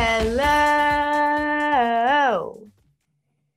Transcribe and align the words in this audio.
Hello, 0.00 0.30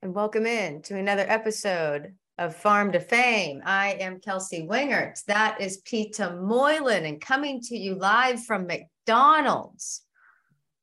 and 0.02 0.16
welcome 0.16 0.48
in 0.48 0.82
to 0.82 0.98
another 0.98 1.24
episode 1.28 2.16
of 2.40 2.56
Farm 2.56 2.92
to 2.94 3.00
Fame. 3.00 3.62
I 3.64 3.92
am 4.00 4.20
Kelsey 4.20 4.66
Wingert. 4.68 5.24
That 5.26 5.62
is 5.62 5.84
Peter 5.86 6.36
Moylan, 6.36 7.06
and 7.06 7.22
coming 7.22 7.62
to 7.62 7.78
you 7.78 7.94
live 7.94 8.44
from 8.44 8.66
McDonald's, 8.66 10.02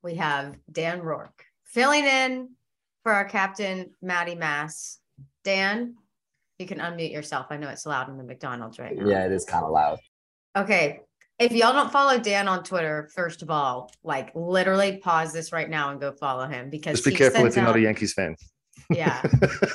we 0.01 0.15
have 0.15 0.57
Dan 0.71 1.01
Rourke 1.01 1.43
filling 1.65 2.05
in 2.05 2.51
for 3.02 3.11
our 3.11 3.25
captain, 3.25 3.91
Maddie 4.01 4.37
Mass. 4.37 5.01
Dan, 5.43 5.97
you 6.61 6.66
can 6.66 6.79
unmute 6.79 7.11
yourself. 7.11 7.47
I 7.51 7.56
know 7.56 7.69
it's 7.69 7.84
loud 7.84 8.09
in 8.09 8.16
the 8.16 8.23
McDonald's 8.23 8.79
right 8.79 8.97
now. 8.97 9.09
Yeah, 9.09 9.27
it 9.27 9.33
is 9.33 9.45
kind 9.45 9.65
of 9.65 9.73
loud. 9.73 9.98
Okay. 10.55 11.01
If 11.38 11.52
y'all 11.52 11.73
don't 11.73 11.92
follow 11.92 12.19
Dan 12.19 12.48
on 12.48 12.65
Twitter, 12.65 13.09
first 13.15 13.42
of 13.42 13.51
all, 13.51 13.92
like 14.02 14.33
literally 14.34 14.98
pause 14.98 15.33
this 15.33 15.52
right 15.52 15.70
now 15.70 15.91
and 15.91 16.01
go 16.01 16.12
follow 16.12 16.46
him 16.46 16.69
because 16.69 16.95
Just 16.96 17.05
be 17.05 17.15
careful 17.15 17.46
if 17.46 17.55
you're 17.55 17.65
not 17.65 17.77
a 17.77 17.80
Yankees 17.80 18.12
fan. 18.12 18.34
Yeah. 18.91 19.23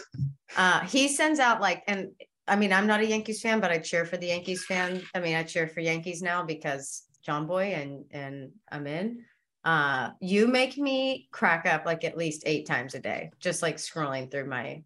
uh, 0.57 0.81
he 0.81 1.07
sends 1.07 1.39
out 1.39 1.61
like, 1.61 1.83
and 1.87 2.09
I 2.47 2.57
mean, 2.57 2.73
I'm 2.73 2.87
not 2.87 2.99
a 2.99 3.05
Yankees 3.05 3.41
fan, 3.41 3.61
but 3.61 3.71
I 3.71 3.77
cheer 3.77 4.05
for 4.05 4.17
the 4.17 4.27
Yankees 4.27 4.65
fan. 4.65 5.01
I 5.15 5.19
mean, 5.19 5.35
I 5.35 5.43
cheer 5.43 5.67
for 5.67 5.79
Yankees 5.79 6.21
now 6.21 6.43
because 6.43 7.03
Jomboy 7.25 7.73
and 7.81 8.05
and 8.11 8.51
I'm 8.69 8.85
in. 8.85 9.23
Uh, 9.63 10.09
you 10.19 10.47
make 10.47 10.77
me 10.77 11.29
crack 11.31 11.65
up 11.65 11.85
like 11.85 12.03
at 12.03 12.17
least 12.17 12.43
eight 12.45 12.65
times 12.65 12.95
a 12.95 12.99
day, 12.99 13.31
just 13.39 13.61
like 13.61 13.77
scrolling 13.77 14.29
through 14.29 14.45
my 14.45 14.83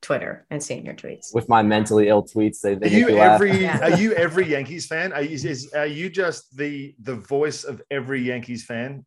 Twitter 0.00 0.46
and 0.50 0.62
seeing 0.62 0.84
your 0.84 0.94
tweets. 0.94 1.34
With 1.34 1.48
my 1.48 1.62
mentally 1.62 2.08
ill 2.08 2.22
tweets, 2.22 2.60
they, 2.60 2.74
they 2.76 2.86
Are 2.86 2.90
you 2.90 3.08
you 3.10 3.16
laugh. 3.16 3.34
every 3.40 3.56
Yeah. 3.62 3.80
are 3.82 3.96
you 3.98 4.12
every 4.12 4.46
Yankees 4.48 4.86
fan? 4.86 5.12
Are 5.12 5.22
you, 5.22 5.34
is, 5.48 5.72
are 5.74 5.86
you 5.86 6.08
just 6.08 6.56
the 6.56 6.94
the 7.02 7.16
voice 7.16 7.64
of 7.64 7.82
every 7.90 8.22
Yankees 8.22 8.64
fan? 8.64 9.04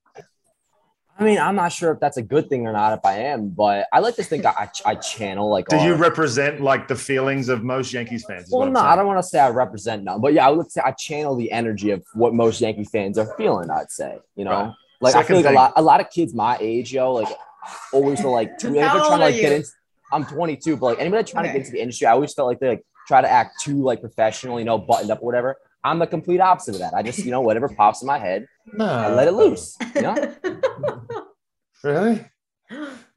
I 1.19 1.23
mean, 1.23 1.37
I'm 1.39 1.55
not 1.55 1.71
sure 1.71 1.91
if 1.91 1.99
that's 1.99 2.17
a 2.17 2.21
good 2.21 2.49
thing 2.49 2.65
or 2.65 2.73
not. 2.73 2.93
If 2.97 3.05
I 3.05 3.17
am, 3.19 3.49
but 3.49 3.85
I 3.93 3.99
like 3.99 4.15
to 4.15 4.23
think 4.23 4.43
I, 4.45 4.69
I 4.85 4.95
channel 4.95 5.49
like. 5.51 5.67
Do 5.67 5.77
you 5.77 5.93
represent 5.93 6.61
like 6.61 6.87
the 6.87 6.95
feelings 6.95 7.47
of 7.47 7.63
most 7.63 7.93
Yankees 7.93 8.25
fans? 8.27 8.49
well, 8.51 8.63
I'm 8.63 8.73
no, 8.73 8.79
I 8.79 8.95
don't 8.95 9.05
want 9.05 9.19
to 9.19 9.23
say 9.23 9.39
I 9.39 9.49
represent 9.49 10.03
none, 10.03 10.19
but 10.19 10.33
yeah, 10.33 10.47
I 10.47 10.49
would 10.49 10.71
say 10.71 10.81
I 10.83 10.91
channel 10.91 11.35
the 11.35 11.51
energy 11.51 11.91
of 11.91 12.03
what 12.15 12.33
most 12.33 12.59
Yankee 12.59 12.85
fans 12.85 13.17
are 13.19 13.31
feeling. 13.37 13.69
I'd 13.69 13.91
say, 13.91 14.17
you 14.35 14.45
know, 14.45 14.51
Right. 14.51 14.73
like 15.01 15.15
I 15.15 15.23
feel 15.23 15.35
like 15.37 15.45
thing. 15.45 15.53
a 15.53 15.59
lot, 15.59 15.73
a 15.75 15.81
lot 15.81 15.99
of 16.01 16.09
kids 16.09 16.33
my 16.33 16.57
age, 16.59 16.91
yo, 16.91 17.13
like 17.13 17.27
always 17.93 18.23
were 18.23 18.31
like, 18.31 18.57
too, 18.57 18.67
How 18.79 18.97
they're 18.97 19.05
trying 19.05 19.09
to 19.09 19.13
are 19.13 19.17
like 19.19 19.35
get 19.35 19.51
you? 19.51 19.57
into. 19.57 19.69
I'm 20.11 20.25
22, 20.25 20.77
but 20.77 20.85
like 20.85 20.99
anybody 20.99 21.29
trying 21.29 21.45
to 21.45 21.49
get 21.51 21.57
into 21.59 21.71
the 21.71 21.81
industry, 21.81 22.07
I 22.07 22.11
always 22.11 22.33
felt 22.33 22.47
like 22.47 22.59
they 22.59 22.69
like 22.69 22.85
try 23.07 23.21
to 23.21 23.29
act 23.29 23.61
too 23.61 23.81
like 23.83 24.01
professional, 24.01 24.59
you 24.59 24.65
know, 24.65 24.77
buttoned 24.77 25.11
up 25.11 25.21
or 25.21 25.25
whatever. 25.25 25.57
I'm 25.83 25.99
the 25.99 26.07
complete 26.07 26.39
opposite 26.39 26.75
of 26.75 26.81
that. 26.81 26.93
I 26.93 27.01
just, 27.01 27.19
you 27.19 27.31
know, 27.31 27.41
whatever 27.41 27.67
pops 27.67 28.01
in 28.01 28.07
my 28.07 28.19
head, 28.19 28.45
No, 28.73 28.85
I 28.85 29.13
let 29.13 29.27
it 29.27 29.31
loose. 29.31 29.77
You 29.95 30.01
know. 30.01 30.33
Really? 31.83 32.23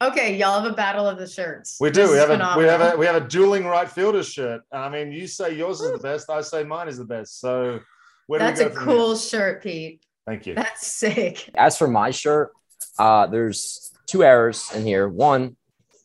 okay, 0.00 0.37
y'all 0.37 0.59
have 0.61 0.70
a 0.70 0.75
battle 0.75 1.06
of 1.06 1.19
the 1.19 1.27
shirts. 1.27 1.77
We 1.78 1.91
do. 1.91 2.03
This 2.03 2.12
We 2.12 2.17
have 2.17 2.31
a 2.31 2.59
we 2.59 2.65
have 2.65 2.81
a 2.81 2.97
we 2.97 3.05
have 3.06 3.17
a 3.17 3.28
dueling 3.28 3.67
right 3.67 3.87
fielder 3.89 4.22
shirt. 4.22 4.62
I 4.72 4.89
mean, 4.89 5.12
you 5.12 5.27
say 5.27 5.55
yours 5.55 5.81
is 5.81 5.92
the 5.92 5.98
best. 5.98 6.31
I 6.31 6.41
say 6.41 6.65
mine 6.65 6.89
is 6.89 6.97
the 6.97 7.05
best. 7.05 7.41
So 7.41 7.81
where 8.27 8.41
do 8.41 8.47
That's 8.47 8.61
we 8.61 8.67
a 8.67 8.69
go 8.70 8.75
from 8.75 8.87
here? 8.89 8.97
cool 8.97 9.17
shirt, 9.17 9.62
Pete. 9.62 10.03
Thank 10.27 10.47
you. 10.47 10.55
That's 10.55 10.87
sick. 10.87 11.50
As 11.56 11.77
for 11.77 11.87
my 11.89 12.11
shirt, 12.11 12.53
uh, 12.98 13.27
there's 13.27 13.92
two 14.06 14.25
errors 14.25 14.70
in 14.75 14.87
here. 14.87 15.09
One, 15.09 15.56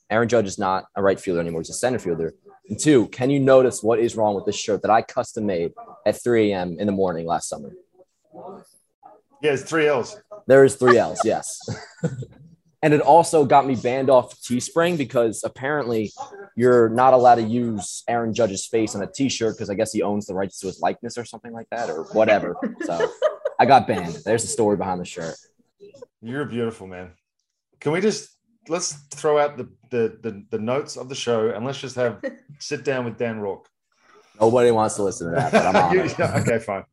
Aaron 0.09 0.27
Judge 0.27 0.47
is 0.47 0.57
not 0.57 0.85
a 0.95 1.01
right 1.01 1.19
fielder 1.19 1.41
anymore; 1.41 1.61
he's 1.61 1.69
a 1.69 1.73
center 1.73 1.99
fielder. 1.99 2.33
And 2.69 2.79
two, 2.79 3.07
can 3.07 3.29
you 3.29 3.39
notice 3.39 3.81
what 3.81 3.99
is 3.99 4.15
wrong 4.15 4.35
with 4.35 4.45
this 4.45 4.55
shirt 4.55 4.83
that 4.83 4.91
I 4.91 5.01
custom 5.01 5.47
made 5.47 5.73
at 6.05 6.21
3 6.21 6.51
a.m. 6.51 6.77
in 6.79 6.85
the 6.85 6.91
morning 6.91 7.25
last 7.25 7.49
summer? 7.49 7.73
Yeah, 9.41 9.53
it's 9.53 9.63
three 9.63 9.87
L's. 9.87 10.21
There 10.47 10.63
is 10.63 10.75
three 10.75 10.97
L's, 10.97 11.19
yes. 11.23 11.59
and 12.83 12.93
it 12.93 13.01
also 13.01 13.45
got 13.45 13.65
me 13.65 13.75
banned 13.75 14.09
off 14.09 14.39
Teespring 14.41 14.97
because 14.97 15.43
apparently 15.43 16.11
you're 16.55 16.89
not 16.89 17.13
allowed 17.13 17.35
to 17.35 17.43
use 17.43 18.03
Aaron 18.07 18.33
Judge's 18.33 18.67
face 18.67 18.95
on 18.95 19.01
a 19.01 19.07
T-shirt 19.07 19.55
because 19.55 19.69
I 19.69 19.75
guess 19.75 19.91
he 19.91 20.03
owns 20.03 20.25
the 20.25 20.33
rights 20.33 20.59
to 20.59 20.67
his 20.67 20.79
likeness 20.79 21.17
or 21.17 21.25
something 21.25 21.53
like 21.53 21.67
that 21.71 21.89
or 21.89 22.03
whatever. 22.13 22.55
So 22.81 23.11
I 23.59 23.65
got 23.65 23.87
banned. 23.87 24.19
There's 24.25 24.43
the 24.43 24.49
story 24.49 24.77
behind 24.77 25.01
the 25.01 25.05
shirt. 25.05 25.35
You're 26.21 26.45
beautiful, 26.45 26.85
man. 26.85 27.11
Can 27.79 27.93
we 27.93 28.01
just 28.01 28.29
let's 28.69 28.93
throw 29.11 29.37
out 29.37 29.57
the 29.57 29.67
the 29.89 30.17
the, 30.21 30.45
the 30.51 30.59
notes 30.59 30.95
of 30.97 31.09
the 31.09 31.15
show 31.15 31.49
and 31.49 31.65
let's 31.65 31.79
just 31.79 31.95
have 31.95 32.21
sit 32.59 32.83
down 32.85 33.05
with 33.05 33.17
Dan 33.17 33.39
Rourke. 33.39 33.67
Nobody 34.39 34.71
wants 34.71 34.95
to 34.95 35.03
listen 35.03 35.29
to 35.29 35.35
that, 35.35 35.51
but 35.51 35.65
I'm 35.65 35.75
on 35.75 35.93
You- 35.95 36.03
it. 36.03 36.17
yeah, 36.17 36.37
okay, 36.39 36.59
fine. 36.59 36.83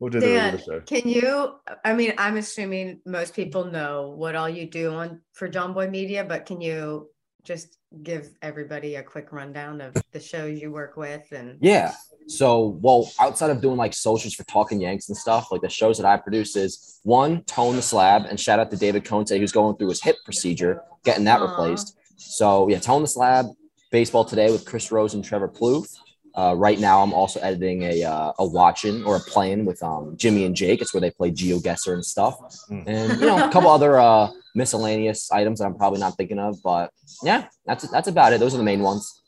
We'll 0.00 0.10
do 0.10 0.20
the 0.20 0.26
Dan, 0.26 0.54
regular 0.54 0.80
show. 0.80 0.84
can 0.86 1.08
you? 1.08 1.54
I 1.84 1.92
mean, 1.92 2.12
I'm 2.18 2.36
assuming 2.36 3.00
most 3.04 3.34
people 3.34 3.64
know 3.64 4.14
what 4.16 4.36
all 4.36 4.48
you 4.48 4.66
do 4.70 4.92
on 4.94 5.20
for 5.32 5.48
Jomboy 5.48 5.90
Media, 5.90 6.24
but 6.24 6.46
can 6.46 6.60
you 6.60 7.10
just 7.42 7.78
give 8.02 8.28
everybody 8.42 8.94
a 8.96 9.02
quick 9.02 9.32
rundown 9.32 9.80
of 9.80 9.96
the 10.12 10.20
shows 10.20 10.60
you 10.60 10.70
work 10.70 10.96
with 10.96 11.26
and 11.32 11.58
Yeah. 11.60 11.94
So, 12.28 12.78
well, 12.82 13.10
outside 13.18 13.50
of 13.50 13.60
doing 13.62 13.76
like 13.78 13.94
socials 13.94 14.34
for 14.34 14.44
Talking 14.44 14.80
Yanks 14.80 15.08
and 15.08 15.16
stuff, 15.16 15.50
like 15.50 15.62
the 15.62 15.68
shows 15.70 15.96
that 15.98 16.06
I 16.06 16.16
produce 16.18 16.56
is 16.56 17.00
one, 17.02 17.42
Tone 17.44 17.76
the 17.76 17.82
Slab, 17.82 18.26
and 18.26 18.38
shout 18.38 18.58
out 18.60 18.70
to 18.70 18.76
David 18.76 19.04
Conte, 19.04 19.38
who's 19.38 19.52
going 19.52 19.76
through 19.76 19.88
his 19.88 20.02
hip 20.02 20.16
procedure, 20.24 20.82
getting 21.04 21.24
that 21.24 21.40
Aw. 21.40 21.44
replaced. 21.48 21.96
So, 22.16 22.68
yeah, 22.68 22.78
Tone 22.80 23.00
the 23.02 23.08
Slab, 23.08 23.46
Baseball 23.90 24.24
Today 24.26 24.50
with 24.50 24.66
Chris 24.66 24.92
Rose 24.92 25.14
and 25.14 25.24
Trevor 25.24 25.48
Plouffe. 25.48 25.88
Uh, 26.34 26.54
right 26.54 26.78
now, 26.78 27.02
I'm 27.02 27.14
also 27.14 27.40
editing 27.40 27.82
a 27.82 28.04
uh, 28.04 28.32
a 28.38 28.46
watching 28.46 29.02
or 29.04 29.16
a 29.16 29.20
playing 29.20 29.64
with 29.64 29.82
um, 29.82 30.14
Jimmy 30.16 30.44
and 30.44 30.54
Jake. 30.54 30.80
It's 30.82 30.92
where 30.94 31.00
they 31.00 31.10
play 31.10 31.30
GeoGuessr 31.32 31.94
and 31.94 32.04
stuff, 32.04 32.36
Mm. 32.70 32.84
and 32.86 33.20
you 33.20 33.26
know 33.26 33.44
a 33.44 33.50
couple 33.50 33.70
other 33.70 33.98
uh, 33.98 34.30
miscellaneous 34.54 35.32
items 35.32 35.58
that 35.58 35.64
I'm 35.64 35.74
probably 35.74 35.98
not 35.98 36.16
thinking 36.16 36.38
of. 36.38 36.62
But 36.62 36.92
yeah, 37.24 37.46
that's 37.66 37.88
that's 37.88 38.06
about 38.08 38.34
it. 38.34 38.40
Those 38.40 38.54
are 38.54 38.58
the 38.58 38.62
main 38.62 38.82
ones. 38.82 39.20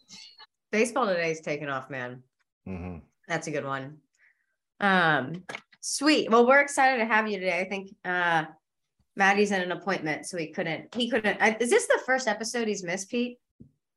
baseball 0.70 1.06
today 1.06 1.32
is 1.32 1.40
taking 1.40 1.68
off, 1.68 1.90
man. 1.90 2.22
Mhm. 2.68 3.02
That's 3.28 3.46
a 3.46 3.50
good 3.50 3.64
one. 3.64 3.98
Um, 4.80 5.44
sweet. 5.80 6.30
Well, 6.30 6.46
we're 6.46 6.60
excited 6.60 6.98
to 6.98 7.06
have 7.06 7.28
you 7.28 7.38
today. 7.38 7.60
I 7.60 7.64
think 7.68 7.94
uh 8.04 8.44
Maddie's 9.16 9.50
in 9.52 9.60
an 9.60 9.72
appointment, 9.72 10.26
so 10.26 10.38
he 10.38 10.46
couldn't. 10.48 10.94
He 10.94 11.10
couldn't. 11.10 11.40
I, 11.42 11.56
is 11.60 11.68
this 11.70 11.86
the 11.86 12.00
first 12.06 12.28
episode 12.28 12.68
he's 12.68 12.82
missed, 12.84 13.10
Pete? 13.10 13.38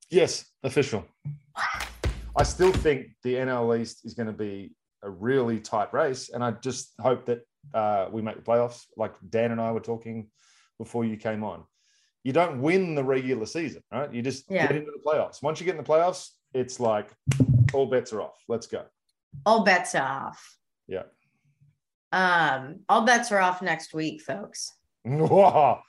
Yes, 0.10 0.46
official. 0.64 1.06
I 2.36 2.44
still 2.44 2.74
think 2.74 3.08
the 3.24 3.36
NL 3.36 3.80
East 3.80 4.06
is 4.06 4.16
going 4.16 4.28
to 4.28 4.34
be 4.34 4.72
a 5.04 5.10
really 5.10 5.60
tight 5.60 5.94
race, 5.94 6.30
and 6.30 6.44
I 6.44 6.52
just 6.52 6.94
hope 7.00 7.26
that 7.28 7.42
uh, 7.74 8.08
we 8.12 8.22
make 8.22 8.36
the 8.36 8.42
playoffs. 8.42 8.86
Like 8.98 9.14
Dan 9.30 9.52
and 9.52 9.62
I 9.62 9.72
were 9.72 9.80
talking 9.80 10.30
before 10.80 11.06
you 11.06 11.16
came 11.16 11.44
on, 11.44 11.64
you 12.24 12.34
don't 12.34 12.60
win 12.62 12.96
the 12.96 13.04
regular 13.04 13.46
season, 13.46 13.84
right? 13.92 14.12
You 14.12 14.22
just 14.24 14.50
Yeah. 14.50 14.68
get 14.68 14.76
into 14.78 14.92
the 14.92 15.02
playoffs. 15.06 15.42
Once 15.44 15.60
you 15.60 15.66
get 15.66 15.76
in 15.76 15.84
the 15.84 15.88
playoffs, 15.90 16.30
it's 16.54 16.80
like 16.80 17.12
all 17.74 17.86
bets 17.88 18.14
are 18.14 18.22
off. 18.22 18.38
Let's 18.48 18.68
go. 18.68 18.86
All 19.46 19.64
bets 19.64 19.96
are 19.96 20.28
off. 20.28 20.58
Yeah. 20.88 21.04
Um, 22.12 22.82
all 22.90 23.06
bets 23.06 23.32
are 23.32 23.40
off 23.40 23.62
next 23.62 23.94
week, 23.94 24.22
folks. 24.22 24.72
oh 25.06 25.80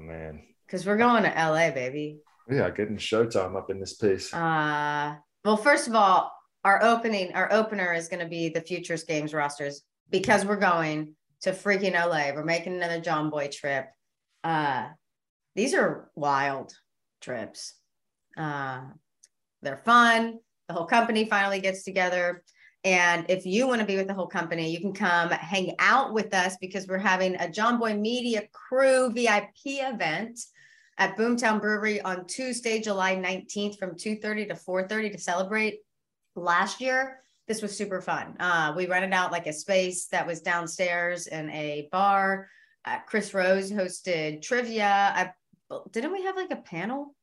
man. 0.00 0.42
Because 0.66 0.86
we're 0.86 0.96
going 0.96 1.22
to 1.24 1.28
LA, 1.28 1.70
baby. 1.70 2.20
yeah, 2.50 2.70
getting 2.70 2.96
Showtime 2.96 3.56
up 3.56 3.70
in 3.70 3.78
this 3.78 3.94
piece. 3.94 4.32
Uh, 4.32 5.16
well, 5.44 5.56
first 5.56 5.86
of 5.86 5.94
all, 5.94 6.32
our 6.64 6.82
opening, 6.82 7.34
our 7.34 7.52
opener 7.52 7.92
is 7.92 8.08
going 8.08 8.20
to 8.20 8.28
be 8.28 8.48
the 8.48 8.60
Futures 8.60 9.04
Games 9.04 9.34
rosters 9.34 9.82
because 10.10 10.44
we're 10.44 10.56
going 10.56 11.14
to 11.42 11.50
freaking 11.50 11.92
LA. 11.94 12.34
We're 12.34 12.44
making 12.44 12.74
another 12.74 13.00
Jomboy 13.00 13.50
trip. 13.50 13.86
Uh, 14.44 14.88
these 15.54 15.74
are 15.74 16.10
wild 16.14 16.72
trips. 17.20 17.74
Uh, 18.36 18.82
they're 19.62 19.76
fun. 19.76 20.38
The 20.68 20.74
whole 20.74 20.86
company 20.86 21.24
finally 21.24 21.60
gets 21.60 21.82
together. 21.82 22.42
And 22.84 23.26
if 23.28 23.46
you 23.46 23.68
want 23.68 23.80
to 23.80 23.86
be 23.86 23.96
with 23.96 24.08
the 24.08 24.14
whole 24.14 24.26
company, 24.26 24.70
you 24.70 24.80
can 24.80 24.92
come 24.92 25.30
hang 25.30 25.74
out 25.78 26.12
with 26.12 26.34
us 26.34 26.56
because 26.60 26.88
we're 26.88 26.98
having 26.98 27.36
a 27.36 27.46
Jomboy 27.46 27.98
Media 27.98 28.42
Crew 28.52 29.12
VIP 29.12 29.52
event 29.66 30.40
at 30.98 31.16
Boomtown 31.16 31.60
Brewery 31.60 32.00
on 32.00 32.26
Tuesday, 32.26 32.80
July 32.80 33.14
19th 33.14 33.78
from 33.78 33.96
2:30 33.96 34.48
to 34.48 34.56
4:30 34.56 35.12
to 35.12 35.18
celebrate 35.18 35.80
last 36.34 36.80
year. 36.80 37.20
This 37.46 37.62
was 37.62 37.76
super 37.76 38.00
fun. 38.00 38.36
Uh, 38.40 38.72
we 38.76 38.86
rented 38.86 39.12
out 39.12 39.32
like 39.32 39.46
a 39.46 39.52
space 39.52 40.06
that 40.06 40.26
was 40.26 40.40
downstairs 40.40 41.28
in 41.28 41.50
a 41.50 41.88
bar. 41.92 42.48
Uh, 42.84 42.98
Chris 43.06 43.32
Rose 43.32 43.70
hosted 43.70 44.42
trivia. 44.42 45.12
I 45.14 45.32
didn't 45.92 46.12
we 46.12 46.24
have 46.24 46.36
like 46.36 46.50
a 46.50 46.56
panel 46.56 47.14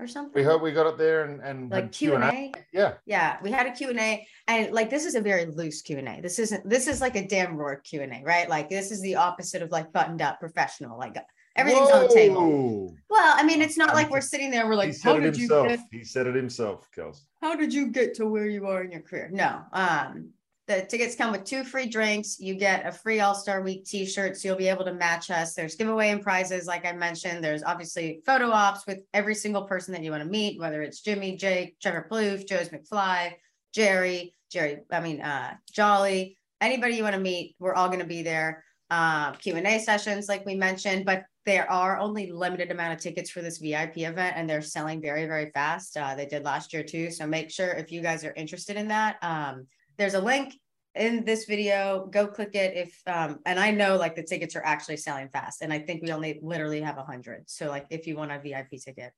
or 0.00 0.06
something? 0.06 0.32
We 0.34 0.44
hope 0.44 0.62
we 0.62 0.72
got 0.72 0.86
up 0.86 0.98
there 0.98 1.24
and 1.24 1.40
and 1.40 1.70
like 1.70 1.92
Q 1.92 2.14
and 2.14 2.24
A. 2.24 2.52
Yeah, 2.72 2.94
Yeah, 3.06 3.36
we 3.42 3.50
had 3.50 3.66
a 3.66 3.72
Q&A 3.72 4.26
and 4.48 4.72
like 4.72 4.90
this 4.90 5.04
is 5.04 5.14
a 5.14 5.20
very 5.20 5.46
loose 5.46 5.82
Q&A. 5.82 6.20
This 6.20 6.38
isn't 6.38 6.68
this 6.68 6.86
is 6.86 7.00
like 7.00 7.16
a 7.16 7.26
damn 7.26 7.56
Rourke 7.56 7.84
Q&A, 7.84 8.22
right? 8.24 8.48
Like 8.48 8.68
this 8.68 8.90
is 8.90 9.00
the 9.02 9.16
opposite 9.16 9.62
of 9.62 9.70
like 9.70 9.92
buttoned 9.92 10.22
up 10.22 10.40
professional. 10.40 10.98
Like 10.98 11.16
everything's 11.56 11.90
on 11.90 12.02
the 12.08 12.14
table. 12.14 12.94
Well, 13.08 13.34
I 13.36 13.42
mean, 13.42 13.60
it's 13.62 13.76
not 13.76 13.94
like 13.94 14.10
we're 14.10 14.20
sitting 14.20 14.50
there 14.50 14.66
we're 14.66 14.72
he 14.72 14.78
like 14.78 14.94
said 14.94 15.10
how 15.10 15.16
it 15.16 15.20
did 15.20 15.36
you 15.36 15.48
get 15.48 15.80
He 15.90 16.04
said 16.04 16.26
it 16.26 16.34
himself, 16.34 16.88
Kels. 16.96 17.22
how 17.40 17.54
did 17.54 17.72
you 17.74 17.88
get 17.88 18.14
to 18.14 18.26
where 18.26 18.46
you 18.46 18.66
are 18.66 18.82
in 18.82 18.90
your 18.90 19.02
career? 19.02 19.28
No. 19.32 19.62
Um 19.72 20.30
the 20.70 20.86
tickets 20.86 21.16
come 21.16 21.32
with 21.32 21.42
two 21.42 21.64
free 21.64 21.88
drinks. 21.88 22.38
You 22.38 22.54
get 22.54 22.86
a 22.86 22.92
free 22.92 23.18
All 23.18 23.34
Star 23.34 23.60
Week 23.60 23.84
t 23.84 24.06
shirt. 24.06 24.36
So 24.36 24.48
you'll 24.48 24.56
be 24.56 24.68
able 24.68 24.84
to 24.84 24.94
match 24.94 25.28
us. 25.28 25.54
There's 25.54 25.74
giveaway 25.74 26.10
and 26.10 26.22
prizes, 26.22 26.68
like 26.68 26.86
I 26.86 26.92
mentioned. 26.92 27.42
There's 27.42 27.64
obviously 27.64 28.22
photo 28.24 28.50
ops 28.50 28.86
with 28.86 29.00
every 29.12 29.34
single 29.34 29.64
person 29.64 29.92
that 29.94 30.04
you 30.04 30.12
want 30.12 30.22
to 30.22 30.28
meet, 30.28 30.60
whether 30.60 30.80
it's 30.82 31.00
Jimmy, 31.00 31.36
Jake, 31.36 31.80
Trevor 31.80 32.06
Plouffe, 32.08 32.46
Joe's 32.46 32.68
McFly, 32.68 33.32
Jerry, 33.74 34.36
Jerry, 34.52 34.78
I 34.92 35.00
mean, 35.00 35.20
uh, 35.20 35.54
Jolly, 35.72 36.38
anybody 36.60 36.94
you 36.94 37.02
want 37.02 37.16
to 37.16 37.20
meet. 37.20 37.56
We're 37.58 37.74
all 37.74 37.88
going 37.88 37.98
to 37.98 38.06
be 38.06 38.22
there. 38.22 38.64
Uh, 38.90 39.32
Q&A 39.32 39.80
sessions, 39.80 40.28
like 40.28 40.46
we 40.46 40.54
mentioned, 40.54 41.04
but 41.04 41.24
there 41.46 41.68
are 41.70 41.98
only 41.98 42.30
limited 42.30 42.70
amount 42.70 42.92
of 42.92 43.00
tickets 43.00 43.30
for 43.30 43.42
this 43.42 43.58
VIP 43.58 43.98
event 43.98 44.36
and 44.36 44.48
they're 44.48 44.62
selling 44.62 45.00
very, 45.00 45.26
very 45.26 45.50
fast. 45.50 45.96
Uh, 45.96 46.14
they 46.14 46.26
did 46.26 46.44
last 46.44 46.72
year 46.72 46.84
too. 46.84 47.10
So 47.10 47.26
make 47.26 47.50
sure 47.50 47.70
if 47.70 47.90
you 47.90 48.02
guys 48.02 48.24
are 48.24 48.34
interested 48.34 48.76
in 48.76 48.88
that, 48.88 49.16
um, 49.22 49.66
there's 50.00 50.14
a 50.14 50.20
link 50.20 50.54
in 50.94 51.24
this 51.26 51.44
video. 51.44 52.08
Go 52.10 52.26
click 52.26 52.54
it 52.54 52.74
if, 52.74 53.00
um, 53.06 53.38
and 53.44 53.60
I 53.60 53.70
know 53.70 53.96
like 53.96 54.16
the 54.16 54.22
tickets 54.22 54.56
are 54.56 54.64
actually 54.64 54.96
selling 54.96 55.28
fast 55.28 55.60
and 55.60 55.70
I 55.72 55.78
think 55.78 56.02
we 56.02 56.10
only 56.10 56.40
literally 56.42 56.80
have 56.80 56.96
a 56.96 57.04
hundred. 57.04 57.44
So 57.50 57.68
like 57.68 57.86
if 57.90 58.06
you 58.06 58.16
want 58.16 58.32
a 58.32 58.40
VIP 58.40 58.70
ticket, 58.82 59.12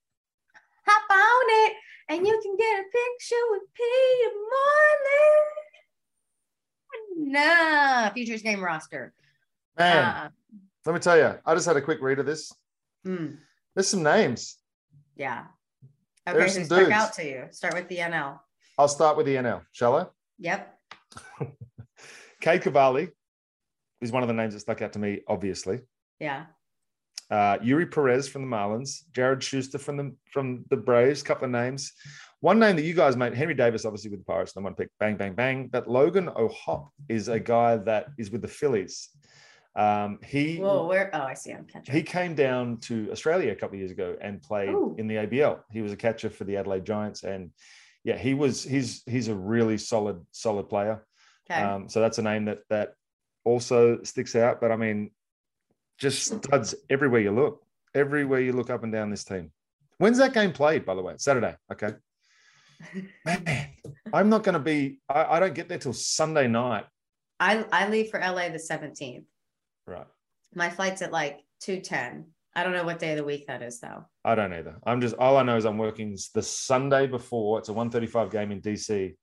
hop 0.84 1.10
on 1.10 1.44
it 1.70 1.72
and 2.08 2.26
you 2.26 2.40
can 2.42 2.56
get 2.56 2.80
a 2.80 2.82
picture 2.82 3.44
with 3.52 3.62
Peter 3.74 4.34
Moylan. 7.14 7.32
Nah, 7.32 8.10
Futures 8.10 8.42
Game 8.42 8.60
roster. 8.62 9.14
Man, 9.78 10.04
Uh, 10.04 10.30
let 10.84 10.94
me 10.94 10.98
tell 11.00 11.16
you, 11.16 11.38
I 11.46 11.54
just 11.54 11.66
had 11.66 11.76
a 11.76 11.80
quick 11.80 12.02
read 12.02 12.18
of 12.18 12.26
this. 12.26 12.52
hmm, 13.04 13.28
There's 13.74 13.86
some 13.88 14.02
names. 14.02 14.58
yeah. 15.16 15.44
There's 16.26 16.36
Okay, 16.36 16.48
some 16.50 16.62
so 16.64 16.66
stuck 16.66 16.78
dudes. 16.86 16.92
out 16.92 17.12
to 17.14 17.24
you. 17.28 17.48
Start 17.50 17.74
with 17.74 17.88
the 17.88 17.96
NL. 17.98 18.38
I'll 18.78 18.86
start 18.88 19.16
with 19.16 19.26
the 19.26 19.34
NL, 19.36 19.62
shall 19.72 19.96
I? 19.96 20.06
Yep. 20.38 20.71
Cade 22.40 22.62
Cavalli 22.62 23.08
is 24.00 24.12
one 24.12 24.22
of 24.22 24.28
the 24.28 24.34
names 24.34 24.54
that 24.54 24.60
stuck 24.60 24.82
out 24.82 24.92
to 24.94 24.98
me, 24.98 25.20
obviously. 25.28 25.80
Yeah. 26.18 26.46
Uh, 27.30 27.58
Eury 27.58 27.90
Perez 27.90 28.28
from 28.28 28.42
the 28.42 28.56
Marlins, 28.56 29.04
Jared 29.12 29.42
Schuster 29.42 29.78
from 29.78 29.96
the 29.96 30.14
from 30.30 30.64
the 30.68 30.76
Braves, 30.76 31.22
couple 31.22 31.46
of 31.46 31.50
names. 31.50 31.92
One 32.40 32.58
name 32.58 32.76
that 32.76 32.82
you 32.82 32.92
guys 32.92 33.16
made, 33.16 33.34
Henry 33.34 33.54
Davis, 33.54 33.84
obviously 33.84 34.10
with 34.10 34.20
the 34.20 34.24
Pirates, 34.24 34.56
number 34.56 34.66
one 34.68 34.74
pick, 34.74 34.88
bang, 34.98 35.16
bang, 35.16 35.32
bang. 35.34 35.68
But 35.68 35.88
Logan 35.88 36.28
O'Hoppe 36.28 36.90
is 37.08 37.28
a 37.28 37.38
guy 37.38 37.76
that 37.76 38.08
is 38.18 38.30
with 38.30 38.42
the 38.42 38.48
Phillies. 38.48 39.08
Um, 39.74 40.18
he 40.24 40.56
Whoa, 40.56 40.86
where? 40.86 41.08
Oh, 41.14 41.22
I 41.22 41.34
see. 41.34 41.52
I'm 41.52 41.64
catching. 41.64 41.94
he 41.94 42.02
came 42.02 42.34
down 42.34 42.78
to 42.80 43.08
Australia 43.10 43.52
a 43.52 43.54
couple 43.54 43.76
of 43.76 43.78
years 43.78 43.92
ago 43.92 44.16
and 44.20 44.42
played 44.42 44.70
Ooh. 44.70 44.94
in 44.98 45.06
the 45.06 45.14
ABL. 45.14 45.60
He 45.70 45.80
was 45.80 45.92
a 45.92 45.96
catcher 45.96 46.28
for 46.28 46.44
the 46.44 46.56
Adelaide 46.56 46.84
Giants, 46.84 47.22
and 47.22 47.50
yeah, 48.04 48.18
he 48.18 48.34
was 48.34 48.62
he's 48.62 49.02
he's 49.06 49.28
a 49.28 49.34
really 49.34 49.78
solid 49.78 50.20
solid 50.32 50.68
player. 50.68 51.06
Okay. 51.50 51.62
Um, 51.62 51.88
so 51.88 52.00
that's 52.00 52.18
a 52.18 52.22
name 52.22 52.46
that 52.46 52.60
that 52.70 52.94
also 53.44 54.02
sticks 54.02 54.36
out. 54.36 54.60
But 54.60 54.72
I 54.72 54.76
mean, 54.76 55.10
just 55.98 56.24
studs 56.44 56.74
everywhere 56.90 57.20
you 57.20 57.32
look. 57.32 57.62
Everywhere 57.94 58.40
you 58.40 58.52
look 58.52 58.70
up 58.70 58.82
and 58.84 58.92
down 58.92 59.10
this 59.10 59.24
team. 59.24 59.52
When's 59.98 60.18
that 60.18 60.32
game 60.32 60.52
played, 60.52 60.84
by 60.84 60.94
the 60.94 61.02
way? 61.02 61.14
Saturday. 61.18 61.54
Okay. 61.70 61.92
Man, 63.24 63.68
I'm 64.12 64.28
not 64.28 64.42
going 64.42 64.54
to 64.54 64.58
be. 64.58 65.00
I, 65.08 65.36
I 65.36 65.40
don't 65.40 65.54
get 65.54 65.68
there 65.68 65.78
till 65.78 65.92
Sunday 65.92 66.48
night. 66.48 66.84
I 67.38 67.64
I 67.70 67.88
leave 67.88 68.10
for 68.10 68.20
LA 68.20 68.48
the 68.48 68.58
17th. 68.58 69.24
Right. 69.86 70.06
My 70.54 70.70
flight's 70.70 71.02
at 71.02 71.12
like 71.12 71.40
210. 71.60 72.26
I 72.54 72.62
don't 72.62 72.72
know 72.72 72.84
what 72.84 72.98
day 72.98 73.12
of 73.12 73.16
the 73.16 73.24
week 73.24 73.46
that 73.46 73.62
is 73.62 73.80
though. 73.80 74.04
I 74.24 74.34
don't 74.34 74.52
either. 74.52 74.76
I'm 74.84 75.00
just 75.00 75.16
all 75.16 75.36
I 75.36 75.42
know 75.42 75.56
is 75.56 75.64
I'm 75.64 75.78
working 75.78 76.16
the 76.34 76.42
Sunday 76.42 77.06
before. 77.06 77.58
It's 77.58 77.68
a 77.68 77.72
135 77.72 78.30
game 78.30 78.52
in 78.52 78.60
DC. 78.60 79.14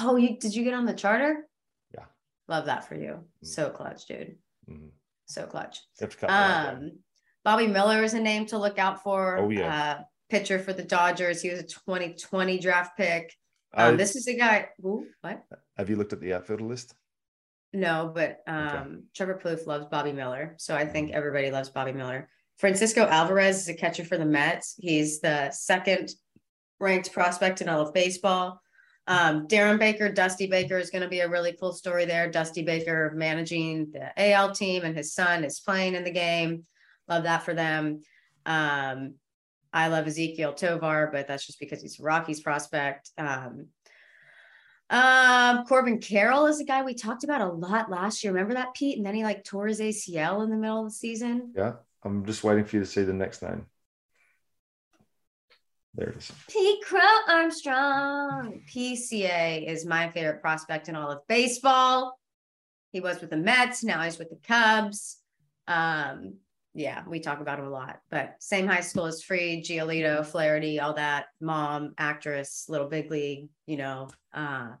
Oh, 0.00 0.16
you 0.16 0.38
did 0.38 0.54
you 0.54 0.64
get 0.64 0.74
on 0.74 0.86
the 0.86 0.94
charter? 0.94 1.46
Yeah. 1.94 2.04
Love 2.48 2.66
that 2.66 2.86
for 2.88 2.94
you. 2.94 3.20
Mm. 3.42 3.46
So 3.46 3.70
clutch, 3.70 4.06
dude. 4.06 4.36
Mhm. 4.68 4.90
So 5.26 5.46
clutch. 5.46 5.80
You 6.00 6.04
have 6.04 6.10
to 6.10 6.16
cut 6.16 6.28
that 6.28 6.66
out. 6.68 6.74
Um, 6.76 6.98
Bobby 7.44 7.66
Miller 7.68 8.02
is 8.02 8.14
a 8.14 8.20
name 8.20 8.46
to 8.46 8.58
look 8.58 8.78
out 8.78 9.02
for. 9.02 9.38
Oh, 9.38 9.50
yeah. 9.50 9.94
Uh, 10.00 10.02
pitcher 10.28 10.58
for 10.58 10.72
the 10.72 10.82
Dodgers. 10.82 11.40
He 11.40 11.50
was 11.50 11.60
a 11.60 11.62
2020 11.62 12.58
draft 12.58 12.96
pick. 12.96 13.32
I- 13.72 13.88
Um, 13.88 13.96
this 13.96 14.16
is 14.16 14.26
a 14.26 14.34
guy. 14.34 14.70
Who? 14.82 15.06
What? 15.20 15.44
have 15.76 15.88
you 15.90 15.96
looked 15.96 16.12
at 16.12 16.20
the 16.20 16.34
outfielder 16.34 16.64
list? 16.64 16.94
No, 17.72 18.10
but 18.14 18.42
um, 18.46 19.04
Trevor 19.14 19.38
Plouffe 19.38 19.66
loves 19.66 19.86
Bobby 19.86 20.12
Miller, 20.12 20.54
so 20.58 20.74
I 20.74 20.86
think 20.86 21.12
everybody 21.12 21.50
loves 21.50 21.68
Bobby 21.68 21.92
Miller. 21.92 22.28
Francisco 22.56 23.04
Alvarez 23.06 23.58
is 23.60 23.68
a 23.68 23.74
catcher 23.74 24.04
for 24.04 24.16
the 24.16 24.24
Mets. 24.24 24.76
He's 24.78 25.20
the 25.20 25.50
second 25.50 26.14
ranked 26.80 27.12
prospect 27.12 27.60
in 27.60 27.68
all 27.68 27.82
of 27.82 27.92
baseball. 27.92 28.60
Um, 29.06 29.46
Darren 29.46 29.78
Baker, 29.78 30.10
Dusty 30.10 30.46
Baker 30.46 30.78
is 30.78 30.90
going 30.90 31.02
to 31.02 31.08
be 31.08 31.20
a 31.20 31.28
really 31.28 31.52
cool 31.52 31.72
story 31.72 32.04
there. 32.04 32.30
Dusty 32.30 32.62
Baker 32.62 33.12
managing 33.14 33.92
the 33.92 34.10
AL 34.32 34.52
team, 34.52 34.84
and 34.84 34.96
his 34.96 35.14
son 35.14 35.44
is 35.44 35.60
playing 35.60 35.94
in 35.94 36.04
the 36.04 36.10
game. 36.10 36.64
Love 37.08 37.22
that 37.22 37.44
for 37.44 37.54
them. 37.54 38.02
Um, 38.44 39.14
I 39.72 39.88
love 39.88 40.06
Ezequiel 40.06 40.56
Tovar, 40.56 41.10
but 41.12 41.28
that's 41.28 41.46
just 41.46 41.60
because 41.60 41.82
he's 41.82 42.00
a 42.00 42.02
Rockies 42.02 42.40
prospect. 42.40 43.10
Um, 43.16 43.66
um, 44.88 45.64
Corbin 45.66 46.00
Carroll 46.00 46.46
is 46.46 46.60
a 46.60 46.64
guy 46.64 46.82
we 46.82 46.94
talked 46.94 47.24
about 47.24 47.40
a 47.40 47.48
lot 47.48 47.90
last 47.90 48.24
year. 48.24 48.32
Remember 48.32 48.54
that, 48.54 48.74
Pete? 48.74 48.96
And 48.96 49.06
then 49.06 49.14
he 49.14 49.24
like 49.24 49.44
tore 49.44 49.66
his 49.66 49.80
ACL 49.80 50.42
in 50.42 50.50
the 50.50 50.56
middle 50.56 50.80
of 50.80 50.86
the 50.86 50.90
season. 50.92 51.52
Yeah. 51.56 51.74
I'm 52.06 52.24
just 52.24 52.44
waiting 52.44 52.64
for 52.64 52.76
you 52.76 52.82
to 52.82 52.88
see 52.88 53.02
the 53.02 53.12
next 53.12 53.42
name. 53.42 53.66
There 55.96 56.10
it 56.10 56.16
is. 56.16 56.32
Pete 56.48 56.84
Crow 56.84 57.00
Armstrong. 57.28 58.60
PCA 58.72 59.66
is 59.66 59.86
my 59.86 60.10
favorite 60.10 60.42
prospect 60.42 60.88
in 60.88 60.96
all 60.96 61.10
of 61.10 61.26
baseball. 61.26 62.18
He 62.92 63.00
was 63.00 63.20
with 63.20 63.30
the 63.30 63.36
Mets. 63.36 63.82
Now 63.82 64.02
he's 64.02 64.18
with 64.18 64.28
the 64.28 64.38
Cubs. 64.46 65.18
Um, 65.66 66.34
yeah, 66.74 67.02
we 67.08 67.20
talk 67.20 67.40
about 67.40 67.58
him 67.58 67.64
a 67.66 67.70
lot, 67.70 68.00
but 68.10 68.36
same 68.38 68.66
high 68.66 68.82
school 68.82 69.06
as 69.06 69.22
Fried, 69.22 69.64
Giolito, 69.64 70.24
Flaherty, 70.24 70.78
all 70.78 70.92
that. 70.92 71.26
Mom, 71.40 71.94
actress, 71.96 72.66
little 72.68 72.88
big 72.88 73.10
league, 73.10 73.48
you 73.66 73.78
know. 73.78 74.10
Uh, 74.34 74.72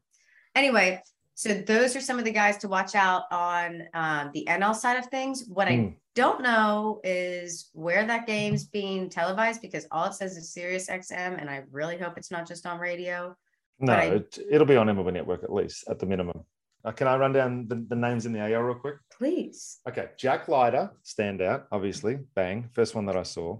anyway, 0.54 1.02
so 1.34 1.54
those 1.54 1.96
are 1.96 2.00
some 2.02 2.18
of 2.18 2.26
the 2.26 2.30
guys 2.30 2.58
to 2.58 2.68
watch 2.68 2.94
out 2.94 3.22
on 3.30 3.84
um, 3.94 4.30
the 4.34 4.44
NL 4.46 4.74
side 4.74 4.98
of 4.98 5.06
things. 5.06 5.44
What 5.48 5.68
I 5.68 5.76
Hmm. 5.76 5.88
Don't 6.16 6.40
know 6.42 7.00
is 7.04 7.68
where 7.74 8.06
that 8.06 8.26
game's 8.26 8.64
being 8.64 9.10
televised 9.10 9.60
because 9.60 9.86
all 9.90 10.06
it 10.06 10.14
says 10.14 10.36
is 10.38 10.50
Sirius 10.52 10.88
XM, 10.88 11.38
and 11.38 11.48
I 11.50 11.62
really 11.70 11.98
hope 11.98 12.16
it's 12.16 12.30
not 12.30 12.48
just 12.48 12.66
on 12.66 12.78
radio. 12.80 13.36
No, 13.78 13.92
I- 13.92 14.04
it, 14.06 14.38
it'll 14.50 14.66
be 14.66 14.76
on 14.76 14.86
MLB 14.86 15.12
Network 15.12 15.44
at 15.44 15.52
least, 15.52 15.86
at 15.88 15.98
the 15.98 16.06
minimum. 16.06 16.42
Uh, 16.84 16.92
can 16.92 17.06
I 17.06 17.16
run 17.18 17.32
down 17.32 17.68
the, 17.68 17.84
the 17.88 17.96
names 17.96 18.24
in 18.24 18.32
the 18.32 18.40
AL 18.40 18.62
real 18.62 18.76
quick? 18.76 18.94
Please. 19.12 19.78
Okay. 19.88 20.08
Jack 20.16 20.48
Leiter, 20.48 20.90
standout, 21.04 21.64
obviously. 21.70 22.18
Bang. 22.34 22.70
First 22.72 22.94
one 22.94 23.04
that 23.06 23.16
I 23.16 23.22
saw. 23.24 23.58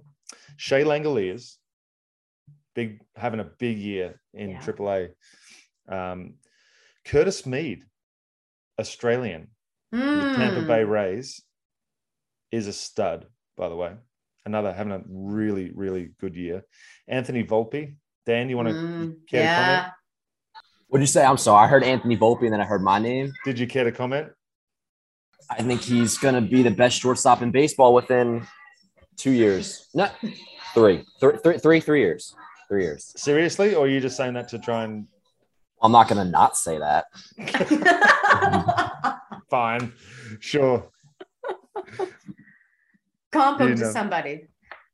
Shea 0.57 0.83
Langeliers, 0.85 1.57
big 2.75 3.03
having 3.17 3.41
a 3.41 3.45
big 3.45 3.77
year 3.79 4.19
in 4.33 4.51
Yeah. 4.51 4.61
AAA. 4.63 5.11
Um, 5.89 6.35
Curtis 7.05 7.45
Mead, 7.45 7.83
Australian, 8.81 9.49
the 9.93 9.99
Tampa 10.37 10.61
Hmm. 10.63 10.67
Bay 10.67 10.85
Rays, 10.85 11.43
is 12.51 12.67
a 12.67 12.73
stud, 12.73 13.27
by 13.57 13.69
the 13.69 13.77
way. 13.77 13.93
Another 14.45 14.73
having 14.73 14.93
a 14.93 15.03
really, 15.09 15.71
really 15.75 16.11
good 16.21 16.37
year. 16.37 16.65
Anthony 17.09 17.43
Volpe. 17.45 17.97
Dan, 18.25 18.49
you 18.49 18.57
want 18.57 18.69
to 18.69 18.75
Mm, 18.75 19.17
care 19.29 19.49
to 19.49 19.55
comment? 19.55 19.83
What'd 20.89 21.03
you 21.03 21.07
say? 21.07 21.25
I'm 21.25 21.37
sorry. 21.37 21.65
I 21.65 21.69
heard 21.69 21.83
Anthony 21.85 22.17
Volpe 22.17 22.43
and 22.43 22.53
then 22.53 22.61
I 22.61 22.65
heard 22.65 22.83
my 22.83 22.99
name. 22.99 23.33
Did 23.45 23.59
you 23.59 23.67
care 23.67 23.85
to 23.85 23.93
comment? 23.93 24.29
I 25.51 25.63
think 25.63 25.81
he's 25.83 26.19
going 26.19 26.35
to 26.35 26.41
be 26.41 26.63
the 26.63 26.71
best 26.71 27.01
shortstop 27.01 27.43
in 27.43 27.51
baseball 27.51 27.95
within 27.95 28.47
two 29.17 29.31
years. 29.33 29.89
No, 29.95 30.09
three, 30.75 31.05
three, 31.21 31.39
three, 31.43 31.59
three, 31.59 31.81
three 31.81 32.01
years. 32.01 32.35
Three 32.69 32.83
years. 32.83 33.13
Seriously, 33.17 33.75
or 33.75 33.85
are 33.85 33.89
you 33.89 34.01
just 34.01 34.17
saying 34.17 34.35
that 34.35 34.49
to 34.49 34.59
try 34.59 34.85
and 34.85 35.07
I'm 35.83 35.93
not 35.93 36.09
going 36.09 36.25
to 36.25 36.31
not 36.31 36.57
say 36.57 36.79
that. 36.79 37.05
fine? 39.51 39.93
Sure. 40.41 40.89
Comp 43.33 43.61
him 43.61 43.69
You 43.71 43.77
to 43.77 43.93
somebody. 43.93 44.47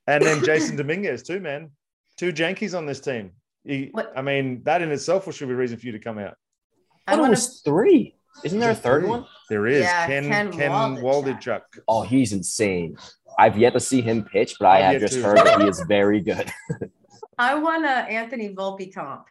And 0.06 0.22
then 0.24 0.38
Jasson 0.42 0.76
Dominguez 0.76 1.22
too, 1.22 1.40
man. 1.40 1.70
Two 2.16 2.32
Yankees 2.34 2.74
on 2.74 2.86
this 2.86 3.00
team. 3.00 3.32
He- 3.64 3.92
I 4.16 4.22
mean, 4.22 4.62
that 4.64 4.82
in 4.82 4.90
itself 4.90 5.32
should 5.34 5.48
be 5.48 5.54
a 5.54 5.56
reason 5.56 5.78
for 5.78 5.86
you 5.86 5.92
to 5.92 5.98
come 5.98 6.18
out. 6.18 6.34
I 7.06 7.12
I 7.12 7.14
thought 7.14 7.18
it 7.18 7.20
want 7.22 7.30
was 7.30 7.60
three. 7.64 8.16
Isn't 8.44 8.58
there 8.60 8.70
a 8.70 8.74
third 8.74 9.06
one? 9.06 9.26
There 9.48 9.66
is 9.66 9.82
Yeah, 9.82 10.06
Ken 10.06 10.28
Ken 10.28 10.52
Ken, 10.52 10.70
Waldichuk. 10.70 11.02
Waldichuk. 11.02 11.60
Oh, 11.86 12.02
he's 12.02 12.32
insane. 12.32 12.96
I've 13.38 13.56
yet 13.58 13.72
to 13.74 13.80
see 13.80 14.00
him 14.00 14.24
pitch, 14.24 14.56
but 14.58 14.66
I 14.66 14.88
I've 14.94 15.00
just 15.00 15.14
to. 15.14 15.22
heard 15.22 15.38
that 15.38 15.60
he 15.60 15.68
is 15.68 15.80
very 15.86 16.20
good. 16.20 16.50
I 17.38 17.54
want 17.54 17.84
a 17.84 17.88
Anthony 17.88 18.54
Volpe 18.54 18.92
comp. 18.94 19.26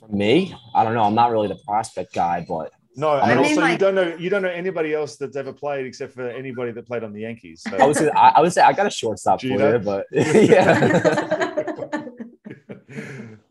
For 0.00 0.08
me, 0.08 0.54
I 0.74 0.84
don't 0.84 0.94
know. 0.94 1.02
I'm 1.04 1.14
not 1.14 1.30
really 1.30 1.48
the 1.48 1.58
prospect 1.66 2.12
guy, 2.14 2.44
but 2.48 2.72
No, 2.94 3.08
I 3.08 3.30
and 3.30 3.40
mean, 3.40 3.48
also 3.50 3.60
like- 3.62 3.72
you 3.72 3.78
don't 3.78 3.94
know 3.94 4.14
you 4.16 4.28
don't 4.30 4.42
know 4.42 4.48
anybody 4.50 4.92
else 4.94 5.16
that's 5.16 5.36
ever 5.36 5.52
played 5.52 5.86
except 5.86 6.12
for 6.12 6.28
anybody 6.28 6.72
that 6.72 6.86
played 6.86 7.02
on 7.04 7.12
the 7.12 7.20
Yankees. 7.22 7.62
I 7.66 7.86
would 7.86 7.96
say 7.96 8.10
I, 8.10 8.28
I 8.36 8.40
would 8.40 8.52
say 8.52 8.60
I 8.62 8.72
got 8.72 8.86
a 8.86 8.90
shortstop 8.90 9.40
for 9.40 9.46
Jeter? 9.46 9.72
you, 9.74 9.78
but 9.78 10.06
yeah. 10.12 11.54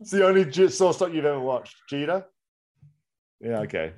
it's 0.00 0.10
the 0.10 0.24
only 0.26 0.50
shortstop 0.52 1.12
you've 1.12 1.24
ever 1.24 1.40
watched. 1.40 1.76
Jeter. 1.88 2.24
Yeah. 3.40 3.60
Okay. 3.60 3.92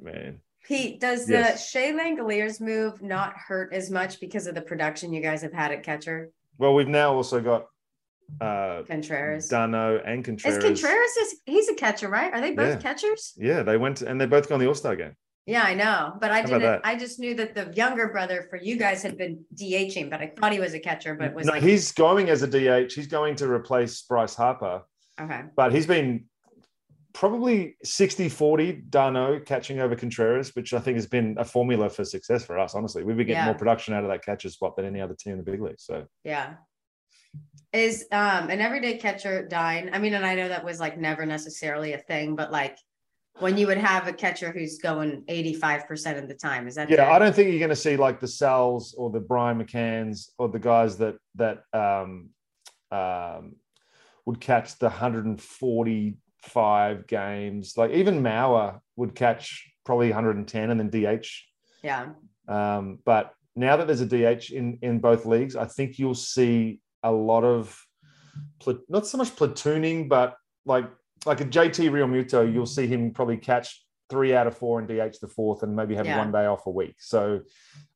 man. 0.00 0.40
Pete, 0.64 1.00
does 1.00 1.28
Yes. 1.28 1.62
the 1.64 1.68
Shea 1.80 1.92
Langeliers 1.92 2.60
move 2.60 3.00
not 3.02 3.34
hurt 3.36 3.72
as 3.72 3.90
much 3.90 4.20
because 4.20 4.46
of 4.46 4.54
the 4.54 4.60
production 4.62 5.12
you 5.12 5.22
guys 5.22 5.40
have 5.42 5.52
had 5.52 5.72
at 5.72 5.82
catcher? 5.82 6.30
Well, 6.58 6.74
we've 6.74 6.88
now 6.88 7.14
also 7.14 7.40
got 7.40 7.66
uh 8.40 8.82
Contreras. 8.86 9.48
d'Arnaud 9.48 10.02
and 10.04 10.24
Contreras. 10.24 10.58
Is 10.58 10.62
Contreras 10.64 11.10
is 11.22 11.40
he's 11.46 11.68
a 11.68 11.74
catcher, 11.74 12.08
right? 12.08 12.32
Are 12.32 12.40
they 12.40 12.52
both 12.52 12.74
Yeah. 12.74 12.80
catchers? 12.80 13.34
Yeah, 13.36 13.62
they 13.62 13.76
went 13.76 14.02
and 14.02 14.20
they 14.20 14.26
both 14.26 14.48
gone 14.48 14.60
the 14.60 14.66
All 14.68 14.74
Star 14.74 14.96
game. 14.96 15.14
Yeah, 15.46 15.62
I 15.62 15.74
know. 15.74 16.12
But 16.20 16.30
I 16.30 16.40
How 16.42 16.46
didn't. 16.46 16.80
I 16.84 16.94
just 16.94 17.18
knew 17.18 17.34
that 17.36 17.54
the 17.54 17.72
younger 17.74 18.08
brother 18.08 18.46
for 18.50 18.56
you 18.58 18.76
guys 18.76 19.02
had 19.02 19.16
been 19.16 19.44
DHing, 19.54 20.10
but 20.10 20.20
I 20.20 20.30
thought 20.38 20.52
he 20.52 20.60
was 20.60 20.74
a 20.74 20.78
catcher, 20.78 21.14
but 21.14 21.32
was 21.34 21.46
No, 21.46 21.52
like 21.54 21.62
he's 21.62 21.90
going 21.92 22.28
as 22.28 22.42
a 22.42 22.46
DH. 22.46 22.92
He's 22.92 23.06
going 23.06 23.34
to 23.36 23.50
replace 23.50 24.02
Bryce 24.02 24.34
Harper, 24.34 24.82
okay. 25.18 25.44
but 25.56 25.72
he's 25.72 25.86
been 25.86 26.26
probably 27.14 27.76
60 27.82 28.28
40 28.28 28.72
d'Arnaud 28.90 29.40
catching 29.46 29.80
over 29.80 29.96
Contreras, 29.96 30.54
which 30.54 30.74
I 30.74 30.78
think 30.80 30.96
has 30.96 31.06
been 31.06 31.34
a 31.38 31.44
formula 31.44 31.88
for 31.88 32.04
success 32.04 32.44
for 32.44 32.58
us. 32.58 32.74
Honestly, 32.74 33.02
we've 33.02 33.16
been 33.16 33.26
getting 33.26 33.40
Yeah. 33.40 33.46
more 33.46 33.54
production 33.54 33.94
out 33.94 34.04
of 34.04 34.10
that 34.10 34.22
catcher 34.22 34.50
spot 34.50 34.76
than 34.76 34.84
any 34.84 35.00
other 35.00 35.14
team 35.14 35.32
in 35.32 35.38
the 35.38 35.50
big 35.50 35.60
league. 35.60 35.80
So, 35.80 36.04
Yeah. 36.24 36.54
Is 37.72 38.06
um 38.12 38.50
an 38.50 38.60
everyday 38.60 38.96
catcher 38.96 39.46
dying? 39.46 39.90
I 39.92 39.98
mean, 39.98 40.14
and 40.14 40.24
I 40.24 40.34
know 40.34 40.48
that 40.48 40.64
was 40.64 40.80
like 40.80 40.98
never 40.98 41.26
necessarily 41.26 41.92
a 41.92 41.98
thing, 41.98 42.34
but 42.34 42.50
like 42.50 42.78
when 43.40 43.56
you 43.56 43.66
would 43.66 43.78
have 43.78 44.06
a 44.08 44.12
catcher 44.12 44.50
who's 44.50 44.78
going 44.78 45.22
85% 45.28 46.18
of 46.18 46.26
the 46.28 46.34
time, 46.34 46.66
is 46.66 46.74
that 46.74 46.90
yeah, 46.90 46.96
dead? 46.96 47.08
I 47.08 47.18
don't 47.18 47.34
think 47.34 47.50
you're 47.50 47.58
going 47.58 47.70
to 47.70 47.76
see 47.76 47.96
like 47.96 48.20
the 48.20 48.28
Sal's 48.28 48.94
or 48.94 49.10
the 49.10 49.20
Brian 49.20 49.62
McCanns 49.62 50.30
or 50.38 50.48
the 50.48 50.58
guys 50.58 50.96
that 50.98 51.16
that 51.36 51.62
um, 51.72 52.30
um, 52.90 53.56
would 54.26 54.40
catch 54.40 54.76
the 54.78 54.86
145 54.86 57.06
games. 57.06 57.74
Like 57.76 57.92
even 57.92 58.22
Mauer 58.22 58.80
would 58.96 59.14
catch 59.14 59.70
probably 59.84 60.08
110 60.08 60.70
and 60.70 60.80
then 60.80 60.90
DH. 60.90 61.28
yeah. 61.82 62.06
Um, 62.48 62.98
but 63.04 63.34
now 63.56 63.76
that 63.76 63.86
there's 63.86 64.00
a 64.00 64.06
DH 64.06 64.52
in 64.52 64.78
in 64.82 65.00
both 65.00 65.26
leagues, 65.26 65.54
I 65.54 65.66
think 65.66 65.98
you'll 65.98 66.14
see 66.14 66.80
a 67.02 67.12
lot 67.12 67.44
of 67.44 67.78
not 68.88 69.06
so 69.06 69.18
much 69.18 69.34
platooning, 69.36 70.08
but 70.08 70.36
like 70.64 70.90
like 71.26 71.40
a 71.40 71.44
JT 71.44 71.90
Realmuto, 71.90 72.50
you'll 72.52 72.66
see 72.66 72.86
him 72.86 73.12
probably 73.12 73.36
catch 73.36 73.84
three 74.08 74.34
out 74.34 74.46
of 74.46 74.56
four 74.56 74.78
and 74.78 74.88
DH 74.88 75.18
the 75.20 75.28
fourth, 75.28 75.62
and 75.62 75.74
maybe 75.74 75.94
have 75.94 76.06
Yeah. 76.06 76.16
one 76.18 76.32
day 76.32 76.46
off 76.46 76.66
a 76.66 76.70
week. 76.70 76.94
So 76.98 77.40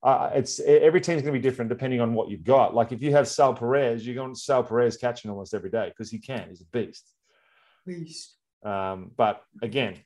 uh, 0.03 0.31
it's 0.35 0.61
every 0.61 1.01
team's 1.01 1.23
going 1.23 1.33
to 1.33 1.39
be 1.39 1.43
different 1.43 1.69
depending 1.69 2.01
on 2.01 2.13
what 2.15 2.29
you've 2.29 2.45
got. 2.45 2.75
Like 2.75 2.93
if 2.93 3.01
you 3.03 3.13
have 3.13 3.29
Sal 3.29 3.55
Perez, 3.55 4.05
you're 4.07 4.15
going 4.17 4.35
to 4.35 4.41
Sal 4.41 4.63
Perez 4.63 4.97
catching 4.97 5.31
almost 5.31 5.55
every 5.55 5.71
day 5.71 5.89
because 5.89 6.11
he 6.11 6.19
can. 6.19 6.49
He's 6.49 6.61
a 6.61 6.67
beast. 6.67 7.13
Beast. 7.87 8.37
Um, 8.65 9.11
but 9.17 9.43
again, 9.63 9.97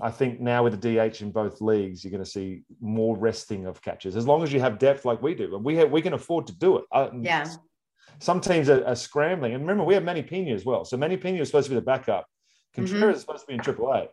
I 0.00 0.10
think 0.10 0.40
now 0.40 0.62
with 0.64 0.80
the 0.80 0.94
DH 1.10 1.20
in 1.22 1.30
both 1.30 1.60
leagues, 1.60 2.04
you're 2.04 2.10
going 2.10 2.24
to 2.24 2.30
see 2.30 2.62
more 2.80 3.16
resting 3.16 3.66
of 3.66 3.82
catches 3.82 4.16
as 4.16 4.26
long 4.26 4.42
as 4.42 4.52
you 4.52 4.60
have 4.60 4.78
depth 4.78 5.04
like 5.04 5.20
we 5.22 5.34
do. 5.34 5.54
And 5.56 5.64
we 5.64 5.76
have, 5.76 5.90
we 5.90 6.02
can 6.02 6.12
afford 6.14 6.46
to 6.48 6.54
do 6.54 6.78
it. 6.78 6.84
Uh, 6.92 7.10
Yeah. 7.20 7.46
Some 8.18 8.40
teams 8.40 8.68
are, 8.68 8.84
are 8.86 8.96
scrambling. 8.96 9.54
And 9.54 9.62
remember, 9.62 9.84
we 9.84 9.94
have 9.94 10.04
Manny 10.04 10.22
Piña 10.22 10.54
as 10.54 10.64
well. 10.64 10.84
So 10.84 10.96
Manny 10.96 11.16
Piña 11.16 11.40
is 11.40 11.48
supposed 11.48 11.66
to 11.66 11.70
be 11.70 11.76
the 11.76 11.80
backup. 11.82 12.26
Contreras 12.74 13.16
is 13.16 13.20
supposed 13.22 13.42
to 13.42 13.46
be 13.46 13.54
in 13.54 13.60
AAA. 13.60 14.08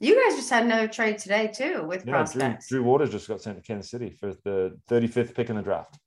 You 0.00 0.14
guys 0.22 0.36
just 0.36 0.48
had 0.50 0.64
another 0.64 0.88
trade 0.88 1.18
today 1.18 1.52
too 1.54 1.84
with 1.86 1.98
Yeah, 2.00 2.04
Drew, 2.04 2.12
prospects. 2.12 2.68
Drew 2.68 2.82
Waters 2.82 3.10
just 3.10 3.28
got 3.28 3.42
sent 3.42 3.56
to 3.58 3.62
Kansas 3.62 3.90
City 3.90 4.10
for 4.10 4.34
the 4.44 4.78
35th 4.90 5.34
pick 5.34 5.50
in 5.50 5.56
the 5.56 5.62
draft. 5.62 5.98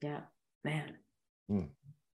Yeah, 0.00 0.20
man. 0.64 0.94
Hmm. 1.48 1.64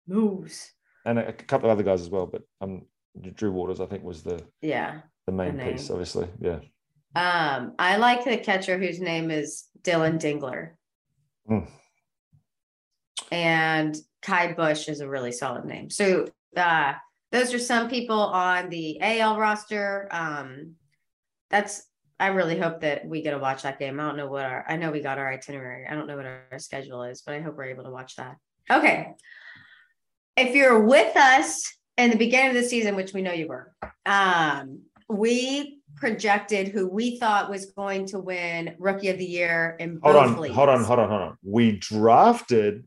Moves. 0.08 0.72
And 1.04 1.18
a, 1.18 1.28
a 1.28 1.32
couple 1.32 1.68
of 1.70 1.74
other 1.74 1.82
guys 1.84 2.00
as 2.00 2.08
well. 2.08 2.26
But 2.26 2.42
um, 2.62 2.86
Drew 3.34 3.52
Waters, 3.52 3.80
I 3.80 3.86
think, 3.86 4.02
was 4.02 4.22
the, 4.22 4.42
Yeah. 4.62 5.00
the 5.26 5.32
main 5.32 5.58
piece, 5.58 5.90
obviously. 5.90 6.26
Yeah. 6.40 6.60
Um, 7.14 7.74
I 7.78 7.98
like 7.98 8.24
the 8.24 8.38
catcher 8.38 8.78
whose 8.78 8.98
name 9.00 9.30
is 9.30 9.64
Dylan 9.82 10.18
Dingler. 10.18 10.70
Hmm. 11.46 11.70
And 13.30 13.96
Ky 14.24 14.52
Bush 14.54 14.88
is 14.88 15.00
a 15.00 15.08
really 15.08 15.32
solid 15.32 15.64
name. 15.64 15.90
So 15.90 16.26
uh 16.56 16.94
those 17.32 17.52
are 17.52 17.58
some 17.58 17.88
people 17.90 18.18
on 18.18 18.68
the 18.70 18.98
AL 19.00 19.38
roster. 19.38 20.08
Um 20.10 20.74
that's 21.50 21.82
I 22.20 22.28
really 22.28 22.58
hope 22.58 22.80
that 22.80 23.06
we 23.06 23.22
get 23.22 23.32
to 23.32 23.38
watch 23.38 23.62
that 23.62 23.78
game. 23.78 23.98
I 23.98 24.06
don't 24.06 24.16
know 24.16 24.28
what 24.28 24.44
our 24.44 24.64
I 24.68 24.76
know 24.76 24.90
we 24.90 25.00
got 25.00 25.18
our 25.18 25.32
itinerary. 25.32 25.86
I 25.86 25.94
don't 25.94 26.06
know 26.06 26.16
what 26.16 26.26
our 26.26 26.58
schedule 26.58 27.02
is, 27.02 27.22
but 27.22 27.34
I 27.34 27.40
hope 27.40 27.56
we're 27.56 27.64
able 27.64 27.84
to 27.84 27.90
watch 27.90 28.16
that. 28.16 28.36
Okay. 28.70 29.14
If 30.36 30.54
you're 30.54 30.80
with 30.84 31.16
us 31.16 31.72
in 31.96 32.10
the 32.10 32.16
beginning 32.16 32.56
of 32.56 32.62
the 32.62 32.68
season, 32.68 32.96
which 32.96 33.12
we 33.12 33.22
know 33.22 33.32
you 33.32 33.46
were, 33.46 33.72
um, 34.06 34.80
we 35.08 35.80
projected 35.96 36.68
who 36.68 36.88
we 36.88 37.18
thought 37.18 37.50
was 37.50 37.66
going 37.66 38.06
to 38.06 38.18
win 38.18 38.74
Rookie 38.78 39.10
of 39.10 39.18
the 39.18 39.24
Year 39.24 39.76
in 39.78 40.00
Hold 40.02 40.14
both 40.16 40.30
on, 40.30 40.40
leagues. 40.40 40.54
hold 40.56 40.68
on, 40.70 40.82
hold 40.82 40.98
on, 40.98 41.08
hold 41.08 41.20
on. 41.22 41.38
We 41.44 41.72
drafted 41.78 42.86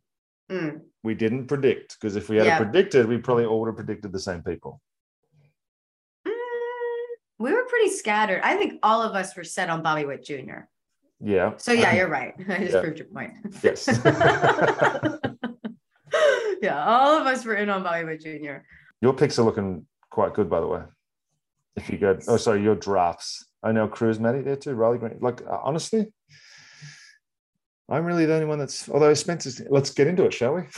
Mm, 0.51 0.82
we 1.08 1.16
didn't 1.16 1.48
predict 1.48 1.96
because 1.96 2.18
if 2.18 2.28
we 2.28 2.36
had 2.36 2.46
Yeah. 2.48 2.58
predicted, 2.58 3.08
we 3.08 3.18
probably 3.18 3.46
all 3.46 3.62
would 3.62 3.68
have 3.68 3.78
predicted 3.78 4.12
the 4.12 4.20
same 4.20 4.42
people. 4.44 4.82
mm, 6.28 6.32
we 7.40 7.54
were 7.54 7.64
pretty 7.64 7.90
scattered. 7.92 8.42
I 8.44 8.58
think 8.58 8.80
all 8.84 9.02
of 9.02 9.16
us 9.16 9.34
were 9.38 9.46
set 9.46 9.70
on 9.70 9.82
Bobby 9.82 10.04
Witt 10.06 10.26
Jr. 10.26 10.60
Yeah. 11.22 11.54
So 11.58 11.72
yeah, 11.72 11.94
you're 11.98 12.10
right. 12.10 12.34
I 12.50 12.58
just 12.60 12.74
Yeah. 12.74 12.82
proved 12.82 12.98
your 13.00 13.08
point. 13.08 13.32
Yes. 13.64 13.88
yeah, 16.62 16.84
all 16.86 17.18
of 17.20 17.26
us 17.26 17.46
were 17.46 17.56
in 17.56 17.70
on 17.70 17.84
Bobby 17.84 18.04
Witt 18.04 18.22
Jr. 18.22 18.58
Your 19.02 19.14
picks 19.14 19.40
are 19.40 19.44
looking 19.44 19.86
quite 20.10 20.34
good, 20.34 20.50
by 20.50 20.60
the 20.60 20.68
way. 20.68 20.82
If 21.78 21.90
you 21.90 21.98
go, 21.98 22.20
oh, 22.28 22.36
sorry, 22.38 22.62
your 22.62 22.76
drafts. 22.76 23.46
I 23.64 23.72
know 23.72 23.88
Cruz, 23.88 24.20
Matty 24.20 24.42
there 24.42 24.58
too. 24.58 24.74
Riley 24.74 24.98
Greene. 24.98 25.20
Like 25.22 25.42
honestly, 25.50 26.12
I'm 27.89 28.06
really 28.06 28.25
the 28.25 28.34
only 28.34 28.46
one 28.46 28.60
that's. 28.60 28.89
Although 28.89 29.13
Spencer's. 29.13 29.62
Let's 29.70 29.91
get 29.91 30.08
into 30.08 30.25
it, 30.25 30.34
shall 30.34 30.56
we? 30.56 30.63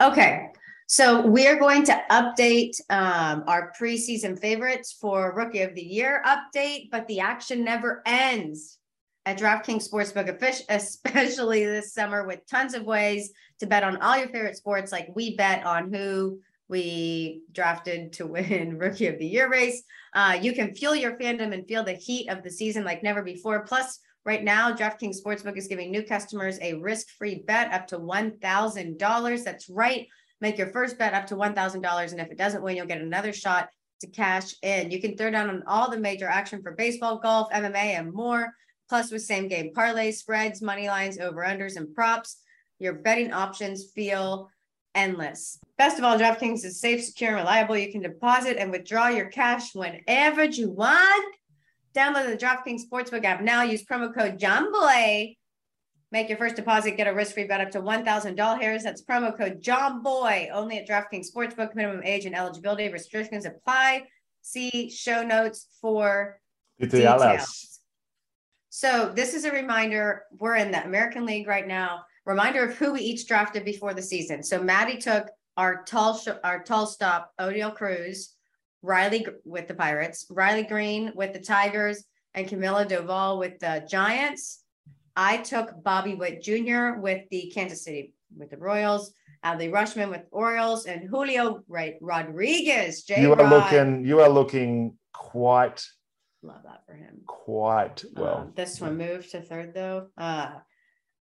Okay, 0.00 0.48
so 0.86 1.24
we're 1.24 1.58
going 1.58 1.84
to 1.84 2.02
update 2.10 2.78
um, 2.90 3.44
our 3.46 3.72
preseason 3.80 4.38
favorites 4.38 4.96
for 5.00 5.32
Rookie 5.34 5.62
of 5.62 5.74
the 5.74 5.82
Year 5.82 6.22
update, 6.26 6.90
but 6.90 7.06
the 7.06 7.20
action 7.20 7.64
never 7.64 8.02
ends 8.04 8.78
at 9.24 9.38
DraftKings 9.38 9.88
Sportsbook, 9.88 10.64
especially 10.68 11.64
this 11.64 11.94
summer, 11.94 12.26
with 12.26 12.46
tons 12.50 12.74
of 12.74 12.84
ways 12.84 13.32
to 13.60 13.66
bet 13.66 13.84
on 13.84 13.96
all 13.98 14.18
your 14.18 14.28
favorite 14.28 14.56
sports. 14.56 14.92
Like 14.92 15.08
we 15.14 15.36
bet 15.36 15.64
on 15.64 15.92
who 15.92 16.40
we 16.68 17.42
drafted 17.52 18.12
to 18.14 18.26
win 18.26 18.78
Rookie 18.78 19.06
of 19.06 19.18
the 19.18 19.26
Year 19.26 19.48
race. 19.48 19.82
Uh, 20.12 20.38
you 20.40 20.52
can 20.52 20.74
fuel 20.74 20.94
your 20.94 21.16
fandom 21.18 21.54
and 21.54 21.66
feel 21.66 21.84
the 21.84 21.92
heat 21.92 22.28
of 22.28 22.42
the 22.42 22.50
season 22.50 22.84
like 22.84 23.02
never 23.02 23.22
before. 23.22 23.64
Plus, 23.64 24.00
Right 24.24 24.42
now, 24.42 24.72
DraftKings 24.72 25.16
Sportsbook 25.22 25.58
is 25.58 25.66
giving 25.66 25.90
new 25.90 26.02
customers 26.02 26.58
a 26.62 26.74
risk-free 26.74 27.44
bet 27.46 27.72
up 27.72 27.86
to 27.88 27.98
$1,000. 27.98 29.44
That's 29.44 29.68
right. 29.68 30.06
Make 30.40 30.56
your 30.56 30.68
first 30.68 30.98
bet 30.98 31.12
up 31.12 31.26
to 31.26 31.36
$1,000. 31.36 32.12
And 32.12 32.20
if 32.20 32.30
it 32.30 32.38
doesn't 32.38 32.62
win, 32.62 32.76
you'll 32.76 32.86
get 32.86 33.02
another 33.02 33.34
shot 33.34 33.68
to 34.00 34.06
cash 34.06 34.54
in. 34.62 34.90
You 34.90 35.00
can 35.00 35.16
throw 35.16 35.30
down 35.30 35.50
on 35.50 35.62
all 35.66 35.90
the 35.90 35.98
major 35.98 36.26
action 36.26 36.62
for 36.62 36.72
baseball, 36.72 37.18
golf, 37.18 37.50
MMA, 37.52 37.98
and 37.98 38.12
more. 38.12 38.52
Plus, 38.88 39.10
with 39.10 39.22
same 39.22 39.48
game 39.48 39.72
parlays, 39.74 40.14
spreads, 40.14 40.62
money 40.62 40.88
lines, 40.88 41.18
over-unders, 41.18 41.76
and 41.76 41.94
props, 41.94 42.38
your 42.78 42.94
betting 42.94 43.32
options 43.32 43.90
feel 43.94 44.50
endless. 44.94 45.58
Best 45.76 45.98
of 45.98 46.04
all, 46.04 46.18
DraftKings 46.18 46.64
is 46.64 46.80
safe, 46.80 47.04
secure, 47.04 47.30
and 47.30 47.40
reliable. 47.40 47.76
You 47.76 47.92
can 47.92 48.02
deposit 48.02 48.56
and 48.58 48.70
withdraw 48.70 49.08
your 49.08 49.26
cash 49.26 49.74
whenever 49.74 50.44
you 50.44 50.70
want. 50.70 51.34
Download 51.96 52.26
the 52.26 52.36
DraftKings 52.36 52.82
Sportsbook 52.90 53.24
app 53.24 53.40
now. 53.40 53.62
Use 53.62 53.84
promo 53.84 54.12
code 54.12 54.38
JOMBOY. 54.38 55.36
Make 56.10 56.28
your 56.28 56.38
first 56.38 56.56
deposit. 56.56 56.96
Get 56.96 57.06
a 57.06 57.14
risk-free 57.14 57.44
bet 57.44 57.60
up 57.60 57.70
to 57.72 57.80
$1,000. 57.80 58.82
That's 58.82 59.02
promo 59.04 59.36
code 59.36 59.62
JOMBOY. 59.62 60.50
Only 60.52 60.78
at 60.78 60.88
DraftKings 60.88 61.26
Sportsbook. 61.34 61.74
Minimum 61.74 62.02
age 62.04 62.26
and 62.26 62.34
eligibility 62.34 62.88
restrictions 62.88 63.46
apply. 63.46 64.04
See 64.42 64.90
show 64.90 65.22
notes 65.22 65.68
for 65.80 66.40
Details. 66.80 67.22
details. 67.22 67.80
So 68.70 69.12
this 69.14 69.34
is 69.34 69.44
a 69.44 69.52
reminder. 69.52 70.24
We're 70.38 70.56
in 70.56 70.72
the 70.72 70.84
American 70.84 71.24
League 71.24 71.46
right 71.46 71.66
now. 71.66 72.04
Reminder 72.26 72.64
of 72.64 72.74
who 72.76 72.92
we 72.92 73.00
each 73.00 73.28
drafted 73.28 73.64
before 73.64 73.94
the 73.94 74.02
season. 74.02 74.42
So 74.42 74.60
Maddie 74.60 74.98
took 74.98 75.28
our 75.56 75.84
tall, 75.84 76.16
sh- 76.18 76.28
our 76.42 76.62
tall 76.64 76.86
stop, 76.86 77.30
Oneil 77.40 77.72
Cruz, 77.74 78.34
Riley 78.84 79.26
with 79.44 79.66
the 79.66 79.74
Pirates, 79.74 80.26
Riley 80.30 80.62
Greene 80.64 81.12
with 81.14 81.32
the 81.32 81.40
Tigers, 81.40 82.04
and 82.34 82.46
Camilo 82.46 82.86
Doval 82.86 83.38
with 83.38 83.58
the 83.58 83.84
Giants. 83.88 84.62
I 85.16 85.38
took 85.38 85.82
Bobby 85.82 86.14
Witt 86.14 86.42
Jr. 86.42 87.00
with 87.00 87.22
the 87.30 87.50
Kansas 87.54 87.82
City 87.84 88.12
with 88.36 88.50
the 88.50 88.58
Royals, 88.58 89.12
Adley 89.44 89.70
Rutschman 89.70 90.10
with 90.10 90.22
Orioles, 90.30 90.86
and 90.86 91.08
Julio 91.08 91.62
right 91.68 91.94
Rodriguez. 92.00 93.04
J. 93.04 93.22
You 93.22 93.32
are 93.32 93.36
Rod. 93.36 93.50
looking. 93.50 94.04
You 94.04 94.20
are 94.20 94.28
looking 94.28 94.98
quite, 95.12 95.82
Love 96.42 96.62
that 96.64 96.82
for 96.86 96.94
him. 96.94 97.20
quite 97.26 98.04
well. 98.14 98.38
Um, 98.38 98.52
this 98.54 98.80
one 98.80 98.98
moved 98.98 99.30
to 99.30 99.40
third 99.40 99.72
though. 99.74 100.08
Uh, 100.18 100.50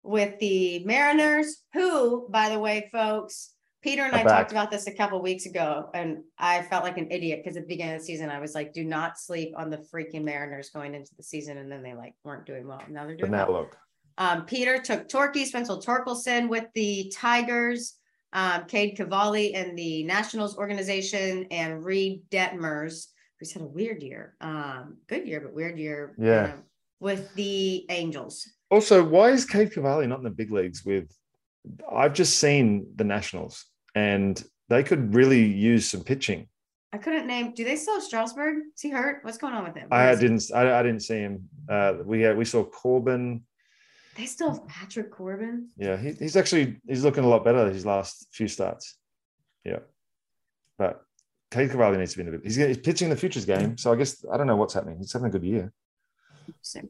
with 0.04 0.38
the 0.38 0.84
Mariners, 0.84 1.62
who, 1.74 2.28
by 2.30 2.50
the 2.50 2.58
way, 2.60 2.88
folks, 2.92 3.50
Peter 3.82 4.02
and 4.02 4.14
I 4.14 4.24
back. 4.24 4.38
talked 4.38 4.50
about 4.50 4.70
this 4.70 4.86
a 4.88 4.92
couple 4.92 5.22
weeks 5.22 5.46
ago, 5.46 5.88
and 5.94 6.18
I 6.38 6.62
felt 6.62 6.82
like 6.84 6.98
an 6.98 7.10
idiot 7.10 7.40
because 7.42 7.56
at 7.56 7.62
the 7.64 7.68
beginning 7.68 7.94
of 7.94 8.00
the 8.00 8.06
season, 8.06 8.28
I 8.30 8.40
was 8.40 8.54
like, 8.54 8.72
"Do 8.72 8.84
not 8.84 9.18
sleep 9.18 9.54
on 9.56 9.70
the 9.70 9.78
freaking 9.78 10.24
Mariners 10.24 10.70
going 10.70 10.94
into 10.94 11.14
the 11.16 11.22
season," 11.22 11.58
and 11.58 11.70
then 11.70 11.82
they 11.82 11.94
like 11.94 12.14
weren't 12.24 12.44
doing 12.46 12.66
well. 12.66 12.82
Now 12.88 13.06
they're 13.06 13.14
But 13.16 13.26
doing 13.26 13.32
now 13.32 13.50
well. 13.50 13.60
look, 13.62 13.76
Um, 14.18 14.46
Peter 14.46 14.78
took 14.78 15.08
Torquay 15.08 15.44
Spencer 15.44 15.74
Torkelson 15.74 16.48
with 16.48 16.64
the 16.74 17.12
Tigers, 17.14 17.94
um, 18.32 18.64
Cade 18.64 18.96
Cavalli 18.96 19.54
in 19.54 19.76
the 19.76 20.02
Nationals 20.04 20.58
organization, 20.58 21.46
and 21.52 21.84
Reid 21.84 22.22
Detmers, 22.30 23.06
who's 23.38 23.52
had 23.52 23.62
a 23.62 23.66
weird 23.66 24.02
year. 24.02 24.34
Um, 24.40 24.96
good 25.06 25.26
year, 25.28 25.40
but 25.40 25.54
weird 25.54 25.78
year. 25.78 26.16
Yeah. 26.18 26.54
um, 26.54 26.64
with 27.00 27.32
the 27.36 27.86
Angels. 27.90 28.44
Also, 28.72 29.04
why 29.04 29.30
is 29.30 29.44
Cade 29.44 29.72
Cavalli 29.72 30.08
not 30.08 30.18
in 30.18 30.24
the 30.24 30.30
big 30.30 30.50
leagues 30.50 30.84
with? 30.84 31.08
I've 31.90 32.14
just 32.14 32.38
seen 32.38 32.92
the 32.96 33.04
Nationals, 33.04 33.64
and 33.94 34.42
they 34.68 34.82
could 34.82 35.14
really 35.14 35.44
use 35.44 35.88
some 35.88 36.02
pitching. 36.02 36.48
I 36.92 36.98
couldn't 36.98 37.26
name. 37.26 37.52
Do 37.54 37.64
they 37.64 37.76
still 37.76 37.94
have 37.94 38.02
Strasburg? 38.02 38.56
Is 38.74 38.80
he 38.80 38.90
hurt? 38.90 39.22
What's 39.22 39.38
going 39.38 39.52
on 39.52 39.64
with 39.64 39.76
him? 39.76 39.88
Where 39.88 40.00
I 40.00 40.14
didn't. 40.14 40.44
I, 40.54 40.78
I 40.78 40.82
didn't 40.82 41.02
see 41.02 41.18
him. 41.18 41.48
Uh, 41.68 41.94
we 42.04 42.22
had, 42.22 42.36
we 42.36 42.44
saw 42.44 42.64
Corbin. 42.64 43.42
They 44.16 44.26
still 44.26 44.50
have 44.50 44.66
Patrick 44.66 45.10
Corbin. 45.10 45.68
Yeah, 45.76 45.96
he, 45.96 46.12
he's 46.12 46.36
actually 46.36 46.80
he's 46.86 47.04
looking 47.04 47.24
a 47.24 47.28
lot 47.28 47.44
better 47.44 47.70
his 47.70 47.84
last 47.86 48.28
few 48.32 48.48
starts. 48.48 48.96
Yeah, 49.64 49.80
but 50.78 51.02
Cade 51.50 51.70
Cavalli 51.70 51.98
needs 51.98 52.12
to 52.12 52.18
be 52.18 52.26
in 52.26 52.32
the. 52.32 52.40
He's, 52.42 52.56
he's 52.56 52.78
pitching 52.78 53.10
the 53.10 53.16
futures 53.16 53.44
game, 53.44 53.76
so 53.76 53.92
I 53.92 53.96
guess 53.96 54.24
I 54.32 54.36
don't 54.36 54.46
know 54.46 54.56
what's 54.56 54.74
happening. 54.74 54.98
He's 54.98 55.12
having 55.12 55.28
a 55.28 55.30
good 55.30 55.44
year. 55.44 55.72
Interesting. 56.46 56.88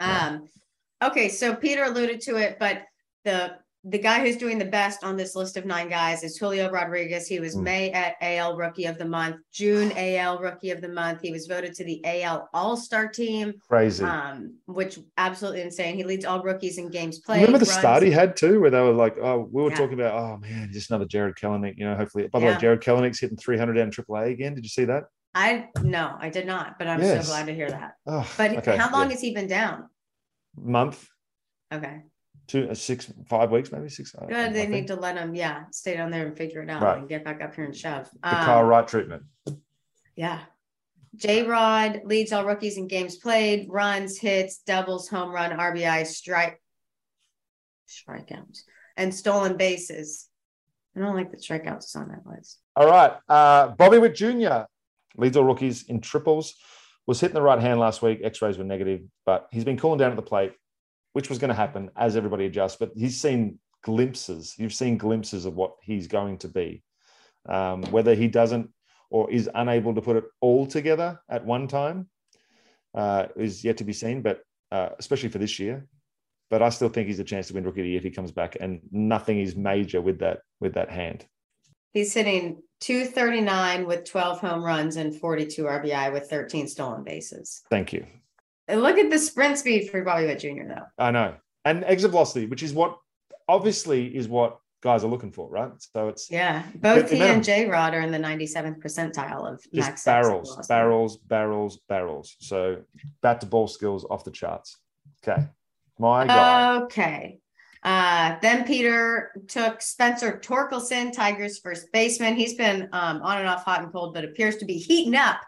Yeah. 0.00 0.26
Um, 0.26 0.48
okay, 1.10 1.28
so 1.28 1.54
Peter 1.54 1.84
alluded 1.84 2.20
to 2.22 2.36
it, 2.36 2.56
but 2.58 2.82
the 3.24 3.56
the 3.86 3.98
guy 3.98 4.20
who's 4.20 4.36
doing 4.38 4.58
the 4.58 4.64
best 4.64 5.04
on 5.04 5.14
this 5.16 5.36
list 5.36 5.56
of 5.58 5.66
nine 5.66 5.90
guys 5.90 6.22
is 6.24 6.38
Julio 6.38 6.70
Rodriguez. 6.70 7.26
He 7.26 7.38
was 7.38 7.54
Mm. 7.54 7.62
May 7.62 7.90
at 7.90 8.14
AL 8.22 8.56
Rookie 8.56 8.86
of 8.86 8.96
the 8.96 9.04
Month, 9.04 9.36
June 9.52 9.92
AL 9.96 10.38
Rookie 10.38 10.70
of 10.70 10.80
the 10.80 10.88
Month. 10.88 11.20
He 11.22 11.30
was 11.30 11.46
voted 11.46 11.74
to 11.74 11.84
the 11.84 12.00
AL 12.04 12.48
All 12.54 12.76
Star 12.76 13.08
Team, 13.08 13.52
Crazy. 13.68 14.02
um, 14.04 14.54
which 14.66 14.98
absolutely 15.18 15.60
insane. 15.62 15.96
He 15.96 16.04
leads 16.04 16.24
all 16.24 16.42
rookies 16.42 16.78
in 16.78 16.88
games 16.88 17.18
played. 17.18 17.42
Remember 17.42 17.58
the 17.58 17.66
runs- 17.70 17.78
start 17.78 18.02
he 18.02 18.10
had 18.10 18.36
too, 18.36 18.60
where 18.60 18.70
they 18.70 18.80
were 18.80 18.92
like, 18.92 19.16
"Oh, 19.20 19.48
we 19.52 19.62
were 19.62 19.70
Yeah. 19.70 19.76
talking 19.76 20.00
about, 20.00 20.14
oh 20.14 20.36
man, 20.38 20.70
just 20.72 20.90
another 20.90 21.04
Jarred 21.06 21.36
Kelenic." 21.36 21.74
You 21.76 21.84
know, 21.84 21.94
hopefully. 21.94 22.26
By 22.28 22.40
the 22.40 22.46
way, 22.46 22.56
Jarred 22.58 22.82
Kelenic's 22.82 23.20
hitting 23.20 23.36
300 23.36 23.74
down 23.74 23.90
AAA 23.90 24.30
again. 24.30 24.54
Did 24.54 24.64
you 24.64 24.70
see 24.70 24.84
that? 24.86 25.04
I 25.34 25.68
no, 25.82 26.16
I 26.18 26.30
did 26.30 26.46
not, 26.46 26.78
but 26.78 26.86
I'm 26.88 27.02
Yes. 27.02 27.26
so 27.26 27.32
glad 27.32 27.46
to 27.48 27.54
hear 27.54 27.68
that. 27.68 27.94
Oh, 28.06 28.26
But 28.38 28.52
okay, 28.58 28.76
how 28.76 28.90
long 28.90 29.06
yeah. 29.08 29.10
has 29.14 29.20
he 29.20 29.34
been 29.34 29.48
down? 29.48 29.88
month, 30.56 31.06
Okay, 31.72 32.02
two, 32.46 32.68
uh, 32.70 32.74
six, 32.74 33.12
five 33.28 33.50
weeks, 33.50 33.72
maybe 33.72 33.88
six. 33.88 34.14
I- 34.14 34.24
I 34.24 34.28
good. 34.28 34.54
They 34.54 34.66
need 34.66 34.86
to 34.88 34.96
let 34.96 35.16
him, 35.16 35.34
yeah, 35.34 35.64
stay 35.70 35.96
down 35.96 36.10
there 36.10 36.26
and 36.26 36.36
figure 36.36 36.62
it 36.62 36.70
out 36.70 36.82
Right. 36.82 36.98
and 36.98 37.08
get 37.08 37.24
back 37.24 37.42
up 37.42 37.54
here 37.54 37.64
and 37.64 37.76
shove. 37.76 38.08
the 38.22 38.28
Um, 38.28 38.34
Kyle 38.44 38.64
Wright 38.64 38.86
treatment. 38.86 39.24
Yeah. 40.16 40.40
J 41.16 41.44
Rod 41.44 42.02
leads 42.04 42.32
all 42.32 42.44
rookies 42.44 42.76
in 42.76 42.88
games 42.88 43.16
played, 43.16 43.68
runs, 43.70 44.18
hits, 44.18 44.58
doubles, 44.58 45.08
home 45.08 45.30
run, 45.30 45.52
RBI, 45.52 46.04
strike, 46.04 46.60
strikeouts, 47.88 48.62
and 48.96 49.14
stolen 49.14 49.56
bases. 49.56 50.28
I 50.96 51.00
don't 51.00 51.14
like 51.16 51.30
the 51.30 51.36
strikeouts 51.36 51.96
on 51.96 52.08
that 52.08 52.26
list. 52.26 52.58
All 52.76 52.88
right, 52.88 53.12
uh, 53.28 53.68
Bobby 53.68 53.98
Witt 53.98 54.14
Jr. 54.14 54.64
leads 55.16 55.36
all 55.36 55.44
rookies 55.44 55.84
in 55.84 56.00
triples. 56.00 56.54
Was 57.06 57.20
hitting 57.20 57.34
the 57.34 57.42
right 57.42 57.60
hand 57.60 57.78
last 57.80 58.00
week. 58.00 58.20
X-rays 58.24 58.56
were 58.56 58.64
negative, 58.64 59.02
but 59.26 59.46
he's 59.52 59.64
been 59.64 59.76
cooling 59.76 59.98
down 59.98 60.10
at 60.10 60.16
the 60.16 60.22
plate, 60.22 60.54
which 61.14 61.28
was 61.30 61.38
going 61.38 61.48
to 61.48 61.54
happen 61.54 61.90
as 61.96 62.16
everybody 62.16 62.44
adjusts. 62.44 62.76
But 62.76 62.90
he's 62.94 63.18
seen 63.20 63.58
glimpses. 63.82 64.54
You've 64.58 64.74
seen 64.74 64.98
glimpses 64.98 65.46
of 65.46 65.54
what 65.54 65.72
he's 65.80 66.06
going 66.06 66.38
to 66.38 66.48
be. 66.48 66.82
Um, 67.48 67.82
whether 67.84 68.14
he 68.14 68.28
doesn't 68.28 68.70
or 69.10 69.30
is 69.30 69.48
unable 69.54 69.94
to 69.94 70.02
put 70.02 70.16
it 70.16 70.24
all 70.40 70.66
together 70.66 71.20
at 71.28 71.44
one 71.44 71.68
time 71.68 72.08
uh, 72.94 73.26
is 73.36 73.62
yet 73.62 73.76
to 73.78 73.84
be 73.84 73.92
seen. 73.92 74.22
But 74.22 74.42
uh, 74.72 74.90
especially 74.98 75.28
for 75.28 75.38
this 75.38 75.58
year, 75.58 75.86
but 76.50 76.62
I 76.62 76.68
still 76.68 76.88
think 76.88 77.06
he's 77.06 77.20
a 77.20 77.24
chance 77.24 77.48
to 77.48 77.54
win 77.54 77.64
Rookie 77.64 77.80
of 77.80 77.84
the 77.84 77.90
Year 77.90 77.98
if 77.98 78.04
he 78.04 78.10
comes 78.10 78.32
back, 78.32 78.56
and 78.60 78.80
nothing 78.90 79.40
is 79.40 79.56
major 79.56 80.00
with 80.00 80.18
that 80.20 80.40
with 80.60 80.74
that 80.74 80.90
hand. 80.90 81.26
He's 81.92 82.12
hitting 82.12 82.60
239 82.80 83.86
with 83.86 84.04
12 84.04 84.40
home 84.40 84.64
runs 84.64 84.96
and 84.96 85.14
42 85.14 85.62
RBI 85.62 86.12
with 86.12 86.28
13 86.28 86.66
stolen 86.66 87.04
bases. 87.04 87.62
Thank 87.70 87.92
you. 87.92 88.04
Look 88.68 88.98
at 88.98 89.10
the 89.10 89.18
sprint 89.18 89.58
speed 89.58 89.90
for 89.90 90.02
Bobby 90.02 90.26
Witt 90.26 90.40
Jr. 90.40 90.68
though. 90.68 90.86
I 90.98 91.10
know. 91.10 91.34
And 91.64 91.84
exit 91.84 92.10
velocity, 92.10 92.46
which 92.46 92.62
is 92.62 92.72
what 92.72 92.98
obviously 93.48 94.14
is 94.14 94.28
what 94.28 94.58
guys 94.82 95.02
are 95.02 95.08
looking 95.08 95.32
for, 95.32 95.48
right? 95.48 95.70
So 95.78 96.08
it's 96.08 96.30
Yeah, 96.30 96.62
both 96.76 97.10
he 97.10 97.20
and 97.20 97.42
J 97.42 97.66
Rod 97.66 97.94
are 97.94 98.00
in 98.00 98.12
the 98.12 98.18
97th 98.18 98.82
percentile 98.82 99.50
of 99.50 99.62
just 99.72 99.88
max 99.88 100.04
barrels, 100.04 100.66
barrels, 100.68 101.16
barrels, 101.16 101.80
barrels. 101.88 102.36
So 102.40 102.82
bat 103.22 103.40
to 103.40 103.46
ball 103.46 103.66
skills 103.66 104.06
off 104.08 104.24
the 104.24 104.30
charts. 104.30 104.78
Okay. 105.26 105.42
My 105.98 106.26
guy. 106.26 106.76
Okay. 106.82 107.38
Uh, 107.82 108.36
then 108.40 108.64
Peter 108.66 109.30
took 109.46 109.82
Spencer 109.82 110.40
Torkelson, 110.42 111.12
Tigers 111.12 111.58
first 111.58 111.92
baseman. 111.92 112.34
He's 112.34 112.54
been 112.54 112.88
um, 112.92 113.20
on 113.22 113.38
and 113.38 113.48
off 113.48 113.64
hot 113.64 113.82
and 113.82 113.92
cold, 113.92 114.14
but 114.14 114.24
appears 114.24 114.56
to 114.56 114.64
be 114.64 114.78
heating 114.78 115.14
up 115.14 115.40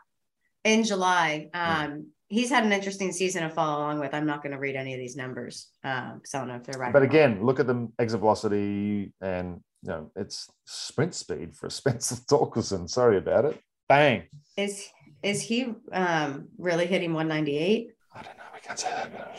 in 0.64 0.84
July. 0.84 1.48
Um, 1.54 2.08
he's 2.28 2.50
had 2.50 2.64
an 2.64 2.72
interesting 2.72 3.12
season 3.12 3.42
to 3.42 3.50
follow 3.50 3.78
along 3.78 4.00
with. 4.00 4.12
I'm 4.14 4.26
not 4.26 4.42
going 4.42 4.52
to 4.52 4.58
read 4.58 4.76
any 4.76 4.94
of 4.94 5.00
these 5.00 5.16
numbers 5.16 5.68
because 5.82 6.34
I 6.34 6.38
don't 6.38 6.48
know 6.48 6.56
if 6.56 6.64
they're 6.64 6.80
right. 6.80 6.92
but 6.92 7.02
again, 7.02 7.44
look 7.44 7.60
at 7.60 7.66
the 7.66 7.88
exit 7.98 8.20
velocity 8.20 9.12
and 9.20 9.60
you 9.82 9.88
know 9.90 10.10
it's 10.16 10.48
sprint 10.64 11.14
speed 11.14 11.54
for 11.56 11.70
Spencer 11.80 12.16
Torkelson. 12.16 12.88
Sorry 12.88 13.18
about 13.18 13.44
it. 13.44 13.60
Bang. 13.88 14.24
is 14.56 14.88
is 15.22 15.40
he 15.42 15.72
um, 15.92 16.48
really 16.58 16.86
hitting 16.86 17.12
198? 17.14 17.88
I 18.14 18.22
don't 18.22 18.36
know. 18.36 18.42
We 18.54 18.60
can't 18.60 18.78
say 18.78 18.90
that. 18.90 19.38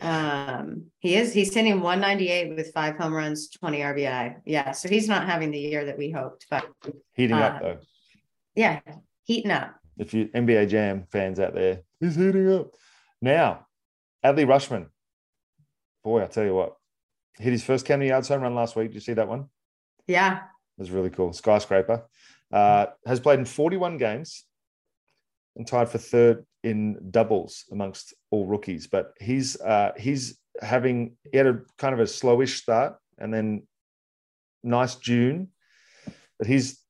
Um, 0.00 0.86
he 0.98 1.16
is. 1.16 1.32
He's 1.32 1.54
hitting 1.54 1.80
198 1.80 2.56
with 2.56 2.72
five 2.74 2.96
home 2.96 3.12
runs, 3.14 3.48
20 3.50 3.78
RBI. 3.78 4.36
Yeah, 4.44 4.72
so 4.72 4.88
he's 4.88 5.08
not 5.08 5.26
having 5.26 5.50
the 5.50 5.58
year 5.58 5.84
that 5.86 5.96
we 5.96 6.10
hoped, 6.10 6.46
but 6.50 6.66
Heating 7.14 7.36
Uh, 7.36 7.40
up 7.40 7.62
though. 7.62 7.78
yeah, 8.54 8.80
heating 9.24 9.50
up. 9.50 9.74
If 9.98 10.12
you 10.14 10.26
NBA 10.28 10.68
Jam 10.68 11.06
fans 11.10 11.38
out 11.38 11.54
there, 11.54 11.82
he's 12.00 12.16
heating 12.16 12.52
up. 12.52 12.70
Now, 13.20 13.66
Adley 14.24 14.46
Rutschman, 14.46 14.86
boy, 16.02 16.22
I 16.22 16.26
tell 16.26 16.44
you 16.44 16.54
what, 16.54 16.76
hit 17.38 17.52
his 17.52 17.64
first 17.64 17.86
Camden 17.86 18.08
Yards 18.08 18.28
home 18.28 18.42
run 18.42 18.54
last 18.54 18.76
week. 18.76 18.88
Did 18.88 18.94
you 18.94 19.00
see 19.00 19.12
that 19.14 19.28
one? 19.28 19.46
Yeah, 20.06 20.36
It 20.36 20.42
was 20.78 20.90
really 20.90 21.10
cool. 21.10 21.32
Skyscraper. 21.32 22.04
Uh, 22.52 22.86
has 23.06 23.20
played 23.20 23.38
in 23.38 23.44
41 23.44 23.96
games 23.98 24.44
and 25.56 25.66
tied 25.66 25.88
for 25.88 25.98
third 25.98 26.44
in 26.62 27.10
doubles 27.10 27.64
amongst 27.70 28.14
all 28.30 28.46
rookies. 28.46 28.86
But 28.86 29.12
he's 29.20 29.60
uh, 29.60 29.92
he's 29.96 30.38
having 30.60 31.16
he 31.30 31.38
had 31.38 31.46
a 31.46 31.60
kind 31.78 31.94
of 31.94 32.00
a 32.00 32.04
slowish 32.04 32.56
start 32.56 32.96
and 33.18 33.32
then 33.32 33.66
nice 34.62 34.96
June. 34.96 35.48
But 36.38 36.46
he's 36.46 36.83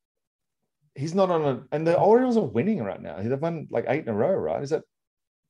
he's 0.94 1.14
not 1.14 1.30
on 1.30 1.42
a 1.44 1.62
and 1.74 1.86
the 1.86 1.98
Orioles 1.98 2.36
are 2.36 2.42
winning 2.42 2.82
right 2.82 3.00
now. 3.00 3.20
They've 3.20 3.40
won 3.40 3.66
like 3.70 3.84
eight 3.88 4.02
in 4.04 4.08
a 4.08 4.14
row, 4.14 4.32
right? 4.34 4.62
Is 4.62 4.70
that 4.70 4.82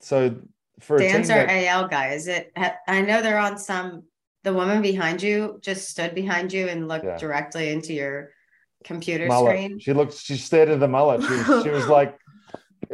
so 0.00 0.36
for 0.80 0.98
Dan's 0.98 1.30
our 1.30 1.46
that, 1.46 1.66
AL 1.66 1.88
guy. 1.88 2.08
Is 2.14 2.26
it? 2.28 2.52
I 2.88 3.00
know 3.02 3.22
they're 3.22 3.38
on 3.38 3.58
some. 3.58 4.04
The 4.42 4.52
woman 4.52 4.82
behind 4.82 5.22
you 5.22 5.58
just 5.62 5.88
stood 5.88 6.14
behind 6.14 6.52
you 6.52 6.68
and 6.68 6.86
looked 6.86 7.06
Yeah. 7.06 7.16
directly 7.16 7.70
into 7.70 7.94
your 7.94 8.30
computer 8.84 9.26
mullet. 9.26 9.56
screen. 9.56 9.78
She 9.78 9.94
looked, 9.94 10.18
she 10.18 10.36
stared 10.36 10.68
at 10.68 10.80
the 10.80 10.88
mullet. 10.88 11.22
She 11.22 11.30
was, 11.32 11.62
she 11.64 11.70
was 11.70 11.86
like, 11.98 12.18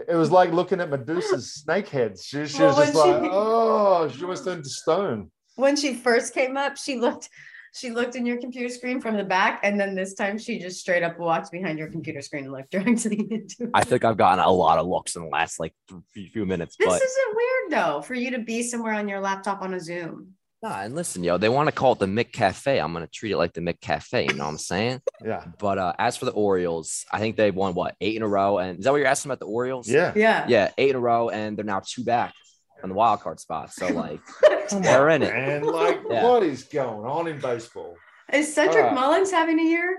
it 0.09 0.15
was 0.15 0.31
like 0.31 0.53
looking 0.53 0.81
at 0.81 0.91
Medusa's 0.91 1.53
snake 1.55 1.89
heads. 1.89 2.25
She, 2.25 2.47
she 2.47 2.57
Well, 2.63 2.69
was 2.77 2.87
just 2.87 2.95
like, 2.95 3.25
she- 3.25 3.29
oh, 3.33 4.09
she 4.09 4.23
almost 4.23 4.45
turned 4.45 4.63
to 4.63 4.71
stone. 4.71 5.33
When 5.57 5.75
she 5.75 5.95
first 5.95 6.35
came 6.35 6.57
up, 6.57 6.77
she 6.77 6.97
looked. 6.97 7.29
She 7.73 7.91
looked 7.91 8.17
in 8.17 8.27
your 8.27 8.39
computer 8.39 8.69
screen 8.69 9.01
from 9.01 9.17
the 9.17 9.25
back, 9.25 9.61
and 9.63 9.79
then 9.79 9.95
this 9.95 10.15
time 10.15 10.39
she 10.39 10.59
just 10.59 10.81
straight 10.81 11.03
up 11.03 11.19
walked 11.19 11.53
behind 11.53 11.79
your 11.79 11.89
computer 11.89 12.21
screen 12.21 12.45
and 12.45 12.53
looked 12.53 12.71
directly 12.71 13.27
into. 13.31 13.65
it. 13.65 13.71
I 13.75 13.85
think 13.85 14.05
I've 14.05 14.17
gotten 14.17 14.45
a 14.45 14.51
lot 14.51 14.79
of 14.79 14.87
looks 14.87 15.15
in 15.17 15.23
the 15.23 15.29
last 15.29 15.61
like 15.61 15.75
few 16.13 16.47
minutes, 16.47 16.77
This 16.77 16.89
but 16.89 17.01
isn't 17.03 17.37
weird 17.37 17.71
though 17.83 18.03
for 18.03 18.15
you 18.15 18.33
to 18.33 18.39
be 18.41 18.63
somewhere 18.63 18.95
on 18.95 19.09
your 19.09 19.21
laptop 19.21 19.63
on 19.63 19.75
a 19.75 19.81
Zoom. 19.81 20.35
nah, 20.63 20.81
and 20.83 20.95
listen, 20.95 21.23
yo, 21.25 21.39
they 21.39 21.49
want 21.49 21.69
to 21.69 21.73
call 21.73 21.93
it 21.93 22.01
the 22.01 22.07
McCafe. 22.07 22.83
I'm 22.83 22.93
gonna 22.93 23.07
treat 23.07 23.31
it 23.33 23.37
like 23.39 23.53
the 23.55 23.61
McCafe. 23.61 24.29
You 24.29 24.35
know 24.35 24.45
what 24.45 24.51
I'm 24.51 24.59
saying? 24.59 25.01
Yeah. 25.23 25.45
But 25.59 25.77
uh, 25.79 25.93
as 25.99 26.17
for 26.17 26.25
the 26.25 26.31
Orioles, 26.33 27.05
I 27.13 27.19
think 27.19 27.37
they've 27.37 27.55
won 27.55 27.75
what 27.75 27.95
eight 28.01 28.17
in 28.17 28.23
a 28.23 28.27
row. 28.27 28.57
And 28.57 28.79
is 28.79 28.85
that 28.87 28.91
what 28.91 28.97
you're 28.97 29.07
asking 29.07 29.31
about 29.31 29.41
the 29.41 29.47
Orioles? 29.47 29.87
Yeah. 29.87 30.15
Yeah. 30.17 30.47
yeah, 30.49 30.71
eight 30.79 30.91
in 30.91 30.97
a 30.97 31.01
row, 31.01 31.29
and 31.29 31.59
they're 31.59 31.65
now 31.65 31.83
two 31.85 32.05
back 32.05 32.33
on 32.83 32.89
the 32.89 32.95
wild 32.95 33.21
card 33.21 33.41
spot. 33.41 33.73
So 33.73 33.89
like, 33.89 34.21
Come 34.69 34.83
They're 34.83 35.09
in 35.11 35.23
it. 35.23 35.35
And 35.35 35.67
like, 35.67 36.01
Yeah. 36.09 36.25
what 36.25 36.43
is 36.43 36.65
going 36.65 37.05
on 37.05 37.27
in 37.27 37.41
baseball? 37.41 37.97
Is 38.33 38.55
Cedric 38.55 38.77
Alright. 38.77 38.95
Mullins 38.95 39.31
having 39.33 39.59
a 39.59 39.65
year? 39.65 39.99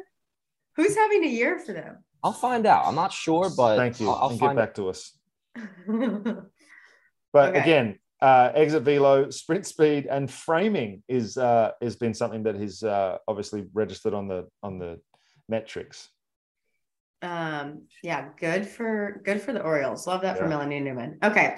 Who's 0.78 0.96
having 0.96 1.24
a 1.26 1.28
year 1.28 1.60
for 1.60 1.74
them? 1.74 2.04
I'll 2.24 2.32
find 2.32 2.66
out. 2.66 2.86
I'm 2.86 2.96
not 2.96 3.12
sure, 3.12 3.50
but 3.50 3.76
Thank 3.76 4.00
you. 4.00 4.08
I'll, 4.08 4.16
I'll 4.16 4.30
get 4.30 4.40
find 4.40 4.56
back 4.56 4.76
to 4.76 4.90
us. 4.90 5.18
But 7.34 7.52
Okay. 7.52 7.62
again, 7.62 8.00
uh, 8.22 8.52
exit 8.54 8.84
velo, 8.84 9.30
sprint 9.30 9.66
speed, 9.66 10.06
and 10.06 10.30
framing 10.30 11.02
is 11.08 11.38
uh, 11.38 11.72
has 11.82 11.96
been 11.96 12.14
something 12.14 12.44
that 12.44 12.58
he's 12.58 12.84
uh, 12.84 13.18
obviously 13.26 13.68
registered 13.74 14.14
on 14.14 14.28
the 14.28 14.50
on 14.62 14.80
the 14.80 15.00
metrics. 15.48 16.10
Um, 17.22 17.84
yeah, 18.04 18.28
good 18.38 18.68
for 18.68 19.22
good 19.24 19.42
for 19.42 19.54
the 19.54 19.62
Orioles. 19.62 20.08
Love 20.08 20.24
that 20.24 20.38
for 20.38 20.46
Melanie 20.46 20.82
Newman. 20.82 21.20
Okay. 21.24 21.58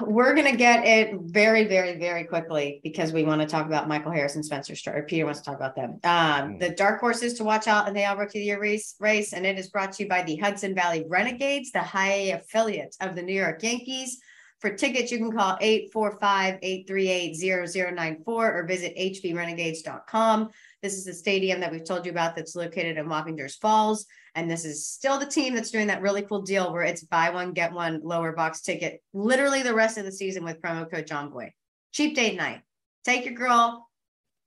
We're 0.00 0.34
gonna 0.34 0.56
get 0.56 0.84
it 0.86 1.14
very, 1.22 1.64
very, 1.64 1.98
very 1.98 2.24
quickly 2.24 2.80
because 2.82 3.12
we 3.12 3.24
want 3.24 3.40
to 3.40 3.46
talk 3.46 3.66
about 3.66 3.88
Michael 3.88 4.12
Harris 4.12 4.34
and 4.36 4.44
Spencer 4.44 4.74
Strider. 4.76 5.02
Peter 5.02 5.24
wants 5.24 5.40
to 5.40 5.46
talk 5.46 5.56
about 5.56 5.74
them. 5.76 6.00
Um, 6.04 6.54
Mm. 6.54 6.60
the 6.60 6.70
dark 6.70 7.00
horses 7.00 7.34
to 7.34 7.44
watch 7.44 7.66
out 7.66 7.88
in 7.88 7.94
the 7.94 8.02
AL 8.04 8.16
Rookie 8.16 8.38
of 8.38 8.42
the 8.42 8.46
Year 8.46 8.60
race 8.60 8.94
race, 9.00 9.32
and 9.32 9.44
it 9.46 9.58
is 9.58 9.68
brought 9.68 9.92
to 9.92 10.02
you 10.04 10.08
by 10.08 10.22
the 10.22 10.36
Hudson 10.36 10.74
Valley 10.74 11.04
Renegades, 11.08 11.72
the 11.72 11.80
high 11.80 12.32
affiliate 12.38 12.96
of 13.00 13.14
the 13.16 13.22
New 13.22 13.34
York 13.34 13.62
Yankees. 13.62 14.20
For 14.60 14.70
tickets, 14.70 15.12
you 15.12 15.18
can 15.18 15.30
call 15.30 15.56
845-838-0094 15.58 18.26
or 18.26 18.64
visit 18.66 18.96
hvrenegades.com. 18.96 20.48
This 20.82 20.94
is 20.94 21.04
the 21.04 21.14
stadium 21.14 21.60
that 21.60 21.70
we've 21.70 21.84
told 21.84 22.04
you 22.04 22.10
about 22.10 22.34
that's 22.34 22.56
located 22.56 22.96
in 22.96 23.06
Wappingers 23.06 23.56
Falls. 23.60 24.06
And 24.34 24.50
this 24.50 24.64
is 24.64 24.86
still 24.86 25.18
the 25.18 25.26
team 25.26 25.54
that's 25.54 25.70
doing 25.70 25.86
that 25.88 26.00
really 26.02 26.22
cool 26.22 26.42
deal 26.42 26.72
where 26.72 26.82
it's 26.82 27.04
buy 27.04 27.30
one, 27.30 27.52
get 27.52 27.72
one 27.72 28.00
lower 28.02 28.32
box 28.32 28.60
ticket, 28.60 29.00
literally 29.12 29.62
the 29.62 29.74
rest 29.74 29.96
of 29.96 30.04
the 30.04 30.12
season 30.12 30.44
with 30.44 30.60
promo 30.60 30.90
code 30.90 31.06
Jomboy. 31.06 31.52
Cheap 31.92 32.16
date 32.16 32.36
night. 32.36 32.60
Take 33.04 33.24
your 33.24 33.34
girl, 33.34 33.88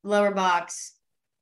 lower 0.03 0.31
box, 0.31 0.93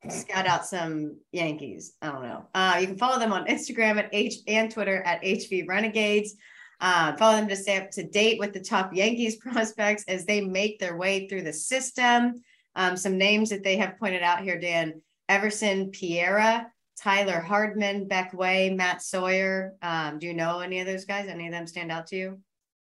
scout 0.08 0.47
out 0.47 0.65
some 0.65 1.17
Yankees. 1.32 1.93
I 2.01 2.08
don't 2.08 2.23
know. 2.23 2.45
Uh, 2.53 2.77
you 2.79 2.88
can 2.88 2.97
follow 2.97 3.19
them 3.19 3.34
on 3.34 3.47
Instagram 3.47 3.97
at 3.97 4.10
H 4.13 4.36
and 4.47 4.71
Twitter 4.71 5.01
at 5.03 5.21
HV 5.23 5.67
Renegades. 5.67 6.36
Uh, 6.81 7.15
follow 7.17 7.35
them 7.37 7.47
to 7.49 7.55
stay 7.55 7.77
up 7.77 7.91
to 7.91 8.03
date 8.03 8.39
with 8.39 8.53
the 8.53 8.59
top 8.59 8.93
Yankees 8.93 9.35
prospects 9.41 10.03
as 10.07 10.25
they 10.25 10.41
make 10.41 10.79
their 10.79 10.95
way 10.97 11.27
through 11.27 11.41
the 11.43 11.53
system. 11.53 12.41
Um, 12.75 12.95
some 12.95 13.17
names 13.17 13.49
that 13.49 13.63
they 13.63 13.77
have 13.77 13.97
pointed 13.97 14.21
out 14.23 14.41
here, 14.41 14.59
Dan 14.59 15.01
Everson 15.27 15.91
Pereira, 15.91 16.67
Tyler 17.01 17.39
Hardman, 17.39 18.07
Beck 18.07 18.33
Way, 18.33 18.69
Matt 18.69 19.01
Sawyer. 19.01 19.73
Um, 19.81 20.19
do 20.19 20.27
you 20.27 20.33
know 20.33 20.59
any 20.59 20.79
of 20.79 20.87
those 20.87 21.05
guys? 21.05 21.27
Any 21.27 21.47
of 21.47 21.51
them 21.51 21.67
stand 21.67 21.91
out 21.91 22.07
to 22.07 22.15
you? 22.15 22.39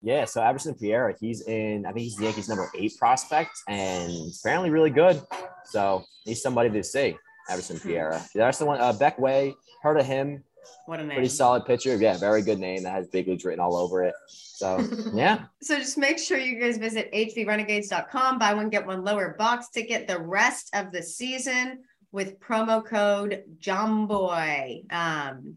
Yeah, 0.01 0.25
so 0.25 0.41
Everson 0.41 0.73
Pereira, 0.73 1.13
he's 1.19 1.41
in, 1.47 1.85
I 1.85 1.91
think 1.91 2.03
he's 2.03 2.15
the 2.15 2.23
Yankees 2.25 2.49
number 2.49 2.71
eight 2.75 2.97
prospect 2.97 3.51
and 3.67 4.11
apparently 4.39 4.71
really 4.71 4.89
good. 4.89 5.21
So 5.65 6.03
he's 6.25 6.41
somebody 6.41 6.69
to 6.71 6.83
see, 6.83 7.15
Everson 7.49 7.77
Hmm. 7.77 7.87
Pereira. 7.89 8.25
That's 8.33 8.57
the 8.57 8.65
one, 8.65 8.81
uh, 8.81 8.93
Beck 8.93 9.19
Way, 9.19 9.53
heard 9.83 9.99
of 9.99 10.05
him, 10.05 10.43
What 10.85 10.99
a 10.99 11.03
name. 11.03 11.15
pretty 11.15 11.29
solid 11.29 11.65
pitcher. 11.65 11.95
Yeah, 11.95 12.17
very 12.17 12.41
good 12.41 12.59
name 12.59 12.83
that 12.83 12.91
has 12.93 13.07
big 13.07 13.27
leagues 13.27 13.45
written 13.45 13.59
all 13.59 13.75
over 13.75 14.03
it. 14.03 14.13
So 14.27 14.85
yeah, 15.13 15.45
So 15.61 15.77
just 15.77 15.97
make 15.97 16.19
sure 16.19 16.37
you 16.37 16.59
guys 16.59 16.77
visit 16.77 17.11
hvrenegades.com, 17.13 18.39
buy 18.39 18.53
one, 18.53 18.69
get 18.69 18.85
one 18.85 19.03
lower 19.03 19.35
box 19.37 19.69
ticket 19.69 20.07
the 20.07 20.19
rest 20.19 20.69
of 20.73 20.91
the 20.91 21.01
season 21.03 21.83
with 22.11 22.39
promo 22.39 22.83
code 22.85 23.43
JOMBOY. 23.59 24.91
Um, 24.91 25.55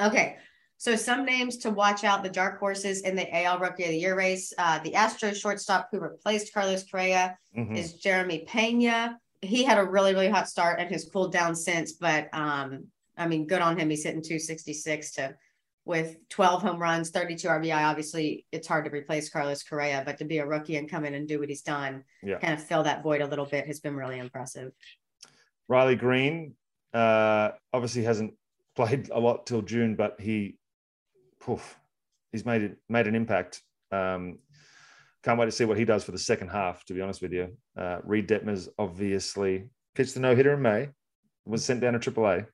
okay. 0.00 0.36
So 0.78 0.94
some 0.94 1.24
names 1.24 1.56
to 1.58 1.70
watch 1.70 2.04
out 2.04 2.22
the 2.22 2.28
dark 2.28 2.58
horses 2.58 3.00
in 3.00 3.16
the 3.16 3.34
AL 3.44 3.58
Rookie 3.60 3.84
of 3.84 3.88
the 3.90 3.96
Year 3.96 4.14
race. 4.16 4.52
Uh, 4.58 4.78
the 4.80 4.92
Astros 4.92 5.36
shortstop 5.36 5.88
who 5.90 5.98
replaced 5.98 6.52
Carlos 6.52 6.84
Correa 6.84 7.38
Mhm. 7.56 7.76
is 7.76 7.94
Jeremy 7.94 8.44
Pena. 8.46 9.18
He 9.40 9.64
had 9.64 9.78
a 9.78 9.84
really, 9.84 10.12
really 10.12 10.28
hot 10.28 10.48
start 10.50 10.78
and 10.78 10.90
has 10.90 11.08
cooled 11.10 11.32
down 11.32 11.54
since, 11.56 11.92
but 11.92 12.28
um, 12.34 12.84
I 13.16 13.26
mean, 13.26 13.46
good 13.46 13.62
on 13.62 13.78
him. 13.78 13.90
He's 13.90 14.04
hitting 14.04 14.22
266 14.22 15.12
to 15.12 15.34
with 15.84 16.16
12 16.30 16.62
home 16.62 16.78
runs, 16.80 17.10
32 17.10 17.46
RBI. 17.46 17.84
Obviously, 17.84 18.44
it's 18.50 18.66
hard 18.66 18.84
to 18.84 18.90
replace 18.90 19.30
Carlos 19.30 19.62
Correa, 19.62 20.02
but 20.04 20.18
to 20.18 20.24
be 20.24 20.38
a 20.38 20.46
rookie 20.46 20.76
and 20.76 20.90
come 20.90 21.04
in 21.04 21.14
and 21.14 21.28
do 21.28 21.38
what 21.38 21.48
he's 21.48 21.62
done, 21.62 22.02
Yeah. 22.24 22.38
kind 22.40 22.54
of 22.54 22.62
fill 22.62 22.82
that 22.82 23.04
void 23.04 23.20
a 23.20 23.26
little 23.26 23.46
bit 23.46 23.66
has 23.68 23.78
been 23.78 23.94
really 23.94 24.18
impressive. 24.18 24.72
Riley 25.68 25.94
Greene 25.94 26.54
uh, 26.92 27.50
obviously 27.72 28.02
hasn't 28.02 28.34
played 28.76 29.10
a 29.10 29.20
lot 29.20 29.46
till 29.46 29.62
June, 29.62 29.94
but 29.94 30.20
he, 30.20 30.58
poof, 31.40 31.78
he's 32.32 32.44
made 32.44 32.62
it 32.62 32.76
made 32.88 33.06
an 33.06 33.14
impact. 33.14 33.62
Um, 33.92 34.40
can't 35.22 35.38
wait 35.38 35.46
to 35.46 35.52
see 35.52 35.64
what 35.64 35.78
he 35.78 35.84
does 35.84 36.04
for 36.04 36.12
the 36.12 36.18
second 36.18 36.48
half. 36.48 36.84
To 36.86 36.94
be 36.94 37.00
honest 37.00 37.22
with 37.22 37.32
you, 37.32 37.56
uh, 37.76 37.98
Reid 38.02 38.28
Detmers 38.28 38.68
obviously 38.78 39.68
pitched 39.94 40.14
the 40.14 40.20
no 40.20 40.34
hitter 40.34 40.54
in 40.54 40.62
May, 40.62 40.88
was 41.44 41.64
sent 41.64 41.80
down 41.80 41.98
to 41.98 42.10
AAA. 42.10 42.46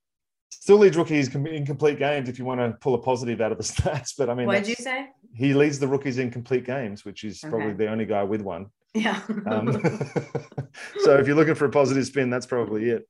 Still 0.60 0.76
leads 0.76 0.96
rookies 0.96 1.34
in 1.34 1.64
complete 1.64 1.98
games 1.98 2.28
if 2.28 2.38
you 2.38 2.44
want 2.44 2.60
to 2.60 2.76
pull 2.80 2.94
a 2.94 2.98
positive 2.98 3.40
out 3.40 3.52
of 3.52 3.58
the 3.58 3.64
stats. 3.72 4.14
But 4.16 4.28
I 4.28 4.34
mean, 4.34 4.46
what 4.46 4.64
did 4.64 4.68
you 4.68 4.74
say? 4.74 5.08
he 5.34 5.54
leads 5.54 5.78
the 5.78 5.88
rookies 5.88 6.18
in 6.18 6.30
complete 6.30 6.64
games, 6.64 7.04
which 7.04 7.24
is 7.24 7.40
probably 7.40 7.72
the 7.72 7.88
only 7.88 8.04
guy 8.04 8.22
with 8.22 8.42
one. 8.42 8.66
Yeah. 8.94 9.20
Um, 9.46 9.72
so 11.04 11.16
if 11.16 11.26
you're 11.26 11.36
looking 11.36 11.54
for 11.54 11.64
a 11.64 11.70
positive 11.70 12.04
spin, 12.06 12.28
that's 12.30 12.46
probably 12.46 12.90
it. 12.90 13.08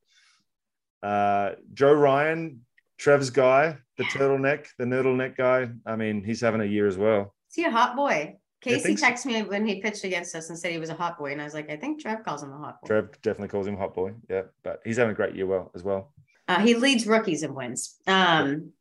Uh, 1.01 1.51
Joe 1.73 1.93
Ryan, 1.93 2.61
Trev's 2.97 3.29
guy, 3.29 3.77
the 3.97 4.05
turtleneck, 4.05 4.67
the 4.77 4.85
turtleneck 4.85 5.35
guy. 5.35 5.69
I 5.85 5.97
mean, 5.97 6.23
he's 6.23 6.39
having 6.39 6.61
a 6.61 6.65
year 6.65 6.87
as 6.87 6.97
well. 6.97 7.35
Is 7.49 7.55
he 7.55 7.65
a 7.65 7.71
hot 7.71 7.95
boy? 7.95 8.37
Casey 8.61 8.79
think 8.79 8.99
so. 8.99 9.07
texted 9.07 9.25
me 9.25 9.41
when 9.43 9.67
he 9.67 9.81
pitched 9.81 10.05
against 10.05 10.33
us 10.35 10.49
and 10.49 10.57
said 10.57 10.71
he 10.71 10.77
was 10.77 10.89
a 10.89 10.93
hot 10.93 11.19
boy. 11.19 11.33
And 11.33 11.41
I 11.41 11.43
was 11.43 11.53
like, 11.53 11.69
I 11.69 11.75
think 11.75 12.01
Trev 12.01 12.23
calls 12.23 12.41
him 12.41 12.53
a 12.53 12.57
hot 12.57 12.81
boy. 12.81 12.87
Trev 12.87 13.21
definitely 13.21 13.49
calls 13.49 13.67
him 13.67 13.75
a 13.75 13.77
hot 13.77 13.93
boy. 13.93 14.13
Yeah, 14.29 14.43
but 14.63 14.79
he's 14.85 14.95
having 14.95 15.11
a 15.11 15.15
great 15.15 15.35
year 15.35 15.45
well 15.45 15.69
as 15.75 15.83
well. 15.83 16.13
Uh, 16.47 16.59
he 16.59 16.75
leads 16.75 17.07
rookies 17.07 17.43
and 17.43 17.55
wins. 17.55 17.95
Um, 18.07 18.71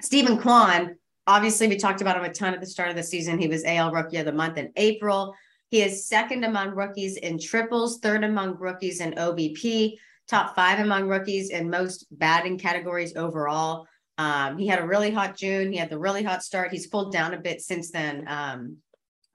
Steven 0.00 0.38
Kwan, 0.38 0.96
obviously, 1.26 1.68
we 1.68 1.76
talked 1.76 2.00
about 2.00 2.16
him 2.16 2.24
a 2.24 2.32
ton 2.32 2.54
at 2.54 2.60
the 2.60 2.66
start 2.66 2.90
of 2.90 2.96
the 2.96 3.02
season. 3.02 3.38
He 3.38 3.48
was 3.48 3.64
AL 3.64 3.92
Rookie 3.92 4.16
of 4.16 4.26
the 4.26 4.32
Month 4.32 4.58
in 4.58 4.72
April. 4.76 5.34
He 5.70 5.82
is 5.82 6.06
second 6.06 6.44
among 6.44 6.70
rookies 6.70 7.16
in 7.16 7.38
triples, 7.38 7.98
third 7.98 8.24
among 8.24 8.58
rookies 8.58 9.00
in 9.00 9.12
OBP, 9.12 9.94
top 10.28 10.54
five 10.54 10.80
among 10.80 11.08
rookies 11.08 11.50
in 11.50 11.70
most 11.70 12.06
batting 12.10 12.58
categories 12.58 13.16
overall. 13.16 13.86
Um, 14.18 14.58
he 14.58 14.66
had 14.66 14.78
a 14.78 14.86
really 14.86 15.10
hot 15.10 15.36
June. 15.36 15.72
He 15.72 15.78
had 15.78 15.90
the 15.90 15.98
really 15.98 16.22
hot 16.22 16.42
start. 16.42 16.70
He's 16.70 16.86
cooled 16.86 17.12
down 17.12 17.34
a 17.34 17.40
bit 17.40 17.60
since 17.60 17.90
then. 17.90 18.24
Um, 18.28 18.76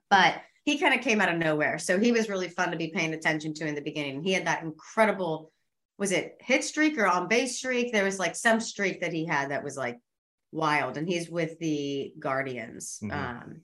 but 0.08 0.40
he 0.64 0.78
kind 0.78 0.94
of 0.94 1.00
came 1.00 1.20
out 1.20 1.32
of 1.32 1.38
nowhere. 1.38 1.78
So 1.78 1.98
he 1.98 2.12
was 2.12 2.28
really 2.28 2.48
fun 2.48 2.70
to 2.70 2.76
be 2.76 2.88
paying 2.88 3.12
attention 3.14 3.54
to 3.54 3.66
in 3.66 3.74
the 3.74 3.80
beginning. 3.80 4.22
He 4.22 4.32
had 4.32 4.46
that 4.46 4.62
incredible 4.62 5.52
was 6.00 6.12
it 6.12 6.38
hit 6.40 6.64
streak 6.64 6.98
or 6.98 7.06
on 7.06 7.28
base 7.28 7.58
streak? 7.58 7.92
There 7.92 8.04
was 8.04 8.18
like 8.18 8.34
some 8.34 8.58
streak 8.58 9.02
that 9.02 9.12
he 9.12 9.26
had 9.26 9.50
that 9.50 9.62
was 9.62 9.76
like 9.76 9.98
wild, 10.50 10.96
and 10.96 11.06
he's 11.06 11.28
with 11.30 11.58
the 11.58 12.14
Guardians. 12.18 12.98
Mhm. 13.02 13.12
Um, 13.12 13.60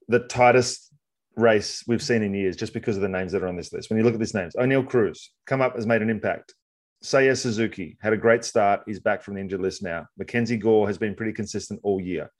the 0.08 0.20
tightest 0.20 0.92
race 1.36 1.82
we've 1.86 2.02
seen 2.02 2.22
in 2.22 2.34
years, 2.34 2.56
just 2.56 2.74
because 2.74 2.96
of 2.96 3.02
the 3.02 3.08
names 3.08 3.32
that 3.32 3.42
are 3.42 3.48
on 3.48 3.56
this 3.56 3.72
list. 3.72 3.90
When 3.90 3.98
you 3.98 4.04
look 4.04 4.14
at 4.14 4.20
these 4.20 4.34
names, 4.34 4.54
Oneil 4.54 4.86
Cruz 4.86 5.30
come 5.46 5.60
up 5.60 5.74
has 5.74 5.86
made 5.86 6.02
an 6.02 6.10
impact. 6.10 6.54
Seiya 7.02 7.36
Suzuki 7.36 7.98
had 8.00 8.12
a 8.12 8.18
great 8.18 8.44
start. 8.44 8.82
He's 8.86 9.00
back 9.00 9.22
from 9.22 9.34
the 9.34 9.40
injured 9.40 9.60
list 9.60 9.82
now. 9.82 10.06
Mackenzie 10.16 10.56
Gore 10.56 10.86
has 10.86 10.96
been 10.96 11.14
pretty 11.14 11.32
consistent 11.32 11.80
all 11.82 12.00
year. 12.00 12.30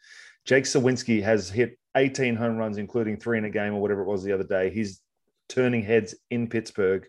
Jake 0.46 0.64
Suwinski 0.64 1.22
has 1.22 1.50
hit 1.50 1.78
18 1.96 2.36
home 2.36 2.56
runs, 2.56 2.78
including 2.78 3.16
three 3.18 3.38
in 3.38 3.44
a 3.44 3.50
game 3.50 3.74
or 3.74 3.80
whatever 3.80 4.02
it 4.02 4.06
was 4.08 4.22
the 4.22 4.32
other 4.32 4.44
day. 4.44 4.70
He's 4.70 5.00
turning 5.48 5.82
heads 5.82 6.14
in 6.30 6.48
Pittsburgh. 6.48 7.06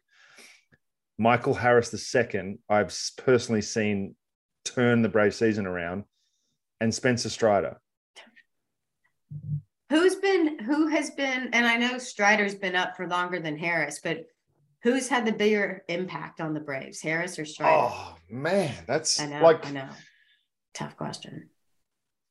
Michael 1.17 1.53
Harris 1.53 1.93
II, 2.13 2.57
I've 2.69 2.93
personally 3.17 3.61
seen 3.61 4.15
turn 4.65 5.01
the 5.01 5.09
Brave 5.09 5.33
season 5.33 5.65
around, 5.65 6.03
and 6.81 6.93
Spencer 6.93 7.29
Strider. 7.29 7.77
Who's 9.89 10.15
been 10.15 10.59
who 10.59 10.87
has 10.87 11.11
been, 11.11 11.49
and 11.53 11.65
I 11.65 11.77
know 11.77 11.97
Strider's 11.97 12.55
been 12.55 12.75
up 12.75 12.97
for 12.97 13.07
longer 13.07 13.39
than 13.39 13.57
Harris, 13.57 13.99
but 14.03 14.25
who's 14.83 15.07
had 15.07 15.25
the 15.25 15.31
bigger 15.31 15.83
impact 15.87 16.41
on 16.41 16.53
the 16.53 16.59
Braves, 16.59 17.01
Harris 17.01 17.37
or 17.37 17.45
Strider? 17.45 17.91
Oh 17.91 18.15
man, 18.29 18.73
that's 18.87 19.19
I 19.19 19.27
know, 19.27 19.41
like 19.43 19.65
I 19.65 19.71
know. 19.71 19.89
Tough 20.73 20.97
question. 20.97 21.49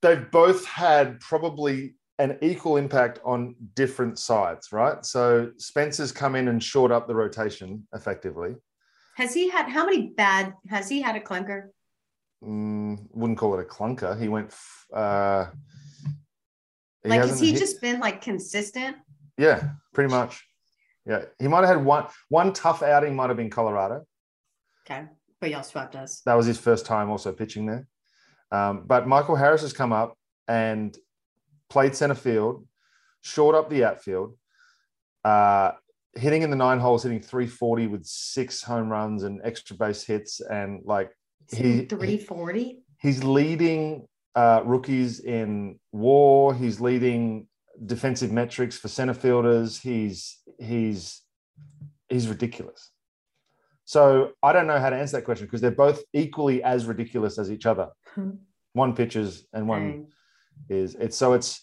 they've 0.03 0.31
both 0.31 0.67
had 0.67 1.19
probably 1.21 1.95
an 2.19 2.39
equal 2.43 2.77
impact 2.77 3.19
on 3.25 3.55
different 3.75 4.19
sides, 4.19 4.71
right? 4.71 5.05
So 5.05 5.51
Spencer's 5.57 6.13
come 6.13 6.37
in 6.37 6.49
and 6.49 6.63
short 6.63 6.93
up 6.93 7.09
the 7.09 7.15
rotation 7.15 7.87
effectively. 7.95 8.55
Has 9.17 9.33
he 9.33 9.49
had 9.49 9.69
how 9.69 9.87
many 9.87 10.09
bad 10.09 10.55
has 10.69 10.89
he 10.89 11.01
had 11.01 11.17
a 11.17 11.21
clunker? 11.21 11.69
Mm, 12.47 13.07
wouldn't 13.13 13.39
call 13.39 13.59
it 13.59 13.63
a 13.63 13.69
clunker. 13.69 14.21
He 14.21 14.29
went. 14.29 14.53
Uh, 14.93 15.47
he 17.03 17.09
Like 17.11 17.21
has 17.21 17.41
he 17.41 17.53
hit- 17.53 17.59
just 17.59 17.81
been 17.81 18.01
like 18.01 18.21
consistent? 18.21 18.97
Yeah, 19.39 19.71
pretty 19.93 20.11
much. 20.11 20.45
Yeah, 21.07 21.25
he 21.39 21.49
might 21.49 21.61
have 21.61 21.77
had 21.77 21.85
one 21.85 22.07
one 22.29 22.53
tough 22.53 22.83
outing. 22.83 23.15
Might 23.17 23.29
have 23.29 23.37
been 23.37 23.51
Colorado. 23.51 24.05
Okay. 24.87 25.07
But 25.41 25.51
y'all 25.51 25.63
swept 25.63 25.97
us. 25.97 26.21
That 26.25 26.35
was 26.35 26.47
his 26.47 26.59
first 26.59 26.87
time 26.87 27.11
also 27.11 27.33
pitching 27.33 27.67
there. 27.67 27.87
Um, 28.53 28.85
but 28.87 29.07
Michael 29.07 29.37
Harris 29.37 29.63
has 29.63 29.73
come 29.73 29.93
up 29.93 30.17
and 30.49 30.97
played 31.69 31.95
center 31.97 32.15
field, 32.15 32.67
short 33.23 33.55
up 33.55 33.69
the 33.69 33.85
outfield, 33.85 34.37
uh, 35.25 35.73
hitting 36.15 36.43
in 36.43 36.51
the 36.51 36.57
nine 36.57 36.79
holes, 36.79 37.03
hitting 37.03 37.21
340 37.21 37.89
with 37.89 38.07
six 38.07 38.63
home 38.63 38.89
runs 38.89 39.25
and 39.25 39.41
extra 39.45 39.77
base 39.77 40.05
hits. 40.05 40.41
And 40.41 40.81
like 40.85 41.11
He- 41.51 41.85
340. 41.85 42.83
he's 42.99 43.23
leading 43.25 44.07
uh, 44.35 44.63
rookies 44.65 45.21
in 45.21 45.79
WAR. 45.93 46.55
He's 46.55 46.81
leading 46.81 47.47
defensive 47.87 48.33
metrics 48.33 48.77
for 48.77 48.89
center 48.89 49.15
fielders. 49.15 49.81
He's 49.81 50.39
he's 50.59 51.23
he's 52.09 52.29
ridiculous. 52.29 52.91
So 53.85 54.33
I 54.43 54.53
don't 54.53 54.67
know 54.67 54.79
how 54.79 54.91
to 54.91 54.97
answer 54.97 55.19
that 55.19 55.25
question 55.25 55.47
because 55.47 55.61
they're 55.61 55.71
both 55.71 56.03
equally 56.13 56.63
as 56.63 56.87
ridiculous 56.87 57.39
as 57.39 57.51
each 57.53 57.67
other. 57.67 57.89
One 58.73 58.95
pitches 58.95 59.47
and 59.53 59.69
one 59.69 59.81
Dang. 59.81 60.07
is 60.69 60.95
it's 60.95 61.17
so 61.17 61.35
it's 61.35 61.61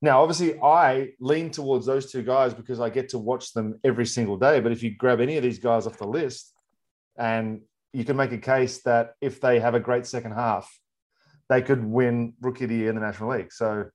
now 0.00 0.22
obviously 0.22 0.58
I 0.60 1.10
lean 1.20 1.50
towards 1.50 1.84
those 1.84 2.10
two 2.12 2.22
guys 2.22 2.54
because 2.54 2.78
I 2.80 2.88
get 2.88 3.08
to 3.10 3.18
watch 3.18 3.52
them 3.52 3.80
every 3.84 4.06
single 4.06 4.36
day. 4.36 4.60
But 4.60 4.72
if 4.72 4.82
you 4.82 4.94
grab 4.96 5.20
any 5.20 5.36
of 5.36 5.42
these 5.42 5.58
guys 5.58 5.86
off 5.86 5.98
the 5.98 6.06
list, 6.06 6.52
and 7.18 7.62
you 7.92 8.04
can 8.04 8.16
make 8.16 8.32
a 8.32 8.38
case 8.38 8.82
that 8.82 9.14
if 9.20 9.40
they 9.40 9.60
have 9.60 9.74
a 9.74 9.80
great 9.80 10.06
second 10.06 10.32
half, 10.32 10.70
they 11.48 11.62
could 11.62 11.84
win 11.84 12.34
Rookie 12.40 12.64
of 12.64 12.70
the 12.70 12.76
Year 12.76 12.88
in 12.90 12.94
the 12.94 13.00
National 13.00 13.30
League. 13.30 13.52
So 13.52 13.86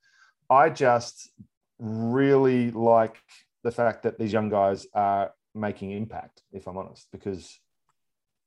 I 0.50 0.70
just 0.70 1.32
really 1.80 2.72
like 2.72 3.18
the 3.64 3.72
fact 3.72 4.04
that 4.04 4.18
these 4.18 4.34
young 4.34 4.50
guys 4.50 4.88
are 4.94 5.32
making 5.56 5.92
impact, 5.92 6.42
if 6.52 6.68
I'm 6.68 6.78
honest, 6.78 7.08
because 7.12 7.60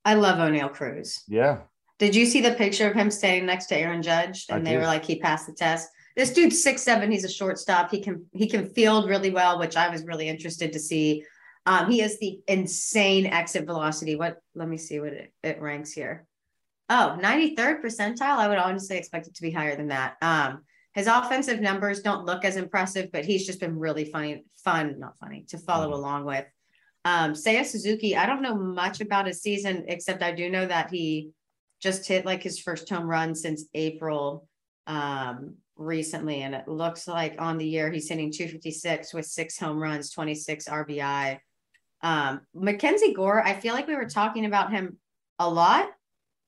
I 0.04 0.14
love 0.14 0.38
Oneil 0.38 0.72
Cruz. 0.72 1.22
yeah, 1.28 1.58
Did 1.98 2.14
you 2.14 2.26
see 2.26 2.40
the 2.40 2.52
picture 2.52 2.88
of 2.88 2.94
him 2.94 3.10
standing 3.10 3.46
next 3.46 3.66
to 3.66 3.76
Aaron 3.76 4.02
Judge? 4.02 4.46
I 4.50 4.56
And 4.56 4.66
they 4.66 4.72
did. 4.72 4.78
were 4.80 4.86
like, 4.86 5.04
he 5.04 5.18
passed 5.18 5.46
the 5.46 5.52
test. 5.52 5.88
This 6.16 6.32
dude's 6.32 6.62
six 6.62 6.82
seven. 6.82 7.10
He's 7.10 7.24
a 7.24 7.28
shortstop. 7.28 7.90
He 7.90 8.00
can 8.00 8.24
he 8.32 8.46
can 8.46 8.66
field 8.66 9.08
really 9.08 9.30
well, 9.30 9.58
which 9.58 9.76
I 9.76 9.88
was 9.90 10.04
really 10.04 10.28
interested 10.28 10.72
to 10.72 10.78
see. 10.78 11.24
Um, 11.66 11.90
he 11.90 11.98
has 11.98 12.18
the 12.18 12.40
insane 12.46 13.26
exit 13.26 13.66
velocity. 13.66 14.16
What? 14.16 14.38
Let 14.54 14.68
me 14.68 14.76
see 14.78 15.00
what 15.00 15.12
it, 15.12 15.32
it 15.42 15.60
ranks 15.60 15.92
here. 15.92 16.26
Oh, 16.88 17.18
93rd 17.20 17.82
percentile. 17.82 18.38
I 18.38 18.48
would 18.48 18.58
honestly 18.58 18.96
expect 18.96 19.26
it 19.26 19.34
to 19.34 19.42
be 19.42 19.50
higher 19.50 19.76
than 19.76 19.88
that. 19.88 20.14
Um, 20.22 20.62
his 20.94 21.08
offensive 21.08 21.60
numbers 21.60 22.00
don't 22.00 22.24
look 22.24 22.44
as 22.44 22.56
impressive, 22.56 23.10
but 23.12 23.24
he's 23.24 23.44
just 23.44 23.58
been 23.60 23.78
really 23.78 24.04
funny, 24.04 24.44
fun, 24.64 25.00
not 25.00 25.18
funny, 25.18 25.44
to 25.48 25.58
follow 25.58 25.90
Mhm. 25.90 25.94
along 25.94 26.24
with. 26.24 26.46
Um, 27.04 27.32
Seiya 27.32 27.64
Suzuki, 27.64 28.16
I 28.16 28.26
don't 28.26 28.42
know 28.42 28.54
much 28.56 29.00
about 29.00 29.26
his 29.26 29.42
season, 29.42 29.84
except 29.88 30.22
I 30.22 30.32
do 30.32 30.48
know 30.48 30.66
that 30.66 30.90
he 30.90 31.30
just 31.80 32.06
hit 32.06 32.24
like 32.24 32.42
his 32.42 32.58
first 32.58 32.88
home 32.88 33.06
run 33.06 33.34
since 33.34 33.64
April 33.74 34.48
um, 34.86 35.56
recently. 35.76 36.42
And 36.42 36.54
it 36.54 36.68
looks 36.68 37.08
like 37.08 37.34
on 37.40 37.58
the 37.58 37.66
year 37.66 37.90
he's 37.90 38.08
hitting 38.08 38.30
256 38.32 39.12
with 39.12 39.26
six 39.26 39.58
home 39.58 39.78
runs, 39.78 40.10
26 40.10 40.68
RBI. 40.68 41.40
Um, 42.02 42.42
Mackenzie 42.54 43.14
Gore, 43.14 43.42
I 43.42 43.54
feel 43.54 43.74
like 43.74 43.86
we 43.86 43.96
were 43.96 44.08
talking 44.08 44.44
about 44.46 44.70
him 44.70 44.98
a 45.38 45.48
lot 45.48 45.88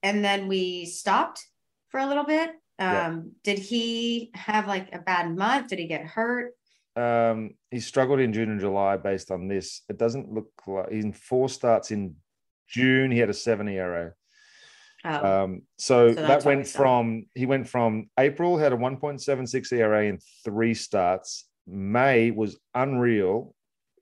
and 0.02 0.24
then 0.24 0.48
we 0.48 0.84
stopped 0.87 1.44
for 1.88 2.00
a 2.00 2.06
little 2.06 2.24
bit. 2.24 2.50
Um, 2.78 2.87
Yeah. 2.87 3.20
Did 3.44 3.58
he 3.58 4.30
have 4.34 4.66
like 4.68 4.94
a 4.94 4.98
bad 4.98 5.34
month? 5.37 5.68
Did 5.68 5.78
he 5.78 5.87
get 5.87 6.04
hurt? 6.04 6.52
um, 6.96 7.54
he 7.70 7.78
struggled 7.78 8.18
in 8.18 8.32
June 8.32 8.50
and 8.50 8.61
July 8.61 8.96
based 8.96 9.30
on 9.30 9.46
this. 9.46 9.82
It 9.88 9.98
doesn't 9.98 10.32
look 10.32 10.50
like 10.66 10.90
he's 10.90 11.04
in 11.04 11.12
four 11.12 11.48
starts 11.48 11.92
in 11.92 12.16
June, 12.68 13.11
he 13.11 13.18
had 13.18 13.30
a 13.30 13.34
seven 13.34 13.68
ERA. 13.68 14.12
Oh, 15.04 15.44
Um, 15.44 15.62
so, 15.78 16.08
So 16.08 16.14
that 16.14 16.26
that's 16.28 16.44
why 16.44 16.52
we 16.52 16.56
went 16.56 16.68
from 16.68 17.26
he 17.34 17.46
went 17.46 17.68
from 17.68 18.11
April 18.18 18.58
had 18.58 18.72
a 18.72 18.76
1.76 18.76 19.72
ERA 19.72 20.06
in 20.06 20.18
three 20.44 20.74
starts. 20.74 21.46
May 21.66 22.30
was 22.32 22.58
unreal. 22.74 23.54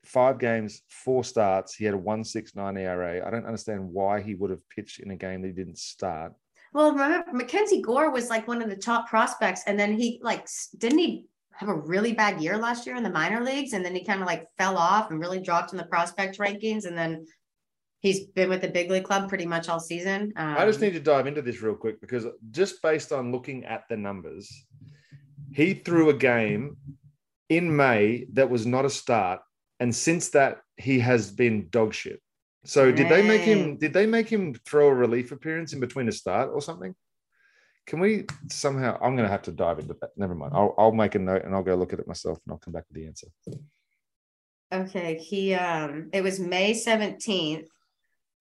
Five 0.07 0.39
games, 0.39 0.83
four 0.87 1.23
starts. 1.23 1.75
He 1.75 1.83
had 1.83 1.93
a 1.93 1.97
169 1.97 2.77
ERA. 2.77 3.27
I 3.27 3.29
don't 3.29 3.45
understand 3.45 3.89
why 3.91 4.21
he 4.21 4.35
would 4.35 4.49
have 4.49 4.67
pitched 4.69 4.99
in 4.99 5.11
a 5.11 5.17
game 5.17 5.41
that 5.41 5.49
he 5.49 5.53
didn't 5.53 5.77
start. 5.77 6.33
Well, 6.73 6.91
remember 6.91 7.33
Mackenzie 7.33 7.81
Gore 7.81 8.09
was 8.11 8.29
like 8.29 8.47
one 8.47 8.61
of 8.61 8.69
the 8.69 8.75
top 8.75 9.09
prospects, 9.09 9.63
and 9.67 9.79
then 9.79 9.97
he 9.97 10.19
like 10.23 10.47
didn't 10.77 10.99
he 10.99 11.25
have 11.51 11.69
a 11.69 11.73
really 11.73 12.13
bad 12.13 12.41
year 12.41 12.57
last 12.57 12.85
year 12.85 12.95
in 12.95 13.03
the 13.03 13.09
minor 13.09 13.43
leagues, 13.43 13.73
and 13.73 13.83
then 13.83 13.95
he 13.95 14.05
kind 14.05 14.21
of 14.21 14.27
like 14.27 14.47
fell 14.57 14.77
off 14.77 15.11
and 15.11 15.19
really 15.19 15.39
dropped 15.39 15.71
in 15.71 15.77
the 15.77 15.85
prospect 15.85 16.37
rankings, 16.37 16.85
and 16.85 16.97
then 16.97 17.25
he's 17.99 18.27
been 18.27 18.49
with 18.49 18.61
the 18.61 18.67
big 18.67 18.89
league 18.89 19.03
club 19.03 19.27
pretty 19.27 19.45
much 19.45 19.67
all 19.67 19.79
season. 19.79 20.31
Um, 20.35 20.57
I 20.57 20.65
just 20.65 20.79
need 20.79 20.93
to 20.93 20.99
dive 20.99 21.27
into 21.27 21.41
this 21.41 21.61
real 21.61 21.75
quick 21.75 21.99
because 21.99 22.25
just 22.51 22.81
based 22.81 23.11
on 23.11 23.31
looking 23.31 23.65
at 23.65 23.83
the 23.89 23.97
numbers, 23.97 24.65
he 25.53 25.73
threw 25.73 26.09
a 26.09 26.13
game 26.13 26.77
in 27.49 27.75
May 27.75 28.25
that 28.33 28.49
was 28.49 28.65
not 28.65 28.85
a 28.85 28.89
start, 28.89 29.39
and 29.79 29.95
since 29.95 30.29
that 30.29 30.61
he 30.77 30.99
has 30.99 31.31
been 31.31 31.67
dog 31.69 31.93
shit. 31.93 32.21
So 32.65 32.91
did 32.91 33.09
they 33.09 33.21
make 33.25 33.41
him? 33.41 33.77
Did 33.77 33.93
they 33.93 34.05
make 34.05 34.27
him 34.27 34.53
throw 34.65 34.87
a 34.87 34.93
relief 34.93 35.31
appearance 35.31 35.73
in 35.73 35.79
between 35.79 36.09
a 36.09 36.11
start 36.11 36.49
or 36.53 36.61
something? 36.61 36.93
Can 37.85 37.99
we 38.01 38.25
somehow? 38.49 38.95
I'm 38.95 39.15
going 39.15 39.25
to 39.25 39.31
have 39.31 39.43
to 39.43 39.51
dive 39.53 39.79
into 39.79 39.95
that. 40.01 40.09
Never 40.17 40.35
mind. 40.35 40.53
I'll, 40.53 40.75
I'll 40.77 40.91
make 40.91 41.15
a 41.15 41.19
note 41.19 41.45
and 41.45 41.55
I'll 41.55 41.63
go 41.63 41.75
look 41.75 41.93
at 41.93 41.99
it 41.99 42.07
myself 42.07 42.39
and 42.45 42.51
I'll 42.51 42.59
come 42.59 42.73
back 42.73 42.83
with 42.89 42.97
the 42.97 43.07
answer. 43.07 43.27
Okay, 44.73 45.17
he 45.17 45.53
um 45.53 46.09
it 46.11 46.21
was 46.21 46.41
May 46.41 46.73
17th 46.73 47.67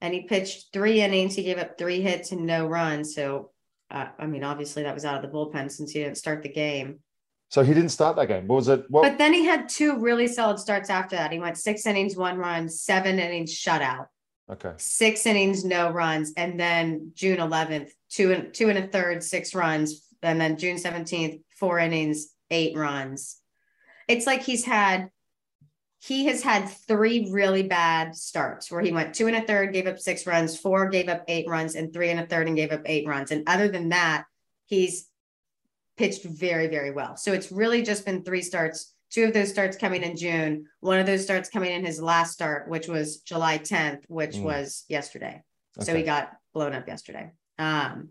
and 0.01 0.13
he 0.13 0.23
pitched 0.23 0.73
three 0.73 1.01
innings. 1.01 1.37
He 1.37 1.45
gave 1.45 1.59
up 1.59 1.79
three 1.79 2.01
hits 2.01 2.33
and 2.33 2.47
no 2.47 2.67
runs. 2.67 3.15
So 3.15 3.53
uh, 3.93 4.09
I 4.19 4.27
mean, 4.27 4.43
obviously 4.43 4.83
that 4.83 4.95
was 4.95 5.05
out 5.05 5.23
of 5.23 5.31
the 5.31 5.37
bullpen 5.37 5.71
since 5.71 5.93
he 5.93 6.01
didn't 6.01 6.19
start 6.19 6.43
the 6.43 6.49
game. 6.49 6.99
So 7.57 7.63
he 7.63 7.73
didn't 7.73 7.89
start 7.89 8.17
that 8.17 8.29
game. 8.29 8.47
What 8.49 8.57
was 8.57 8.69
it? 8.69 8.85
What? 8.91 9.01
But 9.01 9.17
then 9.17 9.33
he 9.33 9.47
had 9.47 9.67
two 9.67 9.99
really 9.99 10.29
solid 10.29 10.59
starts 10.59 10.91
after 10.91 11.17
that. 11.17 11.33
He 11.33 11.39
went 11.39 11.57
six 11.57 11.87
innings, 11.87 12.15
one 12.15 12.37
run, 12.37 12.69
seven 12.69 13.19
innings 13.19 13.51
shutout, 13.51 14.09
okay. 14.51 14.75
six 14.77 15.25
innings, 15.25 15.65
no 15.65 15.89
runs, 15.91 16.35
and 16.37 16.61
then 16.61 17.13
June 17.15 17.39
11th, 17.39 17.93
two 18.11 18.31
and 18.33 18.53
two 18.53 18.69
and 18.69 18.79
a 18.79 18.87
third, 18.87 19.25
six 19.25 19.55
runs, 19.55 20.07
and 20.23 20.39
then 20.39 20.59
June 20.59 20.77
17th, 20.77 21.41
four 21.59 21.79
innings, 21.79 22.27
eight 22.51 22.77
runs. 22.77 23.39
It's 24.07 24.27
like 24.27 24.43
he's 24.43 24.67
had 24.67 25.09
he 26.01 26.27
has 26.27 26.43
had 26.43 26.69
three 26.69 27.31
really 27.33 27.63
bad 27.63 28.15
starts 28.15 28.71
where 28.71 28.83
he 28.83 28.93
went 28.93 29.15
two 29.15 29.29
and 29.29 29.37
a 29.37 29.41
third, 29.41 29.73
gave 29.73 29.87
up 29.87 29.99
six 29.99 30.27
runs, 30.27 30.61
four 30.61 30.91
gave 30.91 31.09
up 31.09 31.25
eight 31.27 31.49
runs, 31.49 31.75
and 31.75 31.91
three 31.91 32.11
and 32.11 32.21
a 32.21 32.27
third 32.27 32.49
and 32.49 32.57
gave 32.57 32.71
up 32.71 32.83
eight 32.85 33.09
runs. 33.09 33.31
And 33.31 33.49
other 33.49 33.69
than 33.69 33.89
that, 33.89 34.27
he's 34.67 35.09
pitched 35.97 36.25
very, 36.25 36.67
very 36.69 36.91
well. 36.91 37.17
So 37.17 37.33
it's 37.33 37.51
really 37.51 37.83
just 37.83 38.05
been 38.05 38.23
three 38.23 38.43
starts, 38.43 38.95
two 39.11 39.25
of 39.25 39.33
those 39.33 39.51
starts 39.51 39.77
coming 39.77 40.03
in 40.03 40.17
June, 40.17 40.67
one 40.81 40.99
of 40.99 41.07
those 41.07 41.23
starts 41.23 41.49
coming 41.49 41.73
in 41.73 41.85
his 41.85 42.01
last 42.01 42.33
start, 42.33 42.69
which 42.69 42.89
was 42.89 43.19
July 43.19 43.59
10th, 43.59 44.05
which 44.09 44.37
Mm. 44.37 44.43
was 44.43 44.85
yesterday. 44.89 45.43
So 45.81 45.95
he 45.95 46.03
got 46.03 46.33
blown 46.55 46.73
up 46.73 46.89
yesterday. 46.89 47.31
Um, 47.59 48.11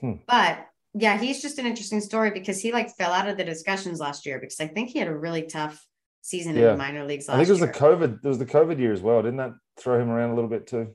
Hmm. 0.00 0.12
but 0.26 0.66
yeah, 0.92 1.18
he's 1.18 1.40
just 1.40 1.58
an 1.58 1.66
interesting 1.66 2.00
story 2.00 2.30
because 2.30 2.60
he 2.60 2.72
like 2.72 2.94
fell 2.96 3.12
out 3.12 3.28
of 3.28 3.36
the 3.38 3.44
discussions 3.44 4.00
last 4.00 4.26
year 4.26 4.38
because 4.38 4.60
I 4.60 4.66
think 4.66 4.90
he 4.90 4.98
had 4.98 5.08
a 5.08 5.16
really 5.16 5.42
tough 5.42 5.82
season 6.22 6.56
in 6.56 6.62
the 6.62 6.76
minor 6.76 7.04
leagues 7.04 7.28
last 7.28 7.34
I 7.36 7.38
think 7.38 7.48
it 7.48 7.52
was 7.52 7.60
year. 7.60 7.72
the 7.72 7.78
COVID. 7.78 8.22
There 8.22 8.28
was 8.28 8.38
the 8.38 8.46
COVID 8.46 8.78
year 8.78 8.92
as 8.92 9.00
well. 9.00 9.22
Didn't 9.22 9.36
that 9.38 9.52
throw 9.78 9.98
him 10.00 10.10
around 10.10 10.30
a 10.30 10.34
little 10.34 10.50
bit 10.50 10.66
too? 10.66 10.94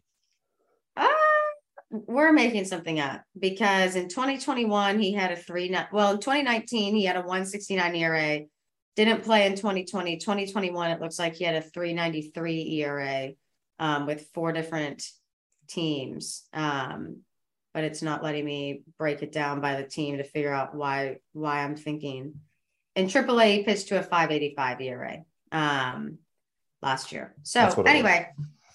We're 1.91 2.31
making 2.31 2.65
something 2.65 2.99
up 2.99 3.21
because 3.37 3.97
in 3.97 4.07
2021 4.07 4.99
he 4.99 5.11
had 5.13 5.31
a 5.31 5.35
three. 5.35 5.75
Well, 5.91 6.13
in 6.13 6.19
2019 6.19 6.95
he 6.95 7.03
had 7.03 7.17
a 7.17 7.19
169 7.19 7.95
ERA. 7.95 8.41
Didn't 8.95 9.23
play 9.23 9.45
in 9.45 9.55
2020. 9.55 10.17
2021 10.17 10.91
it 10.91 11.01
looks 11.01 11.19
like 11.19 11.35
he 11.35 11.43
had 11.43 11.55
a 11.55 11.61
393 11.61 12.81
ERA 12.81 13.31
um, 13.79 14.05
with 14.05 14.27
four 14.33 14.53
different 14.53 15.03
teams. 15.67 16.43
Um, 16.53 17.21
but 17.73 17.83
it's 17.83 18.01
not 18.01 18.23
letting 18.23 18.45
me 18.45 18.83
break 18.97 19.21
it 19.21 19.31
down 19.31 19.61
by 19.61 19.75
the 19.75 19.87
team 19.87 20.17
to 20.17 20.23
figure 20.23 20.53
out 20.53 20.75
why 20.75 21.17
why 21.33 21.59
I'm 21.59 21.75
thinking. 21.75 22.35
In 22.95 23.07
AAA, 23.07 23.57
he 23.57 23.63
pitched 23.63 23.87
to 23.89 23.99
a 23.99 24.03
585 24.03 24.81
ERA 24.81 25.17
um, 25.51 26.17
last 26.81 27.11
year. 27.11 27.33
So 27.43 27.59
That's 27.59 27.77
what 27.77 27.87
it 27.87 27.89
was. 27.89 27.93
anyway, 27.93 28.29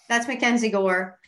that's 0.09 0.27
MacKenzie 0.27 0.73
Gore. 0.73 1.19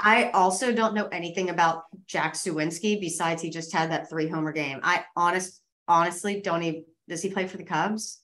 I 0.00 0.30
also 0.30 0.72
don't 0.72 0.94
know 0.94 1.08
anything 1.08 1.50
about 1.50 1.84
Jack 2.06 2.34
Suwinski 2.34 3.00
besides 3.00 3.42
he 3.42 3.50
just 3.50 3.72
had 3.72 3.90
that 3.90 4.08
three 4.08 4.28
homer 4.28 4.52
game. 4.52 4.80
I 4.82 5.04
honest 5.16 5.60
honestly 5.88 6.40
don't 6.40 6.62
even 6.62 6.84
does 7.08 7.22
he 7.22 7.30
play 7.30 7.46
for 7.46 7.56
the 7.56 7.64
Cubs? 7.64 8.20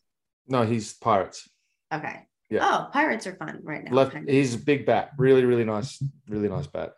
No, 0.46 0.62
he's 0.62 0.94
Pirates. 0.94 1.48
Okay. 1.92 2.26
Yeah. 2.48 2.60
Oh, 2.62 2.88
Pirates 2.92 3.26
are 3.26 3.34
fun 3.34 3.60
right 3.62 3.84
now. 3.84 3.92
Left. 3.92 4.16
He's 4.26 4.54
a 4.54 4.58
big 4.58 4.86
bat. 4.86 5.10
Really, 5.18 5.44
really 5.44 5.64
nice. 5.64 6.02
Really 6.28 6.48
nice 6.48 6.66
bat. 6.66 6.94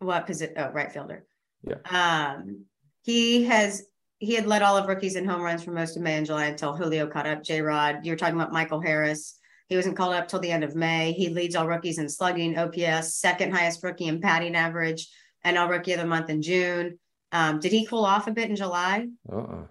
What 0.00 0.26
position? 0.26 0.54
Oh, 0.56 0.70
right 0.70 0.90
fielder. 0.90 1.26
Yeah. 1.62 1.76
Um, 1.88 2.64
he 3.02 3.44
has 3.44 3.84
he 4.18 4.34
had 4.34 4.46
led 4.46 4.62
all 4.62 4.76
of 4.76 4.86
rookies 4.86 5.16
in 5.16 5.24
home 5.24 5.40
runs 5.40 5.62
for 5.62 5.72
most 5.72 5.96
of 5.96 6.02
May 6.02 6.16
and 6.16 6.26
July 6.26 6.46
until 6.46 6.76
Julio 6.76 7.06
caught 7.06 7.26
up. 7.26 7.42
J 7.42 7.62
Rod, 7.62 8.00
you 8.04 8.12
were 8.12 8.16
talking 8.16 8.34
about 8.34 8.52
Michael 8.52 8.80
Harris. 8.80 9.38
He 9.70 9.76
wasn't 9.76 9.96
called 9.96 10.14
up 10.14 10.26
till 10.26 10.40
the 10.40 10.50
end 10.50 10.64
of 10.64 10.74
May. 10.74 11.12
He 11.12 11.28
leads 11.28 11.54
all 11.54 11.68
rookies 11.68 11.98
in 11.98 12.08
slugging, 12.08 12.58
OPS, 12.58 13.14
second 13.14 13.52
highest 13.52 13.84
rookie 13.84 14.08
in 14.08 14.18
batting 14.18 14.56
average, 14.56 15.08
and 15.44 15.56
all 15.56 15.68
rookie 15.68 15.92
of 15.92 16.00
the 16.00 16.06
month 16.06 16.28
in 16.28 16.42
June. 16.42 16.98
Um, 17.30 17.60
did 17.60 17.70
he 17.70 17.86
cool 17.86 18.04
off 18.04 18.26
a 18.26 18.32
bit 18.32 18.50
in 18.50 18.56
July? 18.56 19.06
Uh-uh. 19.32 19.66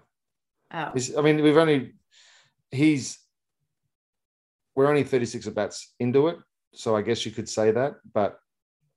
Oh, 0.72 0.92
I 1.18 1.20
mean, 1.20 1.42
we've 1.42 1.58
only 1.58 1.92
he's 2.70 3.18
we're 4.74 4.88
only 4.88 5.02
36 5.02 5.46
at 5.46 5.54
bats 5.54 5.92
into 5.98 6.28
it, 6.28 6.38
so 6.72 6.96
I 6.96 7.02
guess 7.02 7.26
you 7.26 7.32
could 7.32 7.48
say 7.48 7.70
that, 7.70 7.96
but 8.14 8.38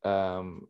um 0.03 0.67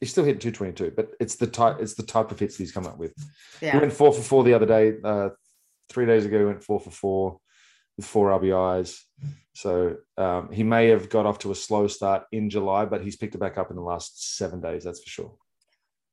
he's 0.00 0.10
still 0.10 0.24
hitting 0.24 0.40
222, 0.40 0.94
but 0.96 1.10
it's 1.20 1.34
the 1.36 1.46
type 1.46 1.76
it's 1.80 1.94
the 1.94 2.02
type 2.02 2.30
of 2.30 2.38
hits 2.38 2.56
he's 2.56 2.72
come 2.72 2.86
up 2.86 2.96
with. 2.96 3.12
He 3.60 3.76
went 3.76 3.92
four 3.92 4.12
for 4.12 4.22
four 4.22 4.44
the 4.44 4.54
other 4.54 4.66
day. 4.66 4.94
Uh 5.04 5.30
three 5.90 6.06
days 6.06 6.24
ago, 6.24 6.38
he 6.38 6.44
went 6.44 6.62
four 6.62 6.80
for 6.80 6.90
four 6.90 7.40
with 7.96 8.06
four 8.06 8.30
RBIs. 8.30 9.00
So 9.54 9.96
um, 10.16 10.50
he 10.50 10.62
may 10.64 10.88
have 10.88 11.08
got 11.08 11.26
off 11.26 11.38
to 11.40 11.52
a 11.52 11.54
slow 11.54 11.86
start 11.86 12.24
in 12.32 12.50
July, 12.50 12.84
but 12.86 13.02
he's 13.02 13.16
picked 13.16 13.34
it 13.34 13.38
back 13.38 13.56
up 13.56 13.70
in 13.70 13.76
the 13.76 13.82
last 13.82 14.36
seven 14.36 14.60
days, 14.60 14.84
that's 14.84 15.02
for 15.02 15.10
sure. 15.10 15.34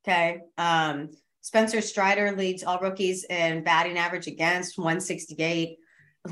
Okay. 0.06 0.40
Um, 0.58 1.10
Spencer 1.42 1.82
Strider 1.82 2.36
leads 2.36 2.64
all 2.64 2.80
rookies 2.80 3.26
in 3.26 3.64
batting 3.64 3.98
average 3.98 4.28
against 4.28 4.78
168, 4.78 5.78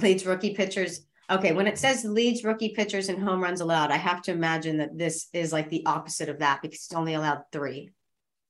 leads 0.01 0.25
rookie 0.25 0.53
pitchers. 0.53 1.01
Okay, 1.31 1.51
when 1.51 1.67
it 1.67 1.77
says 1.77 2.05
leads 2.05 2.43
rookie 2.43 2.73
pitchers 2.75 3.09
in 3.09 3.19
home 3.19 3.41
runs 3.41 3.61
allowed, 3.61 3.91
I 3.91 3.97
have 3.97 4.21
to 4.23 4.31
imagine 4.31 4.77
that 4.77 4.97
this 4.97 5.27
is 5.33 5.51
like 5.51 5.69
the 5.69 5.85
opposite 5.85 6.29
of 6.29 6.39
that 6.39 6.61
because 6.61 6.85
he's 6.85 6.97
only 6.97 7.15
allowed 7.15 7.41
three. 7.51 7.91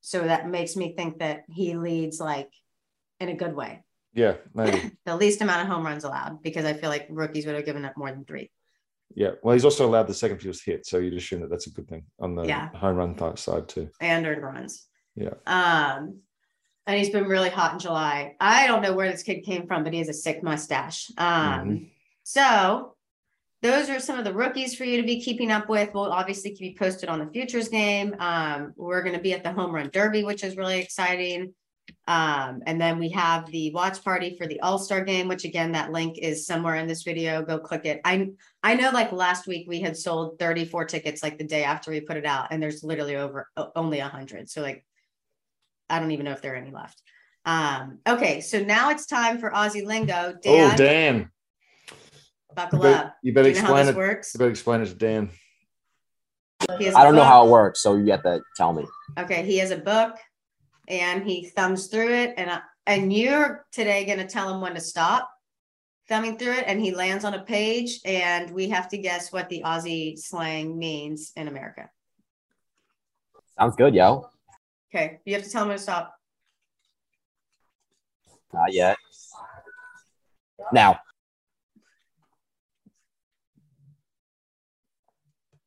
So 0.02 0.24
that 0.24 0.50
makes 0.50 0.76
me 0.76 0.94
think 0.96 1.20
that 1.20 1.44
he 1.50 1.76
leads 1.76 2.20
like 2.20 2.52
in 3.20 3.30
a 3.30 3.36
good 3.36 3.56
way, 3.56 3.84
Yeah, 4.14 4.36
maybe. 4.54 4.92
the 5.06 5.16
least 5.16 5.42
amount 5.42 5.62
of 5.62 5.68
home 5.68 5.86
runs 5.86 6.04
allowed, 6.04 6.42
because 6.42 6.66
I 6.66 6.74
feel 6.74 6.90
like 6.90 7.08
rookies 7.10 7.46
would 7.46 7.56
have 7.56 7.66
given 7.66 7.86
up 7.86 7.96
more 7.98 8.12
than 8.12 8.26
three. 8.26 8.50
yeah. 9.16 9.32
Well, 9.44 9.54
he's 9.54 9.66
also 9.66 9.88
allowed 9.88 10.08
the 10.08 10.14
second 10.14 10.40
fewest 10.40 10.66
hit, 10.66 10.86
so 10.86 10.98
you'd 10.98 11.14
assume 11.16 11.42
that 11.42 11.50
that's 11.50 11.68
a 11.68 11.72
good 11.72 11.88
thing 11.88 12.04
on 12.20 12.36
the 12.36 12.44
Yeah. 12.44 12.70
home 12.76 12.96
run 12.96 13.16
th- 13.16 13.38
side 13.40 13.68
too. 13.68 13.90
and 14.02 14.26
earned 14.26 14.44
runs. 14.44 14.86
Yeah. 15.16 15.34
Um, 15.48 16.22
and 16.88 16.98
he's 16.98 17.10
been 17.10 17.26
really 17.26 17.50
hot 17.50 17.74
in 17.74 17.80
July. 17.80 18.36
I 18.40 18.66
don't 18.68 18.82
know 18.82 18.94
where 18.94 19.12
this 19.12 19.24
kid 19.24 19.42
came 19.44 19.68
from, 19.68 19.84
but 19.84 19.94
he 19.94 20.00
has 20.00 20.10
a 20.10 20.14
sick 20.14 20.42
mustache. 20.44 21.12
Um, 21.18 21.28
Mhm. 21.70 21.90
so 22.24 22.96
those 23.62 23.90
are 23.90 24.00
some 24.00 24.18
of 24.18 24.26
the 24.26 24.34
rookies 24.34 24.74
for 24.76 24.86
you 24.86 24.98
to 25.02 25.06
be 25.06 25.20
keeping 25.22 25.52
up 25.52 25.70
with. 25.70 25.94
We'll 25.94 26.12
obviously 26.12 26.52
keep 26.52 26.72
you 26.72 26.76
posted 26.78 27.10
on 27.10 27.20
the 27.20 27.28
futures 27.32 27.68
game. 27.68 28.16
Um, 28.20 28.74
we're 28.78 29.04
going 29.04 29.16
to 29.16 29.22
be 29.22 29.34
at 29.34 29.44
the 29.44 29.52
home 29.52 29.72
run 29.76 29.90
derby, 29.92 30.24
which 30.24 30.44
is 30.44 30.56
really 30.58 30.80
exciting. 30.80 31.54
Um, 32.08 32.64
and 32.66 32.82
then 32.82 33.00
we 33.00 33.10
have 33.10 33.46
the 33.52 33.72
watch 33.72 34.04
party 34.04 34.36
for 34.38 34.48
the 34.48 34.60
all-star 34.62 35.04
game, 35.04 35.28
which 35.28 35.46
again, 35.46 35.74
that 35.74 35.92
link 35.92 36.18
is 36.18 36.46
somewhere 36.46 36.76
in 36.76 36.88
this 36.88 37.04
video. 37.04 37.44
Go 37.44 37.60
click 37.60 37.86
it. 37.86 38.02
I 38.04 38.30
I 38.64 38.76
know 38.76 38.92
like 38.92 39.12
last 39.12 39.48
week 39.48 39.68
we 39.68 39.80
had 39.80 39.96
sold 39.96 40.40
34 40.40 40.86
tickets 40.86 41.22
like 41.22 41.38
the 41.38 41.44
day 41.44 41.64
after 41.64 41.92
we 41.92 42.02
put 42.02 42.18
it 42.18 42.26
out, 42.26 42.48
and 42.52 42.62
there's 42.62 42.84
literally 42.84 43.16
over 43.16 43.50
only 43.76 44.00
a 44.00 44.08
hundred. 44.08 44.50
So 44.50 44.62
like 44.62 44.86
I 45.90 46.00
don't 46.00 46.12
even 46.12 46.26
know 46.26 46.32
if 46.32 46.42
there 46.42 46.54
are 46.54 46.58
any 46.58 46.72
left. 46.72 47.02
Um, 47.46 48.00
okay, 48.08 48.42
so 48.42 48.60
now 48.60 48.90
it's 48.90 49.06
time 49.06 49.40
for 49.40 49.52
Aussie 49.52 49.86
lingo. 49.86 50.36
Dan, 50.42 50.72
oh, 50.74 50.78
Dan. 50.78 51.32
You 51.90 51.96
buckle 52.56 52.80
better, 52.80 53.06
up. 53.06 53.16
you 53.24 53.34
better 53.34 53.50
you 53.50 53.56
know 53.56 53.62
how 53.62 53.66
explain 53.68 53.86
this 53.86 53.96
it. 53.96 53.98
works? 53.98 54.34
You 54.34 54.38
better 54.40 54.52
explain 54.52 54.82
it 54.82 54.88
to 54.88 54.96
Dan. 54.96 55.30
He 56.78 56.86
has 56.86 56.96
I 56.96 57.02
a 57.02 57.04
don't 57.06 57.16
know 57.16 57.24
how 57.24 57.46
it 57.46 57.50
works, 57.50 57.82
so 57.82 57.96
you 57.96 58.12
have 58.12 58.24
to 58.24 58.42
tell 58.56 58.74
me. 58.74 58.86
Okay, 59.18 59.46
he 59.46 59.58
has 59.60 59.72
a 59.72 59.78
book 59.78 60.18
and 60.90 61.24
he 61.24 61.46
thumbs 61.46 61.88
through 61.88 62.14
it 62.14 62.34
and 62.38 62.50
I, 62.50 62.62
and 62.86 63.14
you're 63.14 63.66
today 63.72 64.06
going 64.06 64.18
to 64.18 64.28
tell 64.28 64.54
him 64.54 64.62
when 64.62 64.74
to 64.74 64.82
stop 64.82 65.30
thumbing 66.10 66.38
through 66.38 66.54
it 66.54 66.64
and 66.66 66.82
he 66.82 66.92
lands 66.92 67.24
on 67.24 67.36
a 67.36 67.44
page 67.44 68.00
and 68.04 68.50
we 68.50 68.68
have 68.70 68.90
to 68.90 68.98
guess 68.98 69.32
what 69.32 69.48
the 69.48 69.62
Aussie 69.64 70.18
slang 70.18 70.78
means 70.78 71.32
in 71.36 71.48
America. 71.48 71.90
Sounds 73.58 73.76
good, 73.76 73.94
yo. 73.94 74.28
Okay, 74.94 75.20
you 75.24 75.36
have 75.36 75.44
to 75.44 75.50
tell 75.50 75.62
him 75.62 75.70
when 75.70 75.78
to 75.78 75.84
stop. 75.84 76.16
Not 78.52 78.74
yet. 78.74 78.98
Now, 80.74 81.00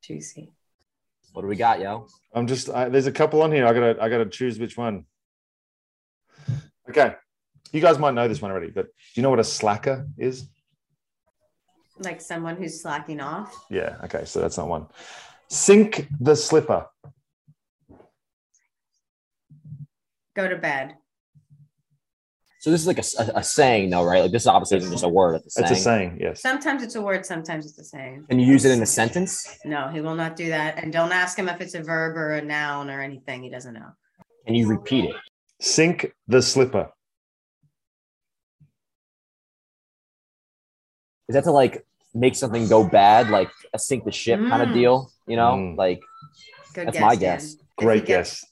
Juicy. 0.02 0.50
what 1.32 1.42
do 1.42 1.48
we 1.48 1.54
got, 1.54 1.80
yo? 1.80 2.08
I'm 2.34 2.48
just 2.48 2.68
I, 2.68 2.88
there's 2.88 3.06
a 3.06 3.12
couple 3.12 3.42
on 3.42 3.52
here. 3.52 3.66
I 3.66 3.72
gotta 3.72 4.02
I 4.02 4.08
gotta 4.08 4.26
choose 4.26 4.58
which 4.58 4.76
one. 4.76 5.06
Okay, 6.88 7.14
you 7.72 7.80
guys 7.80 7.98
might 7.98 8.14
know 8.14 8.28
this 8.28 8.42
one 8.42 8.50
already, 8.50 8.70
but 8.70 8.86
do 8.86 8.90
you 9.14 9.22
know 9.22 9.30
what 9.30 9.38
a 9.40 9.44
slacker 9.44 10.06
is? 10.18 10.48
Like 11.98 12.20
someone 12.20 12.56
who's 12.56 12.82
slacking 12.82 13.20
off. 13.20 13.64
Yeah. 13.70 13.96
Okay, 14.04 14.24
so 14.24 14.40
that's 14.40 14.56
not 14.58 14.68
one. 14.68 14.86
Sink 15.48 16.08
the 16.20 16.34
slipper. 16.34 16.86
Go 20.34 20.48
to 20.48 20.56
bed. 20.56 20.96
So 22.60 22.70
this 22.70 22.80
is 22.80 22.86
like 22.86 22.98
a, 22.98 23.04
a, 23.18 23.40
a 23.40 23.44
saying, 23.44 23.90
though, 23.90 24.04
right? 24.04 24.22
Like 24.22 24.30
this 24.32 24.46
obviously 24.46 24.78
isn't 24.78 24.92
just 24.92 25.04
a 25.04 25.08
word. 25.08 25.42
It's 25.44 25.58
a 25.58 25.62
It's 25.62 25.68
saying. 25.68 25.80
a 25.80 25.82
saying. 25.82 26.18
Yes. 26.20 26.40
Sometimes 26.40 26.82
it's 26.82 26.94
a 26.94 27.02
word, 27.02 27.26
sometimes 27.26 27.66
it's 27.66 27.78
a 27.78 27.84
saying. 27.84 28.24
And 28.30 28.40
you 28.40 28.46
use 28.46 28.64
it 28.64 28.70
in 28.70 28.80
a 28.82 28.86
sentence? 28.86 29.58
No, 29.64 29.88
he 29.88 30.00
will 30.00 30.14
not 30.14 30.36
do 30.36 30.48
that. 30.48 30.78
And 30.82 30.92
don't 30.92 31.12
ask 31.12 31.36
him 31.38 31.48
if 31.48 31.60
it's 31.60 31.74
a 31.74 31.82
verb 31.82 32.16
or 32.16 32.34
a 32.34 32.42
noun 32.42 32.88
or 32.88 33.02
anything. 33.02 33.42
He 33.42 33.50
doesn't 33.50 33.74
know. 33.74 33.88
Can 34.46 34.54
you 34.54 34.68
repeat 34.68 35.06
it? 35.06 35.16
Sink 35.66 36.12
the 36.26 36.42
slipper. 36.42 36.90
Is 41.28 41.34
that 41.34 41.44
to 41.44 41.52
like 41.52 41.86
make 42.12 42.34
something 42.34 42.66
go 42.68 42.82
bad, 42.86 43.30
like 43.30 43.48
a 43.72 43.78
sink 43.78 44.04
the 44.04 44.10
ship 44.10 44.40
kind 44.40 44.60
of 44.60 44.70
Mm. 44.70 44.74
deal? 44.74 45.10
You 45.28 45.36
know, 45.36 45.52
Mm. 45.54 45.76
like 45.76 46.00
Good 46.74 46.86
That's 46.88 46.96
guess. 46.96 47.02
my 47.06 47.16
guess. 47.16 47.54
If 47.54 47.60
Great 47.76 48.06
gets- 48.06 48.40
guess. 48.40 48.50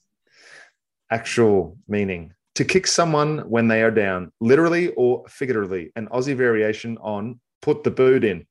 Actual 1.10 1.76
meaning 1.88 2.32
to 2.54 2.64
kick 2.64 2.86
someone 2.86 3.38
when 3.48 3.66
they 3.66 3.82
are 3.82 3.90
down, 3.90 4.30
literally 4.40 4.92
or 4.94 5.26
figuratively. 5.28 5.90
An 5.96 6.06
Aussie 6.08 6.36
variation 6.36 6.96
on 6.98 7.40
put 7.60 7.82
the 7.82 7.90
boot 7.90 8.22
in. 8.22 8.46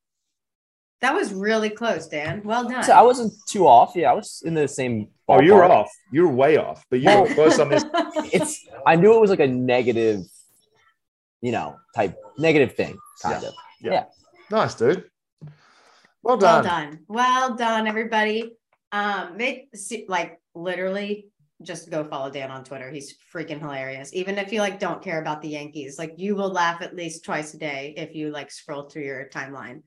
That 1.02 1.14
was 1.16 1.34
really 1.34 1.70
close, 1.70 2.08
Dan. 2.08 2.41
Well 2.43 2.68
done. 2.68 2.84
so 2.84 2.91
I 2.93 3.02
wasn't 3.02 3.34
too 3.47 3.66
off. 3.68 3.93
Yeah, 3.95 4.12
I 4.12 4.14
was 4.14 4.41
in 4.45 4.54
the 4.54 4.68
same. 4.68 5.08
Oh, 5.30 5.39
you're 5.39 5.62
ballpark. 5.62 5.70
off. 5.70 5.91
You're 6.12 6.28
way 6.28 6.58
off, 6.58 6.84
but 6.89 7.00
you 7.00 7.10
were 7.10 7.24
Well- 7.24 7.34
close 7.36 7.60
on 7.60 7.70
this. 7.70 7.86
It's. 8.34 8.68
I 8.86 8.95
knew 8.95 9.16
it 9.16 9.22
was 9.22 9.30
like 9.30 9.39
a 9.39 9.47
negative, 9.47 10.22
you 11.41 11.52
know, 11.52 11.78
type 11.95 12.18
negative 12.38 12.76
thing, 12.76 12.97
kind 13.22 13.43
of. 13.43 13.54
Yeah. 13.82 14.06
Nice, 14.52 14.76
dude. 14.76 15.06
well 16.22 16.38
done. 16.38 16.64
Well 16.64 16.64
done. 16.64 16.64
done. 16.64 17.00
Well 17.08 17.56
done, 17.56 17.88
everybody. 17.88 18.58
Um, 18.91 19.38
make 19.38 19.70
like 20.08 20.39
literally 20.56 21.28
just 21.62 21.89
go 21.89 22.04
follow 22.04 22.30
Dan 22.30 22.52
on 22.52 22.64
Twitter. 22.64 22.89
He's 22.89 23.16
freaking 23.34 23.60
hilarious. 23.60 24.14
Even 24.14 24.38
if 24.38 24.52
you 24.52 24.60
like 24.62 24.80
don't 24.80 25.02
care 25.02 25.22
about 25.22 25.41
the 25.41 25.50
Yankees, 25.50 25.97
like 25.97 26.14
you 26.18 26.36
will 26.36 26.50
laugh 26.52 26.82
at 26.82 26.95
least 26.95 27.24
twice 27.24 27.54
a 27.54 27.58
day 27.58 27.93
if 27.97 28.16
you 28.16 28.32
like 28.32 28.52
scroll 28.52 28.84
through 28.89 29.04
your 29.04 29.30
timeline. 29.30 29.82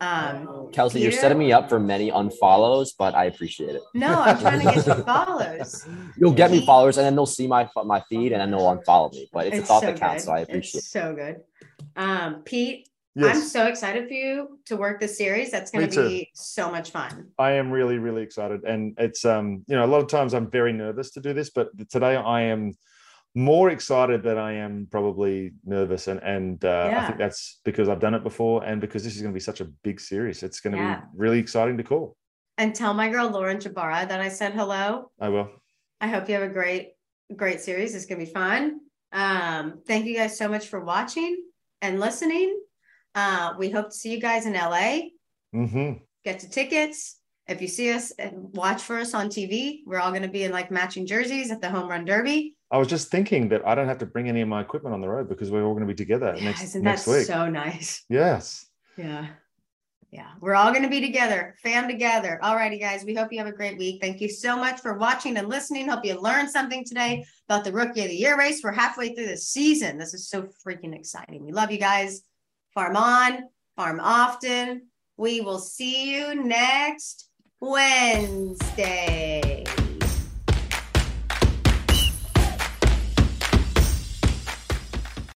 Um, 0.00 0.68
Kelsey, 0.72 1.00
you're 1.00 1.12
setting 1.12 1.38
me 1.38 1.52
up 1.52 1.68
for 1.68 1.80
many 1.80 2.10
unfollows, 2.10 2.90
but 2.98 3.14
I 3.14 3.24
appreciate 3.24 3.74
it. 3.76 3.82
no, 3.94 4.20
I'm 4.20 4.38
trying 4.38 4.60
to 4.60 4.74
get 4.74 4.86
you 4.86 4.94
follows. 5.04 5.88
You'll 6.18 6.32
get 6.32 6.50
me 6.50 6.64
followers, 6.66 6.98
and 6.98 7.06
then 7.06 7.14
they'll 7.14 7.24
see 7.24 7.46
my 7.46 7.68
my 7.84 8.00
feed, 8.08 8.32
and 8.32 8.40
then 8.40 8.50
they'll 8.50 8.76
unfollow 8.76 9.12
me. 9.12 9.28
But 9.32 9.46
it's, 9.46 9.58
a 9.58 9.62
thought 9.62 9.82
that 9.82 9.98
counts, 9.98 10.24
good. 10.24 10.28
so 10.28 10.32
I 10.32 10.40
appreciate. 10.40 10.80
It's 10.80 10.90
so 10.90 11.14
good. 11.14 11.40
Um, 11.96 12.42
Pete, 12.44 12.88
I'm 13.24 13.40
so 13.40 13.66
excited 13.66 14.06
for 14.08 14.14
you 14.14 14.58
to 14.66 14.76
work 14.76 15.00
this 15.00 15.16
series. 15.16 15.50
That's 15.50 15.70
going 15.70 15.88
to 15.88 16.08
be 16.08 16.30
so 16.34 16.70
much 16.70 16.90
fun. 16.90 17.28
I 17.38 17.52
am 17.52 17.70
really, 17.70 17.98
really 17.98 18.22
excited. 18.22 18.64
And 18.64 18.94
it's 18.98 19.24
um, 19.24 19.64
you 19.66 19.76
know, 19.76 19.84
a 19.84 19.88
lot 19.88 20.02
of 20.02 20.08
times 20.08 20.34
I'm 20.34 20.50
very 20.50 20.72
nervous 20.72 21.10
to 21.12 21.20
do 21.20 21.32
this, 21.32 21.50
but 21.50 21.68
today 21.88 22.16
I 22.16 22.42
am 22.42 22.74
more 23.36 23.68
excited 23.68 24.22
than 24.22 24.38
I 24.38 24.54
am 24.54 24.88
probably 24.90 25.52
nervous. 25.64 26.08
And 26.08 26.20
and 26.22 26.64
uh, 26.64 26.90
I 26.96 27.04
think 27.06 27.18
that's 27.18 27.60
because 27.64 27.88
I've 27.88 28.00
done 28.00 28.14
it 28.14 28.24
before 28.24 28.64
and 28.64 28.80
because 28.80 29.04
this 29.04 29.14
is 29.14 29.20
going 29.20 29.32
to 29.32 29.36
be 29.36 29.40
such 29.40 29.60
a 29.60 29.66
big 29.84 30.00
series. 30.00 30.42
It's 30.42 30.60
going 30.60 30.74
to 30.74 30.82
Yeah. 30.82 30.96
be 30.96 31.06
really 31.14 31.38
exciting 31.38 31.76
to 31.76 31.84
call. 31.84 32.16
And 32.56 32.74
tell 32.74 32.94
my 32.94 33.10
girl 33.10 33.28
Lauren 33.30 33.58
Jbara 33.58 34.08
that 34.08 34.20
I 34.20 34.30
said 34.30 34.54
hello. 34.54 35.12
I 35.20 35.28
will. 35.28 35.50
I 36.00 36.08
hope 36.08 36.26
you 36.28 36.34
have 36.34 36.42
a 36.44 36.48
great, 36.48 36.92
great 37.36 37.60
series. 37.60 37.94
It's 37.94 38.06
gonna 38.06 38.24
be 38.24 38.32
fun. 38.32 38.80
Um, 39.12 39.82
thank 39.86 40.06
you 40.06 40.14
guys 40.16 40.38
so 40.38 40.48
much 40.48 40.68
for 40.68 40.80
watching 40.82 41.42
and 41.82 42.00
listening. 42.00 42.58
Uh, 43.14 43.52
we 43.58 43.68
hope 43.70 43.90
to 43.90 43.94
see 43.94 44.10
you 44.12 44.20
guys 44.20 44.46
in 44.46 44.54
LA. 44.54 45.00
hmm 45.52 45.92
Get 46.24 46.40
to 46.40 46.48
tickets. 46.50 47.18
If 47.46 47.60
you 47.62 47.68
see 47.68 47.92
us, 47.92 48.12
uh, 48.18 48.30
watch 48.32 48.82
for 48.82 48.96
us 48.98 49.12
on 49.14 49.28
TV. 49.28 49.82
We're 49.86 50.00
all 50.00 50.12
gonna 50.12 50.28
be 50.28 50.44
in 50.44 50.52
like 50.52 50.70
matching 50.70 51.06
jerseys 51.06 51.50
at 51.50 51.60
the 51.60 51.68
home 51.68 51.88
run 51.88 52.06
derby. 52.06 52.55
I 52.70 52.78
was 52.78 52.88
just 52.88 53.10
thinking 53.10 53.48
that 53.50 53.66
I 53.66 53.74
don't 53.74 53.86
have 53.88 53.98
to 53.98 54.06
bring 54.06 54.28
any 54.28 54.40
of 54.40 54.48
my 54.48 54.60
equipment 54.60 54.92
on 54.94 55.00
the 55.00 55.08
road 55.08 55.28
because 55.28 55.50
we're 55.50 55.62
all 55.64 55.72
going 55.74 55.86
to 55.86 55.92
be 55.92 55.94
together 55.94 56.34
Yeah, 56.36 56.44
next 56.44 56.62
isn't 56.64 56.82
next 56.82 57.06
week. 57.06 57.26
so 57.26 57.48
nice? 57.48 58.04
yes. 58.08 58.66
Yeah. 58.96 59.28
Yeah. 60.10 60.30
We're 60.40 60.54
all 60.54 60.70
going 60.70 60.82
to 60.84 60.88
be 60.88 61.00
together, 61.00 61.54
fam 61.62 61.86
together. 61.88 62.38
Alrighty, 62.42 62.80
guys. 62.80 63.04
We 63.04 63.14
hope 63.14 63.32
you 63.32 63.38
have 63.38 63.46
a 63.46 63.52
great 63.52 63.76
week. 63.78 64.00
Thank 64.00 64.20
you 64.20 64.28
so 64.28 64.56
much 64.56 64.80
for 64.80 64.96
watching 64.98 65.36
and 65.36 65.48
listening. 65.48 65.88
Hope 65.88 66.04
you 66.04 66.18
learned 66.20 66.48
something 66.50 66.84
today 66.84 67.24
about 67.48 67.64
the 67.64 67.72
rookie 67.72 68.02
of 68.02 68.08
the 68.08 68.16
year 68.16 68.36
race. 68.38 68.62
We're 68.64 68.72
halfway 68.72 69.14
through 69.14 69.26
the 69.28 69.36
season. 69.36 69.98
This 69.98 70.14
is 70.14 70.28
so 70.28 70.48
freaking 70.66 70.94
exciting. 70.94 71.44
We 71.44 71.52
love 71.52 71.70
you 71.70 71.78
guys. 71.78 72.22
Farm 72.72 72.96
on, 72.96 73.44
farm 73.76 74.00
often. 74.00 74.86
We 75.16 75.40
will 75.40 75.58
see 75.58 76.14
you 76.16 76.34
next 76.34 77.28
Wednesday. 77.60 79.55